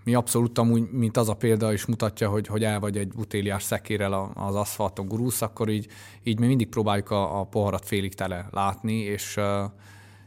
Mi 0.03 0.13
abszolút 0.13 0.57
amúgy, 0.57 0.91
mint 0.91 1.17
az 1.17 1.29
a 1.29 1.33
példa 1.33 1.73
is 1.73 1.85
mutatja, 1.85 2.29
hogy, 2.29 2.47
hogy 2.47 2.63
el 2.63 2.79
vagy 2.79 2.97
egy 2.97 3.07
butéliás 3.07 3.63
szekérel 3.63 4.31
az 4.35 4.55
aszfalton 4.55 5.07
gurulsz, 5.07 5.41
akkor 5.41 5.69
így, 5.69 5.87
így 6.23 6.39
mi 6.39 6.47
mindig 6.47 6.69
próbáljuk 6.69 7.09
a, 7.11 7.39
a 7.39 7.43
poharat 7.43 7.85
félig 7.85 8.13
tele 8.13 8.47
látni, 8.51 8.93
és, 8.93 9.39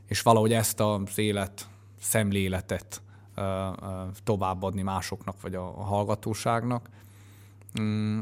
és 0.07 0.23
valahogy 0.23 0.53
ezt 0.53 0.81
az 0.81 1.19
élet 1.19 1.69
szemléletet 2.01 3.03
továbbadni 4.25 4.83
másoknak, 4.83 5.41
vagy 5.41 5.55
a, 5.55 5.63
hallgatóságnak. 5.63 6.89
Mm. 7.81 8.19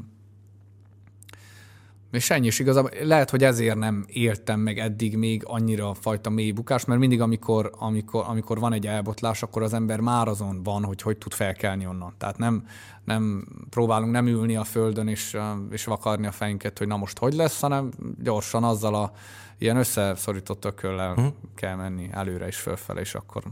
És 2.11 2.31
ennyi 2.31 2.47
is 2.47 2.59
igazából. 2.59 2.91
Lehet, 3.03 3.31
hogy 3.31 3.45
ezért 3.45 3.77
nem 3.77 4.05
éltem 4.09 4.61
meg 4.61 4.79
eddig 4.79 5.17
még 5.17 5.43
annyira 5.47 5.95
fajta 5.95 6.31
mélybukást, 6.31 6.87
mert 6.87 7.01
mindig, 7.01 7.21
amikor, 7.21 7.73
amikor, 7.79 8.25
amikor 8.27 8.59
van 8.59 8.73
egy 8.73 8.87
elbotlás, 8.87 9.43
akkor 9.43 9.63
az 9.63 9.73
ember 9.73 10.01
már 10.01 10.29
azon 10.29 10.63
van, 10.63 10.85
hogy 10.85 11.03
hogy 11.03 11.19
tud 11.19 11.33
felkelni 11.33 11.87
onnan. 11.87 12.15
Tehát 12.19 12.39
nem, 12.39 12.67
nem 13.05 13.47
próbálunk 13.71 14.13
nem 14.13 14.27
ülni 14.27 14.57
a 14.57 14.65
földön 14.65 15.09
és, 15.09 15.37
és 15.71 15.85
vakarni 15.85 16.27
a 16.27 16.33
fejünket, 16.33 16.79
hogy 16.79 16.87
na 16.87 16.97
most 16.97 17.19
hogy 17.19 17.35
lesz, 17.35 17.61
hanem 17.61 17.91
gyorsan 18.23 18.65
azzal 18.65 18.95
a 18.95 19.13
ilyen 19.59 19.77
összeszorított 19.77 20.65
ököllel 20.65 21.11
uh-huh. 21.11 21.33
kell 21.55 21.77
menni 21.77 22.09
előre 22.11 22.47
és 22.47 22.57
fölfele, 22.57 23.01
és 23.01 23.15
akkor 23.15 23.43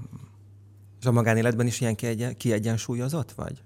és 1.00 1.06
a 1.06 1.12
magánéletben 1.12 1.66
is 1.66 1.80
ilyen 1.80 1.94
kiegyen, 1.94 2.36
kiegyensúlyozott 2.36 3.32
vagy? 3.32 3.62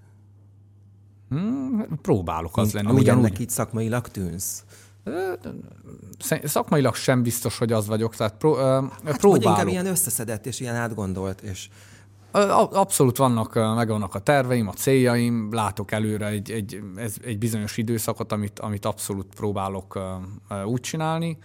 Hmm, 1.28 1.98
próbálok 2.02 2.56
az 2.56 2.72
lenni. 2.72 2.90
Ugyanúgy. 2.90 3.24
ennek 3.24 3.38
így 3.38 3.50
szakmailag 3.50 4.08
tűnsz? 4.08 4.64
Szakmailag 6.44 6.94
sem 6.94 7.22
biztos, 7.22 7.58
hogy 7.58 7.72
az 7.72 7.86
vagyok, 7.86 8.16
tehát 8.16 8.36
pró, 8.36 8.54
hát 8.54 9.16
próbálok. 9.16 9.44
inkább 9.44 9.66
ilyen 9.66 9.86
összeszedett 9.86 10.46
és 10.46 10.60
ilyen 10.60 10.74
átgondolt, 10.74 11.40
és... 11.40 11.68
Abszolút 12.70 13.16
vannak, 13.16 13.54
megvannak 13.54 14.14
a 14.14 14.18
terveim, 14.18 14.68
a 14.68 14.72
céljaim, 14.72 15.52
látok 15.52 15.92
előre 15.92 16.26
egy, 16.26 16.50
egy, 16.50 16.82
egy 17.24 17.38
bizonyos 17.38 17.76
időszakot, 17.76 18.32
amit, 18.32 18.58
amit 18.58 18.84
abszolút 18.84 19.26
próbálok 19.34 19.98
úgy 20.64 20.80
csinálni. 20.80 21.38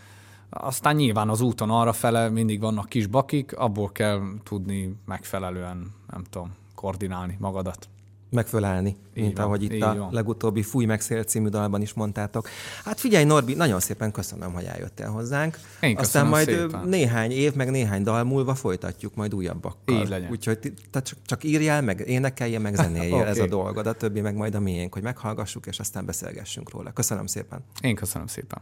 Aztán 0.49 0.95
nyilván 0.95 1.29
az 1.29 1.41
úton 1.41 1.69
arra 1.69 1.93
fele 1.93 2.29
mindig 2.29 2.59
vannak 2.59 2.89
kis 2.89 3.07
bakik, 3.07 3.57
abból 3.57 3.91
kell 3.91 4.21
tudni 4.43 4.95
megfelelően, 5.05 5.93
nem 6.11 6.23
tudom, 6.29 6.51
koordinálni 6.75 7.35
magadat. 7.39 7.89
Megfölelni, 8.31 8.97
így 9.13 9.23
mint 9.23 9.37
van, 9.37 9.45
ahogy 9.45 9.63
itt 9.63 9.81
a 9.81 9.95
van. 9.95 10.13
legutóbbi 10.13 10.61
Fúj 10.61 10.85
meg 10.85 11.01
szél 11.01 11.23
című 11.23 11.47
dalban 11.47 11.81
is 11.81 11.93
mondtátok. 11.93 12.47
Hát 12.83 12.99
figyelj, 12.99 13.23
Norbi, 13.23 13.53
nagyon 13.53 13.79
szépen 13.79 14.11
köszönöm, 14.11 14.53
hogy 14.53 14.63
eljöttél 14.63 15.09
hozzánk. 15.09 15.59
Én 15.81 15.97
Aztán 15.97 16.27
majd 16.27 16.47
szépen. 16.47 16.87
néhány 16.87 17.31
év, 17.31 17.53
meg 17.53 17.71
néhány 17.71 18.03
dal 18.03 18.23
múlva 18.23 18.55
folytatjuk 18.55 19.15
majd 19.15 19.33
újabbakkal. 19.33 20.01
Így 20.01 20.09
legyen. 20.09 20.31
Úgyhogy 20.31 20.73
te 20.91 21.01
csak, 21.01 21.17
csak 21.25 21.43
írjál, 21.43 21.81
meg 21.81 22.03
énekeljél, 22.07 22.59
meg 22.59 22.75
zenéljél, 22.75 23.13
okay. 23.19 23.27
ez 23.27 23.39
a 23.39 23.47
dolgod, 23.47 23.87
a 23.87 23.93
többi 23.93 24.21
meg 24.21 24.35
majd 24.35 24.55
a 24.55 24.59
miénk, 24.59 24.93
hogy 24.93 25.03
meghallgassuk, 25.03 25.65
és 25.65 25.79
aztán 25.79 26.05
beszélgessünk 26.05 26.69
róla. 26.69 26.91
Köszönöm 26.91 27.25
szépen. 27.25 27.63
Én 27.81 27.95
köszönöm 27.95 28.27
szépen. 28.27 28.61